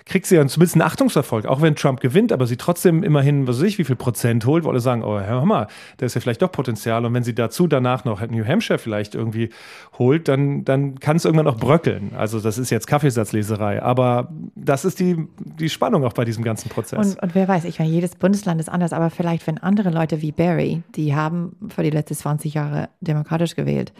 kriegt 0.06 0.26
sie 0.26 0.36
ja 0.36 0.46
zumindest 0.46 0.76
einen 0.76 0.82
Achtungserfolg, 0.82 1.46
auch 1.46 1.62
wenn 1.62 1.76
Trump 1.76 2.00
gewinnt, 2.00 2.32
aber 2.32 2.46
sie 2.46 2.56
trotzdem 2.56 3.02
immerhin, 3.02 3.46
was 3.46 3.58
weiß 3.58 3.64
ich, 3.64 3.78
wie 3.78 3.84
viel 3.84 3.96
Prozent 3.96 4.44
holt, 4.46 4.64
wo 4.64 4.70
alle 4.70 4.80
sagen, 4.80 5.02
oh, 5.02 5.20
hör 5.20 5.44
mal, 5.44 5.66
da 5.98 6.06
ist 6.06 6.14
ja 6.14 6.20
vielleicht 6.20 6.42
doch 6.42 6.52
Potenzial. 6.52 7.04
Und 7.04 7.14
wenn 7.14 7.24
sie 7.24 7.34
dazu 7.34 7.66
danach 7.66 8.04
noch 8.04 8.26
New 8.28 8.44
Hampshire 8.44 8.78
vielleicht 8.78 9.14
irgendwie 9.14 9.50
holt, 9.98 10.28
dann, 10.28 10.64
dann 10.64 10.98
kann 10.98 11.16
es 11.16 11.24
irgendwann 11.24 11.46
auch 11.46 11.56
bröckeln. 11.56 12.12
Also 12.16 12.40
das 12.40 12.58
ist 12.58 12.70
jetzt 12.70 12.86
Kaffeesatzleserei, 12.86 13.82
aber 13.82 14.28
das 14.54 14.84
ist 14.84 15.00
die, 15.00 15.16
die 15.38 15.68
Spannung 15.68 16.04
auch 16.04 16.12
bei 16.12 16.24
diesem 16.24 16.44
ganzen 16.44 16.68
Prozess. 16.68 16.98
Und, 16.98 17.22
und 17.22 17.34
wer 17.34 17.48
weiß, 17.48 17.64
ich 17.64 17.78
meine, 17.78 17.90
jedes 17.90 18.16
Bundesland 18.16 18.60
ist 18.60 18.68
anders, 18.68 18.92
aber 18.92 19.10
vielleicht, 19.10 19.46
wenn 19.46 19.58
andere 19.58 19.90
Leute 19.90 20.22
wie 20.22 20.32
Barry, 20.32 20.82
die 20.96 21.14
haben 21.14 21.56
für 21.68 21.82
die 21.82 21.90
letzten 21.90 22.14
20 22.14 22.54
Jahre 22.54 22.88
demokratisch 23.00 23.54
gewählt, 23.56 23.92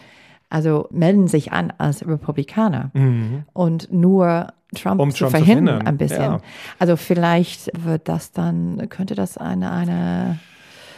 also 0.50 0.88
melden 0.90 1.28
sich 1.28 1.52
an 1.52 1.72
als 1.78 2.06
Republikaner 2.06 2.90
mhm. 2.92 3.44
und 3.52 3.92
nur 3.92 4.48
Trump, 4.74 5.00
um 5.00 5.10
zu 5.10 5.24
Trump 5.24 5.30
verhindern, 5.30 5.80
zu 5.80 5.84
verhindern. 5.84 5.86
ein 5.86 5.96
bisschen. 5.96 6.22
Ja. 6.22 6.40
Also 6.78 6.96
vielleicht 6.96 7.70
wird 7.84 8.08
das 8.08 8.32
dann, 8.32 8.88
könnte 8.88 9.14
das 9.14 9.38
eine, 9.38 9.70
eine 9.70 10.38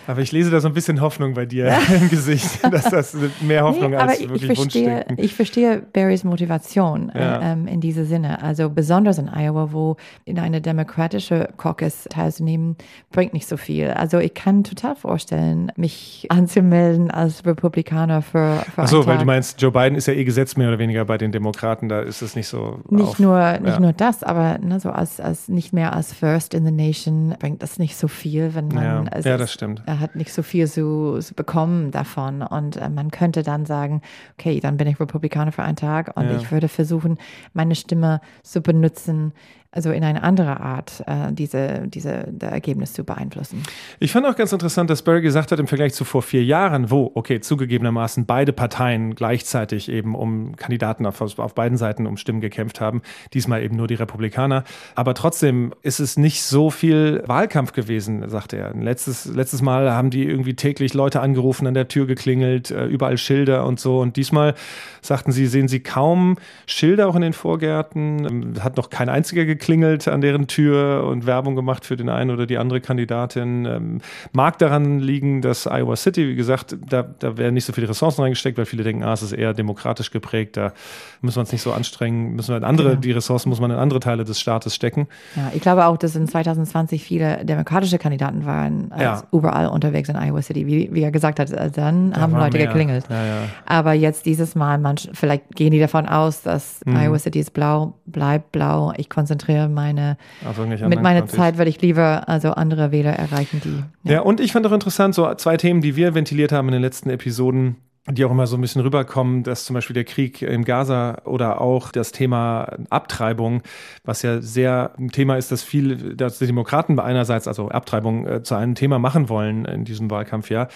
aber 0.07 0.21
ich 0.21 0.33
lese 0.33 0.51
da 0.51 0.61
so 0.61 0.69
ein 0.69 0.75
bisschen 0.75 1.01
Hoffnung 1.01 1.35
bei 1.35 1.47
dir 1.47 1.77
im 2.01 2.09
Gesicht, 2.09 2.61
dass 2.71 2.85
das 2.85 3.17
mehr 3.41 3.65
Hoffnung 3.65 3.91
nee, 3.91 3.97
als 3.97 4.21
wirklich 4.21 4.51
ich 4.51 4.59
verstehe, 4.59 5.05
Ich 5.17 5.35
verstehe 5.35 5.83
Barrys 5.93 6.25
Motivation 6.25 7.11
äh, 7.11 7.21
ja. 7.21 7.53
ähm, 7.53 7.67
in 7.67 7.81
diesem 7.81 8.05
Sinne. 8.05 8.43
Also 8.43 8.69
besonders 8.71 9.19
in 9.19 9.29
Iowa, 9.29 9.73
wo 9.73 9.97
in 10.25 10.39
eine 10.39 10.61
demokratische 10.61 11.49
Caucus 11.57 12.05
teilzunehmen, 12.11 12.77
bringt 13.11 13.33
nicht 13.33 13.47
so 13.47 13.57
viel. 13.57 13.91
Also 13.91 14.19
ich 14.19 14.35
kann 14.35 14.65
total 14.65 14.97
vorstellen, 14.97 15.71
mich 15.77 16.27
anzumelden 16.31 17.11
als 17.11 17.45
Republikaner 17.47 18.23
für, 18.23 18.65
für 18.75 18.83
Achso, 18.83 19.07
weil 19.07 19.19
du 19.19 19.25
meinst, 19.25 19.61
Joe 19.61 19.71
Biden 19.71 19.97
ist 19.97 20.07
ja 20.07 20.15
eh 20.15 20.25
gesetzt 20.25 20.59
mehr 20.59 20.69
oder 20.69 20.79
weniger 20.79 21.05
bei 21.05 21.19
den 21.19 21.33
Demokraten, 21.33 21.89
da 21.89 22.01
ist 22.01 22.23
es 22.23 22.35
nicht 22.35 22.49
so. 22.49 22.81
Nicht 22.89 23.05
auf, 23.05 23.19
nur, 23.19 23.53
nicht 23.61 23.75
ja. 23.75 23.81
nur 23.81 23.93
das, 23.93 24.23
aber 24.23 24.59
ne, 24.59 24.81
so 24.81 24.91
als, 24.91 25.21
als 25.21 25.49
nicht 25.49 25.73
mehr 25.73 25.95
als 25.95 26.13
First 26.13 26.55
in 26.55 26.65
the 26.65 26.73
Nation 26.73 27.35
bringt 27.39 27.63
das 27.63 27.79
nicht 27.79 27.97
so 27.97 28.09
viel, 28.09 28.55
wenn 28.55 28.69
man. 28.69 29.07
Ja, 29.15 29.21
ja 29.21 29.37
das 29.37 29.53
stimmt 29.53 29.83
er 29.93 30.01
hat 30.01 30.17
nicht 30.17 30.33
so 30.33 30.43
viel 30.43 30.67
zu, 30.67 31.19
zu 31.21 31.35
bekommen 31.35 31.91
davon. 31.91 32.43
Und 32.43 32.77
äh, 32.77 32.89
man 32.89 33.11
könnte 33.11 33.43
dann 33.43 33.67
sagen, 33.67 34.01
okay, 34.39 34.59
dann 34.61 34.77
bin 34.77 34.89
ich 34.89 34.99
Republikaner 34.99 35.53
für 35.53 35.63
einen 35.63 35.77
Tag 35.77 36.17
und 36.17 36.29
ja. 36.29 36.37
ich 36.37 36.51
würde 36.51 36.69
versuchen, 36.69 37.19
meine 37.53 37.75
Stimme 37.75 38.21
zu 38.43 38.63
benutzen 38.63 39.33
also 39.75 39.91
in 39.91 40.05
eine 40.05 40.23
andere 40.23 40.61
Art, 40.61 41.03
äh, 41.07 41.33
diese, 41.33 41.85
diese 41.87 42.29
Ergebnis 42.41 42.93
zu 42.93 43.05
beeinflussen. 43.05 43.63
Ich 44.01 44.13
fand 44.13 44.27
auch 44.27 44.37
ganz 44.37 44.53
interessant, 44.53 44.91
dass 44.91 45.01
Barry 45.01 45.23
gesagt 45.23 45.51
hat, 45.51 45.59
im 45.59 45.67
Vergleich 45.67 45.95
zu 45.95 46.05
vor 46.05 46.21
vier 46.21 46.45
Jahren, 46.45 46.91
wo, 46.91 47.11
okay, 47.15 47.41
zugegebenermaßen 47.41 48.27
beide 48.27 48.53
Parteien 48.53 49.15
gleichzeitig 49.15 49.91
eben 49.91 50.15
um 50.15 50.57
Kandidaten 50.57 51.07
auf, 51.07 51.23
auf 51.39 51.55
beiden 51.55 51.79
Seiten 51.79 52.07
um 52.07 52.19
Stimmen 52.19 52.43
gekämpft 52.43 52.83
haben, 52.83 53.01
diesmal 53.33 53.63
eben 53.63 53.75
nur 53.75 53.87
die 53.87 53.95
Republikaner. 53.95 54.65
Aber 54.95 55.15
trotzdem 55.15 55.73
ist 55.81 56.01
es 56.01 56.19
nicht 56.19 56.43
so 56.43 56.69
viel 56.69 57.23
Wahlkampf 57.27 57.73
gewesen, 57.73 58.29
sagte 58.29 58.59
er. 58.59 58.75
Letztes, 58.75 59.25
letztes 59.25 59.63
Mal 59.63 59.91
haben 59.91 60.11
die 60.11 60.25
irgendwie 60.25 60.55
täglich 60.55 60.93
Leute 60.93 61.23
angerufen, 61.23 61.67
an 61.67 61.73
der 61.73 61.89
Tür 61.89 62.07
geklingelt, 62.07 62.71
äh, 62.71 62.85
überall 62.85 63.17
Schilder 63.17 63.65
und 63.65 63.81
so. 63.81 64.01
Und 64.01 64.17
diesmal 64.17 64.55
sagten 65.01 65.33
sie, 65.33 65.47
sehen 65.47 65.67
sie 65.67 65.81
kaum 65.81 66.37
Schilder 66.67 67.09
auch 67.09 67.17
in 67.17 67.23
den 67.23 67.33
Vorgärten, 67.33 68.27
ähm, 68.27 68.63
hat 68.63 68.77
noch 68.77 68.91
kein 68.91 69.09
einziger 69.09 69.47
geklingelt 69.47 69.62
geklingelt 69.63 70.09
an 70.09 70.21
deren 70.21 70.49
Tür 70.49 71.05
und 71.07 71.25
Werbung 71.25 71.55
gemacht 71.55 71.87
für 71.87 71.97
den 71.97 72.09
einen 72.09 72.31
oder 72.31 72.47
die 72.47 72.59
andere 72.59 72.81
Kandidatin. 72.81 73.65
Ähm, 73.65 74.01
mag 74.33 74.59
daran 74.59 74.99
liegen, 74.99 75.41
dass 75.41 75.67
Iowa 75.67 75.95
City, 75.95 76.29
wie 76.29 76.35
gesagt, 76.35 76.77
da, 76.85 77.03
da 77.03 77.37
werden 77.37 77.55
nicht 77.55 77.65
so 77.65 77.73
viele 77.73 77.89
Ressourcen 77.89 78.23
reingesteckt, 78.23 78.59
weil 78.59 78.67
viele 78.67 78.83
denken, 78.83 79.05
ah, 79.05 79.13
es 79.13 79.23
ist 79.23 79.33
eher 79.33 79.55
demokratisch 79.55 80.11
geprägt, 80.11 80.57
da 80.57 80.73
müssen 81.21 81.37
wir 81.37 81.41
uns 81.43 81.53
nicht 81.53 81.63
so 81.63 81.73
anstrengen, 81.73 82.35
müssen 82.35 82.53
wir 82.55 82.67
andere, 82.67 82.91
genau. 82.91 83.01
die 83.01 83.13
Ressourcen 83.13 83.49
muss 83.51 83.61
man 83.61 83.71
in 83.71 83.77
andere 83.77 84.01
Teile 84.01 84.25
des 84.25 84.41
Staates 84.41 84.75
stecken. 84.75 85.07
Ja, 85.37 85.53
ich 85.55 85.63
glaube 85.63 85.87
auch, 85.87 85.97
dass 85.97 86.17
in 86.17 86.27
2020 86.27 87.05
viele 87.05 87.45
demokratische 87.45 87.99
Kandidaten 87.99 88.45
waren, 88.45 88.91
als 88.91 89.03
ja. 89.03 89.23
überall 89.33 89.69
unterwegs 89.69 90.09
in 90.09 90.17
Iowa 90.17 90.43
City. 90.43 90.67
Wie, 90.67 90.91
wie 90.93 91.03
er 91.03 91.13
gesagt 91.13 91.39
hat, 91.39 91.51
dann 91.77 92.11
da 92.11 92.21
haben 92.21 92.33
Leute 92.33 92.59
mehr. 92.59 92.67
geklingelt. 92.67 93.05
Ja, 93.09 93.25
ja. 93.25 93.37
Aber 93.67 93.93
jetzt 93.93 94.27
dieses 94.27 94.57
Mal, 94.57 94.79
man, 94.79 94.97
vielleicht 94.97 95.55
gehen 95.55 95.71
die 95.71 95.79
davon 95.79 96.07
aus, 96.07 96.43
dass 96.43 96.81
mhm. 96.85 96.97
Iowa 96.97 97.19
City 97.21 97.39
ist 97.39 97.53
blau, 97.53 97.95
bleibt 98.07 98.51
blau. 98.51 98.93
Ich 98.97 99.09
konzentriere 99.09 99.52
konzentriere 99.53 99.69
meine, 99.69 100.17
also 100.45 100.67
mit 100.67 101.03
meiner 101.03 101.27
Zeit 101.27 101.59
würde 101.59 101.71
ich 101.71 101.81
lieber 101.81 102.29
also 102.29 102.53
andere 102.53 102.93
Wähler 102.93 103.13
erreichen, 103.13 103.61
die. 103.65 104.09
Ja. 104.09 104.17
ja, 104.17 104.21
und 104.21 104.41
ich 104.41 104.53
fand 104.53 104.67
auch 104.67 104.73
interessant, 104.73 105.15
so 105.15 105.33
zwei 105.35 105.57
Themen, 105.57 105.81
die 105.81 105.97
wir 105.97 106.15
ventiliert 106.15 106.53
haben 106.53 106.69
in 106.69 106.73
den 106.73 106.83
letzten 106.83 107.11
Episoden 107.11 107.77
die 108.11 108.25
auch 108.25 108.33
immer 108.33 108.49
so 108.49 108.57
ein 108.57 108.61
bisschen 108.61 108.83
rüberkommen, 108.83 109.45
dass 109.45 109.65
zum 109.65 109.75
Beispiel 109.75 109.95
der 109.95 110.03
Krieg 110.03 110.43
im 110.43 110.65
Gaza 110.65 111.19
oder 111.25 111.61
auch 111.61 111.93
das 111.93 112.11
Thema 112.11 112.77
Abtreibung, 112.91 113.63
was 114.03 114.23
ja 114.23 114.41
sehr 114.41 114.91
ein 114.99 115.11
Thema 115.11 115.37
ist, 115.37 115.53
dass 115.53 115.63
viel, 115.63 116.17
dass 116.17 116.39
die 116.39 116.47
Demokraten 116.47 116.99
einerseits, 116.99 117.47
also 117.47 117.69
Abtreibung, 117.69 118.27
äh, 118.27 118.43
zu 118.43 118.57
einem 118.57 118.75
Thema 118.75 118.99
machen 118.99 119.29
wollen 119.29 119.67
in 119.67 119.85
diesem 119.85 120.11
Wahlkampfjahr. 120.11 120.67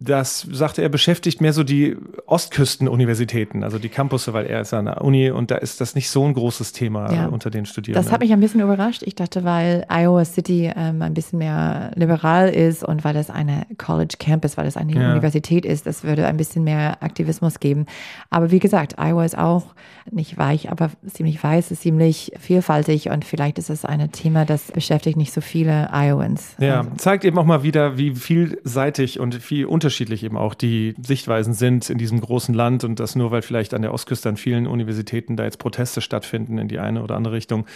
Das, 0.00 0.40
sagte 0.50 0.82
er, 0.82 0.88
beschäftigt 0.88 1.40
mehr 1.40 1.52
so 1.52 1.62
die 1.62 1.96
Ostküstenuniversitäten, 2.26 3.62
also 3.62 3.78
die 3.78 3.88
Campusse, 3.88 4.32
weil 4.32 4.46
er 4.46 4.62
ist 4.62 4.74
an 4.74 4.86
der 4.86 5.02
Uni 5.02 5.30
und 5.30 5.52
da 5.52 5.56
ist 5.58 5.80
das 5.80 5.94
nicht 5.94 6.10
so 6.10 6.24
ein 6.24 6.34
großes 6.34 6.72
Thema 6.72 7.12
ja. 7.12 7.26
unter 7.26 7.50
den 7.50 7.64
Studierenden. 7.64 8.04
Das 8.04 8.12
hat 8.12 8.22
mich 8.22 8.32
ein 8.32 8.40
bisschen 8.40 8.60
überrascht. 8.60 9.04
Ich 9.04 9.14
dachte, 9.14 9.44
weil 9.44 9.86
Iowa 9.88 10.24
City 10.24 10.72
ähm, 10.74 11.00
ein 11.00 11.14
bisschen 11.14 11.38
mehr 11.38 11.92
liberal 11.94 12.48
ist 12.48 12.82
und 12.82 13.04
weil 13.04 13.14
es 13.14 13.30
eine 13.30 13.66
College 13.78 14.16
Campus, 14.18 14.56
weil 14.56 14.66
es 14.66 14.76
eine 14.76 14.92
ja. 14.92 15.12
Universität 15.12 15.64
ist, 15.64 15.86
das 15.86 16.02
würde 16.02 16.26
ein 16.26 16.36
bisschen 16.36 16.64
mehr 16.64 16.71
mehr 16.72 17.02
Aktivismus 17.02 17.60
geben. 17.60 17.86
Aber 18.30 18.50
wie 18.50 18.58
gesagt, 18.58 18.96
Iowa 18.98 19.24
ist 19.24 19.36
auch 19.36 19.74
nicht 20.10 20.38
weich, 20.38 20.70
aber 20.70 20.90
ziemlich 21.06 21.42
weiß, 21.42 21.70
ist 21.70 21.82
ziemlich 21.82 22.32
vielfältig 22.38 23.10
und 23.10 23.24
vielleicht 23.24 23.58
ist 23.58 23.70
es 23.70 23.84
ein 23.84 24.10
Thema, 24.12 24.44
das 24.44 24.72
beschäftigt 24.72 25.16
nicht 25.16 25.32
so 25.32 25.40
viele 25.40 25.90
Iowans. 25.92 26.56
Ja, 26.58 26.78
also. 26.78 26.90
zeigt 26.96 27.24
eben 27.24 27.38
auch 27.38 27.44
mal 27.44 27.62
wieder, 27.62 27.98
wie 27.98 28.14
vielseitig 28.14 29.20
und 29.20 29.50
wie 29.50 29.64
unterschiedlich 29.64 30.24
eben 30.24 30.36
auch 30.36 30.54
die 30.54 30.94
Sichtweisen 31.00 31.54
sind 31.54 31.90
in 31.90 31.98
diesem 31.98 32.20
großen 32.20 32.54
Land 32.54 32.84
und 32.84 32.98
das 32.98 33.14
nur, 33.14 33.30
weil 33.30 33.42
vielleicht 33.42 33.74
an 33.74 33.82
der 33.82 33.92
Ostküste 33.92 34.28
an 34.28 34.36
vielen 34.36 34.66
Universitäten 34.66 35.36
da 35.36 35.44
jetzt 35.44 35.58
Proteste 35.58 36.00
stattfinden 36.00 36.58
in 36.58 36.68
die 36.68 36.78
eine 36.78 37.02
oder 37.02 37.16
andere 37.16 37.34
Richtung 37.34 37.66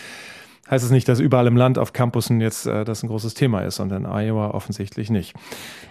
heißt 0.71 0.85
es 0.85 0.91
nicht, 0.91 1.09
dass 1.09 1.21
überall 1.21 1.47
im 1.47 1.57
Land 1.57 1.79
auf 1.79 1.93
Campussen 1.93 2.41
jetzt 2.41 2.67
äh, 2.67 2.85
das 2.85 3.03
ein 3.03 3.09
großes 3.09 3.35
Thema 3.35 3.61
ist 3.61 3.81
und 3.81 3.93
in 3.93 4.05
Iowa 4.07 4.51
offensichtlich 4.51 5.11
nicht. 5.11 5.35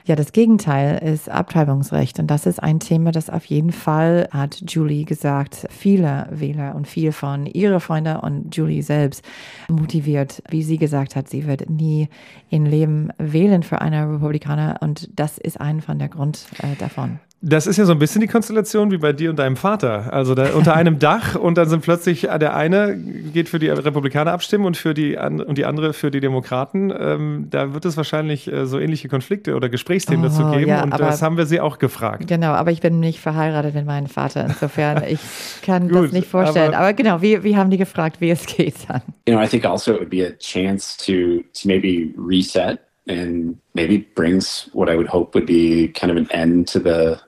Ja, 0.06 0.16
das 0.16 0.32
Gegenteil 0.32 0.98
ist 1.04 1.30
Abtreibungsrecht 1.30 2.20
und 2.20 2.28
das 2.28 2.46
ist 2.46 2.62
ein 2.62 2.80
Thema, 2.80 3.12
das 3.12 3.30
auf 3.30 3.46
jeden 3.46 3.72
Fall, 3.72 4.28
hat 4.32 4.62
Julie 4.68 5.06
gesagt, 5.06 5.68
viele 5.70 6.28
Wähler 6.32 6.76
und 6.76 6.88
viel 6.88 7.12
von 7.12 7.46
ihre 7.46 7.80
Freunde 7.80 8.22
und 8.22 8.56
Julie 8.56 8.84
selbst 8.84 9.24
motiviert. 9.68 10.44
Wie 10.50 10.64
sie 10.64 10.78
gesagt 10.78 11.16
hat, 11.16 11.30
sie 11.30 11.48
wird 11.48 11.70
nie 11.70 12.10
in 12.50 12.66
Leben 12.66 13.10
wählen 13.18 13.64
für 13.64 13.82
eine 13.82 14.10
Republikaner 14.12 14.78
und 14.82 15.10
das 15.16 15.38
ist 15.38 15.60
ein 15.60 15.82
von 15.82 16.00
der 16.00 16.10
Grund 16.10 16.46
äh, 16.60 16.76
davon. 16.78 17.20
Das 17.48 17.68
ist 17.68 17.78
ja 17.78 17.86
so 17.86 17.92
ein 17.92 18.00
bisschen 18.00 18.22
die 18.22 18.28
Konstellation 18.28 18.90
wie 18.90 18.98
bei 18.98 19.14
dir 19.14 19.30
und 19.30 19.38
deinem 19.38 19.56
Vater. 19.56 20.12
Also 20.12 20.34
da, 20.34 20.54
unter 20.56 20.76
einem 20.76 20.98
Dach 20.98 21.36
und 21.36 21.60
dann 21.60 21.70
sind 21.70 21.84
plötzlich 21.84 22.22
der 22.22 22.56
eine 22.56 22.98
geht 22.98 23.50
für 23.50 23.60
die 23.60 23.70
Republikaner 23.70 24.32
abstimmen 24.32 24.66
und 24.66 24.78
für 24.78 24.96
die 24.96 25.16
und 25.16 25.56
die 25.56 25.66
andere 25.66 25.94
für 25.94 26.10
die 26.10 26.22
Demokraten. 26.22 26.92
Ähm, 26.98 27.48
da 27.52 27.76
wird 27.76 27.86
es 27.86 27.98
wahrscheinlich 27.98 28.52
äh, 28.52 28.66
so 28.66 28.80
ähnliche 28.80 29.10
Konflikte 29.10 29.56
oder 29.56 29.70
Gesprächsthemen 29.70 30.26
oh, 30.26 30.30
dazu 30.30 30.50
geben. 30.58 30.70
Ja, 30.70 30.84
und 30.84 30.92
aber, 30.92 31.06
das 31.06 31.22
haben 31.22 31.38
wir 31.38 31.46
sie 31.46 31.62
auch 31.62 31.78
gefragt. 31.78 32.28
Genau, 32.28 32.54
aber 32.54 32.72
ich 32.72 32.82
bin 32.82 33.00
nicht 33.00 33.20
verheiratet 33.20 33.76
mit 33.76 33.86
meinem 33.86 34.08
Vater. 34.08 34.44
Insofern 34.46 35.04
ich 35.08 35.20
kann 35.62 35.88
Gut, 35.88 36.06
das 36.06 36.12
nicht 36.14 36.28
vorstellen. 36.28 36.74
Aber, 36.74 36.80
aber 36.80 36.94
genau, 36.94 37.22
wie, 37.22 37.44
wie 37.44 37.56
haben 37.56 37.70
die 37.70 37.78
gefragt, 37.78 38.22
wie 38.22 38.32
es 38.32 38.48
geht 38.48 38.76
dann? 38.88 39.04
You 39.28 39.36
know, 39.36 39.44
I 39.44 39.48
think 39.48 39.66
also 39.66 39.94
it 39.94 40.00
would 40.00 40.10
be 40.10 40.26
a 40.26 40.32
chance 40.40 40.98
to 41.06 41.44
to 41.54 41.68
maybe 41.68 42.12
reset 42.18 42.80
and 43.08 43.58
maybe 43.76 44.04
brings 44.16 44.70
what 44.74 44.90
I 44.90 44.96
would 44.96 45.08
hope 45.08 45.36
would 45.36 45.46
be 45.46 45.90
kind 45.94 46.12
of 46.12 46.18
an 46.18 46.28
end 46.32 46.68
to 46.70 46.80
the 46.80 47.20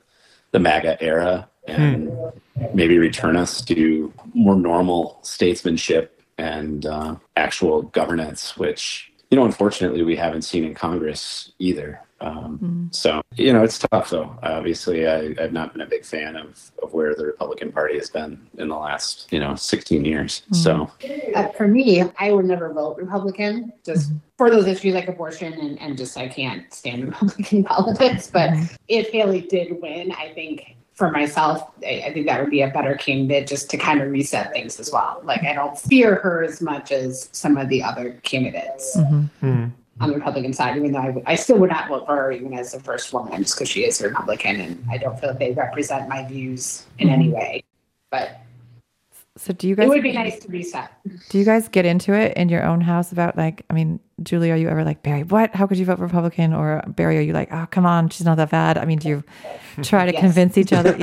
the 0.51 0.59
MAGA 0.59 1.01
era 1.01 1.49
and 1.67 2.09
hmm. 2.09 2.65
maybe 2.73 2.97
return 2.97 3.35
us 3.35 3.61
to 3.65 4.13
more 4.33 4.55
normal 4.55 5.19
statesmanship 5.21 6.21
and 6.37 6.85
uh, 6.85 7.15
actual 7.35 7.83
governance, 7.83 8.57
which, 8.57 9.11
you 9.29 9.37
know, 9.37 9.45
unfortunately 9.45 10.03
we 10.03 10.15
haven't 10.15 10.43
seen 10.43 10.63
in 10.63 10.73
Congress 10.73 11.51
either. 11.59 12.01
Um, 12.19 12.59
mm. 12.61 12.95
So, 12.95 13.21
you 13.35 13.53
know, 13.53 13.63
it's 13.63 13.79
tough 13.79 14.09
though. 14.09 14.37
Obviously, 14.41 15.07
I, 15.07 15.33
have 15.41 15.53
not 15.53 15.73
been 15.73 15.81
a 15.81 15.85
big 15.85 16.05
fan 16.05 16.35
of, 16.35 16.71
of 16.81 16.93
where 16.93 17.15
the 17.15 17.25
Republican 17.25 17.71
Party 17.71 17.95
has 17.97 18.09
been 18.09 18.47
in 18.57 18.69
the 18.69 18.75
last, 18.75 19.27
you 19.31 19.39
know, 19.39 19.55
16 19.55 20.03
years. 20.03 20.43
Mm. 20.51 20.55
So, 20.55 20.91
uh, 21.35 21.49
for 21.49 21.67
me, 21.67 22.03
I 22.19 22.31
would 22.31 22.45
never 22.45 22.73
vote 22.73 22.97
Republican 22.97 23.71
just 23.85 24.09
mm-hmm. 24.09 24.17
for 24.37 24.49
those 24.49 24.65
issues 24.67 24.95
like 24.95 25.07
abortion 25.07 25.53
and, 25.53 25.79
and 25.79 25.97
just 25.97 26.17
I 26.17 26.27
can't 26.27 26.71
stand 26.73 27.05
Republican 27.21 27.63
politics. 27.63 28.29
But 28.31 28.51
mm-hmm. 28.51 28.75
if 28.87 29.09
Haley 29.09 29.41
did 29.41 29.79
win, 29.81 30.11
I 30.11 30.33
think 30.33 30.77
for 30.97 31.11
myself, 31.11 31.69
I, 31.85 32.05
I, 32.07 32.13
think 32.13 32.25
that 32.25 32.41
would 32.41 32.49
be 32.49 32.63
a 32.63 32.69
better 32.69 32.95
candidate 32.95 33.47
just 33.47 33.69
to 33.69 33.77
kind 33.77 34.01
of 34.01 34.09
reset 34.09 34.51
things 34.51 34.79
as 34.79 34.91
well. 34.91 35.21
Like 35.23 35.43
I 35.43 35.53
don't 35.53 35.77
fear 35.77 36.15
her 36.15 36.43
as 36.43 36.59
much 36.59 36.91
as 36.91 37.29
some 37.33 37.55
of 37.55 37.69
the 37.69 37.83
other 37.83 38.13
candidates. 38.23 38.97
Mm-hmm. 38.97 39.65
On 39.99 40.09
the 40.09 40.15
Republican 40.15 40.53
side, 40.53 40.77
even 40.77 40.91
though 40.91 40.99
I, 40.99 41.23
I 41.25 41.35
still 41.35 41.57
would 41.57 41.71
not 41.71 41.89
vote 41.89 42.05
for 42.05 42.15
her 42.15 42.31
even 42.31 42.53
as 42.53 42.71
the 42.71 42.79
first 42.79 43.11
woman, 43.13 43.41
just 43.41 43.55
because 43.55 43.69
she 43.69 43.83
is 43.83 43.99
a 43.99 44.09
Republican, 44.09 44.61
and 44.61 44.85
I 44.91 44.97
don't 44.97 45.19
feel 45.19 45.29
that 45.29 45.39
they 45.39 45.53
represent 45.53 46.07
my 46.07 46.23
views 46.27 46.85
in 46.99 47.09
any 47.09 47.25
mm-hmm. 47.25 47.37
way. 47.37 47.63
But 48.11 48.41
so 49.37 49.53
do 49.53 49.67
you 49.67 49.75
guys? 49.75 49.85
It 49.85 49.89
would 49.89 50.03
be 50.03 50.11
nice 50.11 50.39
to 50.39 50.47
reset. 50.49 50.91
Do 51.29 51.37
you 51.37 51.45
guys 51.45 51.67
get 51.67 51.85
into 51.85 52.13
it 52.13 52.35
in 52.35 52.49
your 52.49 52.63
own 52.63 52.81
house 52.81 53.11
about 53.11 53.37
like? 53.37 53.65
I 53.69 53.73
mean, 53.73 53.99
Julie, 54.23 54.51
are 54.51 54.57
you 54.57 54.67
ever 54.67 54.83
like 54.83 55.03
Barry? 55.03 55.23
What? 55.23 55.55
How 55.55 55.67
could 55.67 55.77
you 55.77 55.85
vote 55.85 55.99
Republican? 55.99 56.53
Or 56.53 56.83
Barry, 56.87 57.17
are 57.17 57.21
you 57.21 57.33
like, 57.33 57.49
oh, 57.51 57.67
come 57.69 57.85
on, 57.85 58.09
she's 58.09 58.25
not 58.25 58.37
that 58.37 58.49
bad? 58.49 58.77
I 58.77 58.85
mean, 58.85 58.99
do 58.99 59.09
you 59.09 59.23
try 59.83 60.05
to 60.05 60.13
convince 60.17 60.57
each 60.57 60.73
other? 60.73 60.95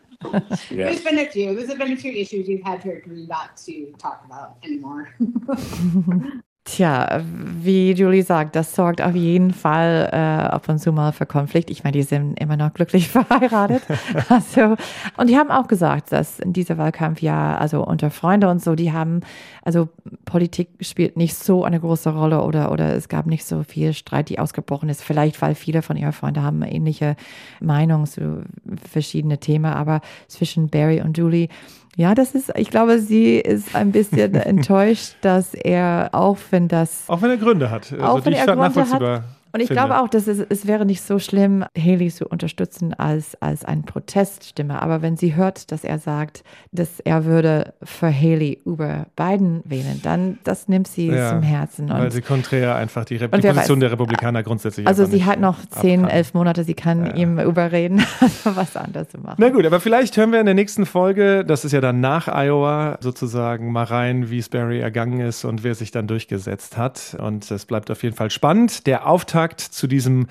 Yeah. 0.26 0.40
yeah. 0.70 0.86
There's 0.86 1.04
been 1.04 1.18
a 1.18 1.26
few. 1.26 1.54
There's 1.54 1.78
been 1.78 1.92
a 1.92 1.96
few 1.96 2.10
issues 2.10 2.48
you've 2.48 2.62
had 2.62 2.80
to 2.82 2.90
agree 2.90 3.26
not 3.26 3.56
to 3.58 3.94
talk 3.98 4.24
about 4.24 4.56
anymore. 4.64 5.14
Tja, 6.66 7.22
wie 7.22 7.92
Julie 7.92 8.24
sagt, 8.24 8.56
das 8.56 8.74
sorgt 8.74 9.00
auf 9.00 9.14
jeden 9.14 9.52
Fall 9.52 10.10
äh, 10.12 10.16
ab 10.16 10.68
und 10.68 10.80
zu 10.80 10.90
mal 10.90 11.12
für 11.12 11.24
Konflikt. 11.24 11.70
Ich 11.70 11.84
meine, 11.84 11.92
die 11.92 12.02
sind 12.02 12.34
immer 12.40 12.56
noch 12.56 12.74
glücklich 12.74 13.08
verheiratet. 13.08 13.82
also, 14.28 14.74
und 15.16 15.30
die 15.30 15.36
haben 15.36 15.52
auch 15.52 15.68
gesagt, 15.68 16.10
dass 16.10 16.40
in 16.40 16.52
dieser 16.52 16.76
Wahlkampf 16.76 17.22
ja, 17.22 17.56
also 17.56 17.86
unter 17.86 18.10
Freunde 18.10 18.48
und 18.48 18.60
so, 18.60 18.74
die 18.74 18.92
haben, 18.92 19.20
also 19.62 19.88
Politik 20.24 20.70
spielt 20.80 21.16
nicht 21.16 21.36
so 21.36 21.62
eine 21.62 21.78
große 21.78 22.10
Rolle 22.10 22.42
oder, 22.42 22.72
oder 22.72 22.96
es 22.96 23.08
gab 23.08 23.26
nicht 23.26 23.44
so 23.44 23.62
viel 23.62 23.92
Streit, 23.92 24.28
die 24.28 24.40
ausgebrochen 24.40 24.88
ist. 24.88 25.04
Vielleicht, 25.04 25.40
weil 25.42 25.54
viele 25.54 25.82
von 25.82 25.96
ihren 25.96 26.12
Freunden 26.12 26.42
haben 26.42 26.62
ähnliche 26.62 27.14
Meinungen 27.60 28.06
zu 28.06 28.42
verschiedenen 28.90 29.38
Themen, 29.38 29.72
aber 29.72 30.00
zwischen 30.26 30.68
Barry 30.68 31.00
und 31.00 31.16
Julie 31.16 31.48
ja, 31.96 32.14
das 32.14 32.34
ist, 32.34 32.52
ich 32.56 32.68
glaube, 32.68 32.98
sie 32.98 33.36
ist 33.36 33.74
ein 33.74 33.90
bisschen 33.90 34.34
enttäuscht, 34.34 35.14
dass 35.22 35.54
er, 35.54 36.10
auch 36.12 36.36
wenn 36.50 36.68
das. 36.68 37.04
Auch 37.08 37.22
wenn 37.22 37.30
er 37.30 37.38
Gründe 37.38 37.70
hat. 37.70 37.90
Also 37.90 38.04
auch 38.04 38.24
wenn 38.24 38.34
er 38.34 38.46
Gründe 38.46 38.90
hat. 38.90 39.22
Und 39.56 39.62
ich 39.62 39.68
finde. 39.68 39.84
glaube 39.84 40.00
auch, 40.00 40.08
dass 40.08 40.26
es, 40.26 40.38
es 40.38 40.66
wäre 40.66 40.84
nicht 40.84 41.00
so 41.00 41.18
schlimm, 41.18 41.64
Haley 41.78 42.10
zu 42.10 42.26
unterstützen 42.26 42.92
als, 42.92 43.40
als 43.40 43.64
eine 43.64 43.82
Proteststimme. 43.82 44.82
Aber 44.82 45.00
wenn 45.00 45.16
sie 45.16 45.34
hört, 45.34 45.72
dass 45.72 45.82
er 45.82 45.98
sagt, 45.98 46.44
dass 46.72 47.00
er 47.00 47.24
würde 47.24 47.72
für 47.82 48.14
Haley 48.14 48.60
über 48.66 49.06
Biden 49.16 49.62
wählen, 49.64 50.00
dann 50.02 50.38
das 50.44 50.68
nimmt 50.68 50.88
sie 50.88 51.06
ja, 51.06 51.30
zum 51.30 51.42
Herzen. 51.42 51.90
Und, 51.90 51.98
weil 51.98 52.12
sie 52.12 52.20
konträr 52.20 52.76
einfach 52.76 53.06
die, 53.06 53.16
Re 53.16 53.30
die 53.30 53.40
Position 53.40 53.78
weiß, 53.78 53.80
der 53.80 53.92
Republikaner 53.92 54.42
grundsätzlich 54.42 54.86
Also 54.86 55.06
sie 55.06 55.24
hat 55.24 55.40
noch 55.40 55.64
zehn, 55.70 56.06
elf 56.06 56.34
Monate, 56.34 56.64
sie 56.64 56.74
kann 56.74 57.06
ja. 57.06 57.14
ihm 57.14 57.38
überreden, 57.38 58.04
was 58.44 58.76
anderes 58.76 59.08
zu 59.08 59.18
machen. 59.18 59.36
Na 59.38 59.48
gut, 59.48 59.64
aber 59.64 59.80
vielleicht 59.80 60.18
hören 60.18 60.32
wir 60.32 60.40
in 60.40 60.46
der 60.46 60.54
nächsten 60.54 60.84
Folge, 60.84 61.46
das 61.46 61.64
ist 61.64 61.72
ja 61.72 61.80
dann 61.80 62.00
nach 62.00 62.28
Iowa, 62.28 62.98
sozusagen 63.00 63.72
mal 63.72 63.84
rein, 63.84 64.28
wie 64.28 64.42
Sperry 64.42 64.80
ergangen 64.80 65.20
ist 65.20 65.46
und 65.46 65.64
wer 65.64 65.74
sich 65.74 65.92
dann 65.92 66.06
durchgesetzt 66.06 66.76
hat. 66.76 67.16
Und 67.18 67.50
es 67.50 67.64
bleibt 67.64 67.90
auf 67.90 68.02
jeden 68.02 68.14
Fall 68.14 68.30
spannend. 68.30 68.86
Der 68.86 69.06
Auftakt 69.06 69.45
Auftakt 69.46 69.60
zu 69.60 69.86
diesem 69.86 70.26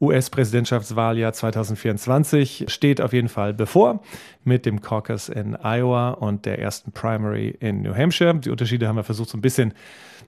US-Präsidentschaftswahljahr 0.00 1.32
2024 1.32 2.66
steht 2.68 3.00
auf 3.00 3.12
jeden 3.12 3.28
Fall 3.28 3.54
bevor 3.54 4.02
mit 4.48 4.66
dem 4.66 4.80
Caucus 4.80 5.28
in 5.28 5.54
Iowa 5.54 6.10
und 6.10 6.46
der 6.46 6.58
ersten 6.58 6.90
Primary 6.90 7.56
in 7.60 7.82
New 7.82 7.94
Hampshire. 7.94 8.34
Die 8.34 8.50
Unterschiede 8.50 8.88
haben 8.88 8.96
wir 8.96 9.04
versucht 9.04 9.28
so 9.28 9.38
ein 9.38 9.42
bisschen 9.42 9.74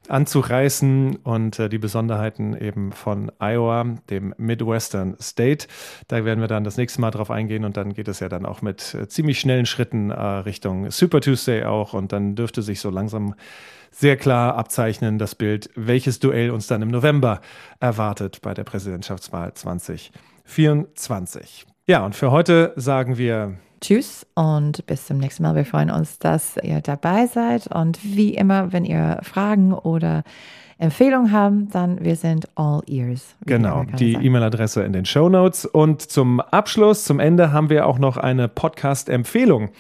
anzureißen 0.09 1.17
und 1.17 1.59
äh, 1.59 1.69
die 1.69 1.79
Besonderheiten 1.79 2.57
eben 2.57 2.93
von 2.93 3.33
Iowa, 3.39 3.85
dem 4.09 4.35
Midwestern 4.39 5.17
State. 5.21 5.67
Da 6.09 6.25
werden 6.25 6.41
wir 6.41 6.49
dann 6.49 6.65
das 6.65 6.77
nächste 6.77 7.01
Mal 7.01 7.11
drauf 7.11 7.31
eingehen 7.31 7.65
und 7.65 7.77
dann 7.77 7.95
geht 7.95 8.09
es 8.09 8.21
ja 8.21 8.29
dann 8.29 8.47
auch 8.47 8.63
mit 8.63 8.95
äh, 8.95 9.09
ziemlich 9.09 9.41
schnellen 9.41 9.67
Schritten 9.67 10.11
äh, 10.11 10.21
Richtung 10.21 10.89
Super 10.91 11.21
Tuesday 11.21 11.65
auch 11.65 11.93
und 11.93 12.13
dann 12.13 12.37
dürfte 12.37 12.63
sich 12.63 12.81
so 12.81 12.91
langsam 12.91 13.35
sehr 13.91 14.17
klar 14.17 14.55
abzeichnen, 14.55 15.19
das 15.19 15.35
Bild, 15.35 15.69
welches 15.75 16.21
Duell 16.21 16.51
uns 16.51 16.69
dann 16.69 16.83
im 16.83 16.91
November 16.91 17.41
erwartet 17.81 18.41
bei 18.43 18.55
der 18.55 18.65
Präsidentschaftswahl 18.65 19.53
2024. 19.55 21.67
Ja, 21.87 22.05
und 22.05 22.15
für 22.15 22.31
heute 22.31 22.73
sagen 22.77 23.17
wir 23.19 23.57
Tschüss 23.81 24.27
und 24.35 24.85
bis 24.87 25.07
zum 25.07 25.19
nächsten 25.19 25.43
Mal. 25.43 25.55
Wir 25.55 25.65
freuen 25.65 25.91
uns, 25.91 26.19
dass 26.19 26.57
ihr 26.63 26.81
dabei 26.81 27.27
seid. 27.27 27.67
Und 27.67 27.99
wie 28.03 28.35
immer, 28.35 28.73
wenn 28.73 28.85
ihr 28.85 29.19
Fragen 29.23 29.73
oder 29.73 30.23
Empfehlungen 30.79 31.33
haben, 31.33 31.69
dann 31.71 32.03
wir 32.03 32.17
sind 32.17 32.49
all 32.57 32.81
ears. 32.87 33.37
Genau, 33.47 33.85
die 33.99 34.15
E-Mail-Adresse 34.15 34.83
in 34.83 34.93
den 34.93 35.05
Show 35.05 35.29
Notes. 35.29 35.67
Und 35.67 36.03
zum 36.03 36.41
Abschluss, 36.41 37.05
zum 37.05 37.21
Ende 37.21 37.53
haben 37.53 37.69
wir 37.69 37.87
auch 37.87 37.99
noch 37.99 38.17
eine 38.17 38.49
Podcast-Empfehlung 38.49 39.71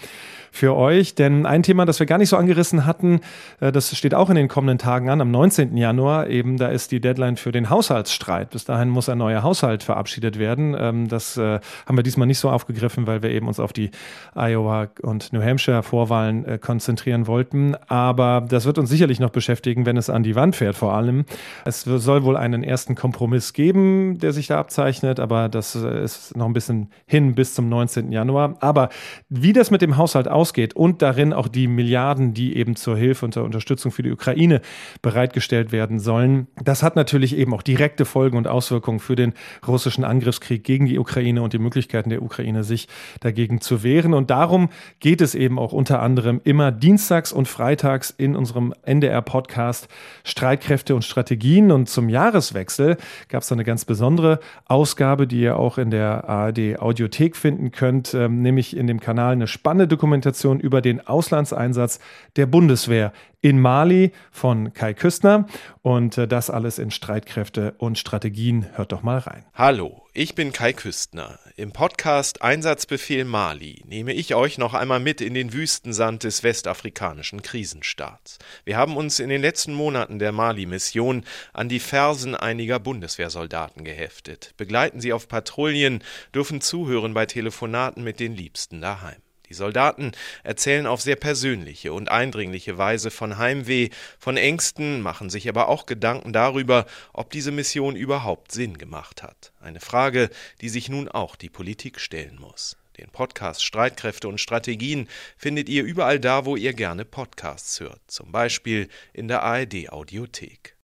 für 0.50 0.76
euch. 0.76 1.14
Denn 1.14 1.46
ein 1.46 1.62
Thema, 1.62 1.86
das 1.86 1.98
wir 1.98 2.06
gar 2.06 2.18
nicht 2.18 2.28
so 2.28 2.36
angerissen 2.36 2.86
hatten, 2.86 3.20
äh, 3.60 3.72
das 3.72 3.96
steht 3.96 4.14
auch 4.14 4.30
in 4.30 4.36
den 4.36 4.48
kommenden 4.48 4.78
Tagen 4.78 5.08
an, 5.08 5.20
am 5.20 5.30
19. 5.30 5.76
Januar. 5.76 6.28
Eben, 6.28 6.56
da 6.56 6.68
ist 6.68 6.92
die 6.92 7.00
Deadline 7.00 7.36
für 7.36 7.52
den 7.52 7.70
Haushaltsstreit. 7.70 8.50
Bis 8.50 8.64
dahin 8.64 8.88
muss 8.88 9.08
ein 9.08 9.18
neuer 9.18 9.42
Haushalt 9.42 9.82
verabschiedet 9.82 10.38
werden. 10.38 10.76
Ähm, 10.78 11.08
das 11.08 11.36
äh, 11.36 11.60
haben 11.86 11.96
wir 11.96 12.02
diesmal 12.02 12.26
nicht 12.26 12.38
so 12.38 12.50
aufgegriffen, 12.50 13.06
weil 13.06 13.22
wir 13.22 13.30
eben 13.30 13.48
uns 13.48 13.60
auf 13.60 13.72
die 13.72 13.90
Iowa 14.34 14.88
und 15.02 15.32
New 15.32 15.42
Hampshire 15.42 15.82
Vorwahlen 15.82 16.44
äh, 16.44 16.58
konzentrieren 16.58 17.26
wollten. 17.26 17.76
Aber 17.88 18.44
das 18.48 18.66
wird 18.66 18.78
uns 18.78 18.90
sicherlich 18.90 19.20
noch 19.20 19.30
beschäftigen, 19.30 19.86
wenn 19.86 19.96
es 19.96 20.10
an 20.10 20.22
die 20.22 20.34
Wand 20.34 20.56
fährt, 20.56 20.76
vor 20.76 20.94
allem. 20.94 21.24
Es 21.64 21.82
soll 21.82 22.24
wohl 22.24 22.36
einen 22.36 22.62
ersten 22.62 22.94
Kompromiss 22.94 23.52
geben, 23.52 24.18
der 24.18 24.32
sich 24.32 24.46
da 24.46 24.58
abzeichnet, 24.58 25.20
aber 25.20 25.48
das 25.48 25.74
ist 25.74 26.36
noch 26.36 26.46
ein 26.46 26.52
bisschen 26.52 26.90
hin 27.06 27.34
bis 27.34 27.54
zum 27.54 27.68
19. 27.68 28.12
Januar. 28.12 28.54
Aber 28.60 28.88
wie 29.28 29.52
das 29.52 29.70
mit 29.70 29.82
dem 29.82 29.96
Haushalt 29.96 30.28
aussieht, 30.28 30.39
ausgeht 30.40 30.74
und 30.74 31.02
darin 31.02 31.34
auch 31.34 31.48
die 31.48 31.66
Milliarden, 31.66 32.32
die 32.32 32.56
eben 32.56 32.76
zur 32.76 32.96
Hilfe 32.96 33.26
und 33.26 33.34
zur 33.34 33.44
Unterstützung 33.44 33.92
für 33.92 34.02
die 34.02 34.10
Ukraine 34.10 34.62
bereitgestellt 35.02 35.70
werden 35.70 35.98
sollen. 35.98 36.46
Das 36.64 36.82
hat 36.82 36.96
natürlich 36.96 37.36
eben 37.36 37.52
auch 37.52 37.60
direkte 37.60 38.06
Folgen 38.06 38.38
und 38.38 38.48
Auswirkungen 38.48 39.00
für 39.00 39.16
den 39.16 39.34
russischen 39.68 40.02
Angriffskrieg 40.02 40.64
gegen 40.64 40.86
die 40.86 40.98
Ukraine 40.98 41.42
und 41.42 41.52
die 41.52 41.58
Möglichkeiten 41.58 42.08
der 42.08 42.22
Ukraine, 42.22 42.64
sich 42.64 42.88
dagegen 43.20 43.60
zu 43.60 43.82
wehren. 43.82 44.14
Und 44.14 44.30
darum 44.30 44.70
geht 44.98 45.20
es 45.20 45.34
eben 45.34 45.58
auch 45.58 45.72
unter 45.72 46.00
anderem 46.00 46.40
immer 46.42 46.72
dienstags 46.72 47.32
und 47.32 47.46
freitags 47.46 48.08
in 48.10 48.34
unserem 48.34 48.72
NDR-Podcast 48.82 49.88
Streitkräfte 50.24 50.94
und 50.94 51.04
Strategien. 51.04 51.70
Und 51.70 51.90
zum 51.90 52.08
Jahreswechsel 52.08 52.96
gab 53.28 53.42
es 53.42 53.52
eine 53.52 53.64
ganz 53.64 53.84
besondere 53.84 54.40
Ausgabe, 54.64 55.26
die 55.26 55.42
ihr 55.42 55.58
auch 55.58 55.76
in 55.76 55.90
der 55.90 56.26
ARD 56.28 56.78
Audiothek 56.78 57.36
finden 57.36 57.72
könnt, 57.72 58.14
ähm, 58.14 58.40
nämlich 58.40 58.74
in 58.74 58.86
dem 58.86 59.00
Kanal 59.00 59.32
eine 59.32 59.46
spannende 59.46 59.86
Dokumentation 59.86 60.29
Dokumentation 60.30 60.60
über 60.60 60.80
den 60.80 61.06
Auslandseinsatz 61.06 61.98
der 62.36 62.46
Bundeswehr 62.46 63.12
in 63.42 63.60
Mali 63.60 64.12
von 64.30 64.72
Kai 64.72 64.94
Küstner. 64.94 65.46
Und 65.82 66.18
äh, 66.18 66.28
das 66.28 66.50
alles 66.50 66.78
in 66.78 66.90
Streitkräfte 66.90 67.74
und 67.78 67.98
Strategien. 67.98 68.66
Hört 68.74 68.92
doch 68.92 69.02
mal 69.02 69.18
rein. 69.18 69.44
Hallo, 69.54 70.06
ich 70.12 70.34
bin 70.34 70.52
Kai 70.52 70.72
Küstner. 70.72 71.38
Im 71.56 71.72
Podcast 71.72 72.42
Einsatzbefehl 72.42 73.24
Mali 73.24 73.82
nehme 73.86 74.12
ich 74.12 74.34
euch 74.34 74.58
noch 74.58 74.74
einmal 74.74 75.00
mit 75.00 75.20
in 75.20 75.34
den 75.34 75.52
Wüstensand 75.52 76.22
des 76.24 76.42
westafrikanischen 76.42 77.42
Krisenstaats. 77.42 78.38
Wir 78.64 78.76
haben 78.76 78.96
uns 78.96 79.20
in 79.20 79.30
den 79.30 79.40
letzten 79.40 79.74
Monaten 79.74 80.18
der 80.18 80.32
Mali-Mission 80.32 81.24
an 81.52 81.68
die 81.68 81.80
Fersen 81.80 82.34
einiger 82.34 82.78
Bundeswehrsoldaten 82.78 83.84
geheftet, 83.84 84.52
begleiten 84.58 85.00
sie 85.00 85.12
auf 85.12 85.28
Patrouillen, 85.28 86.04
dürfen 86.34 86.60
zuhören 86.60 87.14
bei 87.14 87.26
Telefonaten 87.26 88.04
mit 88.04 88.20
den 88.20 88.36
Liebsten 88.36 88.80
daheim. 88.80 89.20
Die 89.50 89.54
Soldaten 89.54 90.12
erzählen 90.44 90.86
auf 90.86 91.00
sehr 91.00 91.16
persönliche 91.16 91.92
und 91.92 92.08
eindringliche 92.08 92.78
Weise 92.78 93.10
von 93.10 93.36
Heimweh, 93.36 93.90
von 94.20 94.36
Ängsten, 94.36 95.02
machen 95.02 95.28
sich 95.28 95.48
aber 95.48 95.68
auch 95.68 95.86
Gedanken 95.86 96.32
darüber, 96.32 96.86
ob 97.12 97.30
diese 97.30 97.50
Mission 97.50 97.96
überhaupt 97.96 98.52
Sinn 98.52 98.78
gemacht 98.78 99.24
hat. 99.24 99.52
Eine 99.60 99.80
Frage, 99.80 100.30
die 100.60 100.68
sich 100.68 100.88
nun 100.88 101.08
auch 101.08 101.34
die 101.34 101.50
Politik 101.50 101.98
stellen 101.98 102.36
muss. 102.40 102.76
Den 102.96 103.10
Podcast 103.10 103.64
Streitkräfte 103.64 104.28
und 104.28 104.38
Strategien 104.38 105.08
findet 105.36 105.68
ihr 105.68 105.82
überall 105.82 106.20
da, 106.20 106.44
wo 106.44 106.54
ihr 106.54 106.72
gerne 106.72 107.04
Podcasts 107.04 107.80
hört, 107.80 108.00
zum 108.06 108.30
Beispiel 108.30 108.88
in 109.12 109.26
der 109.26 109.42
ARD 109.42 109.90
Audiothek. 109.90 110.76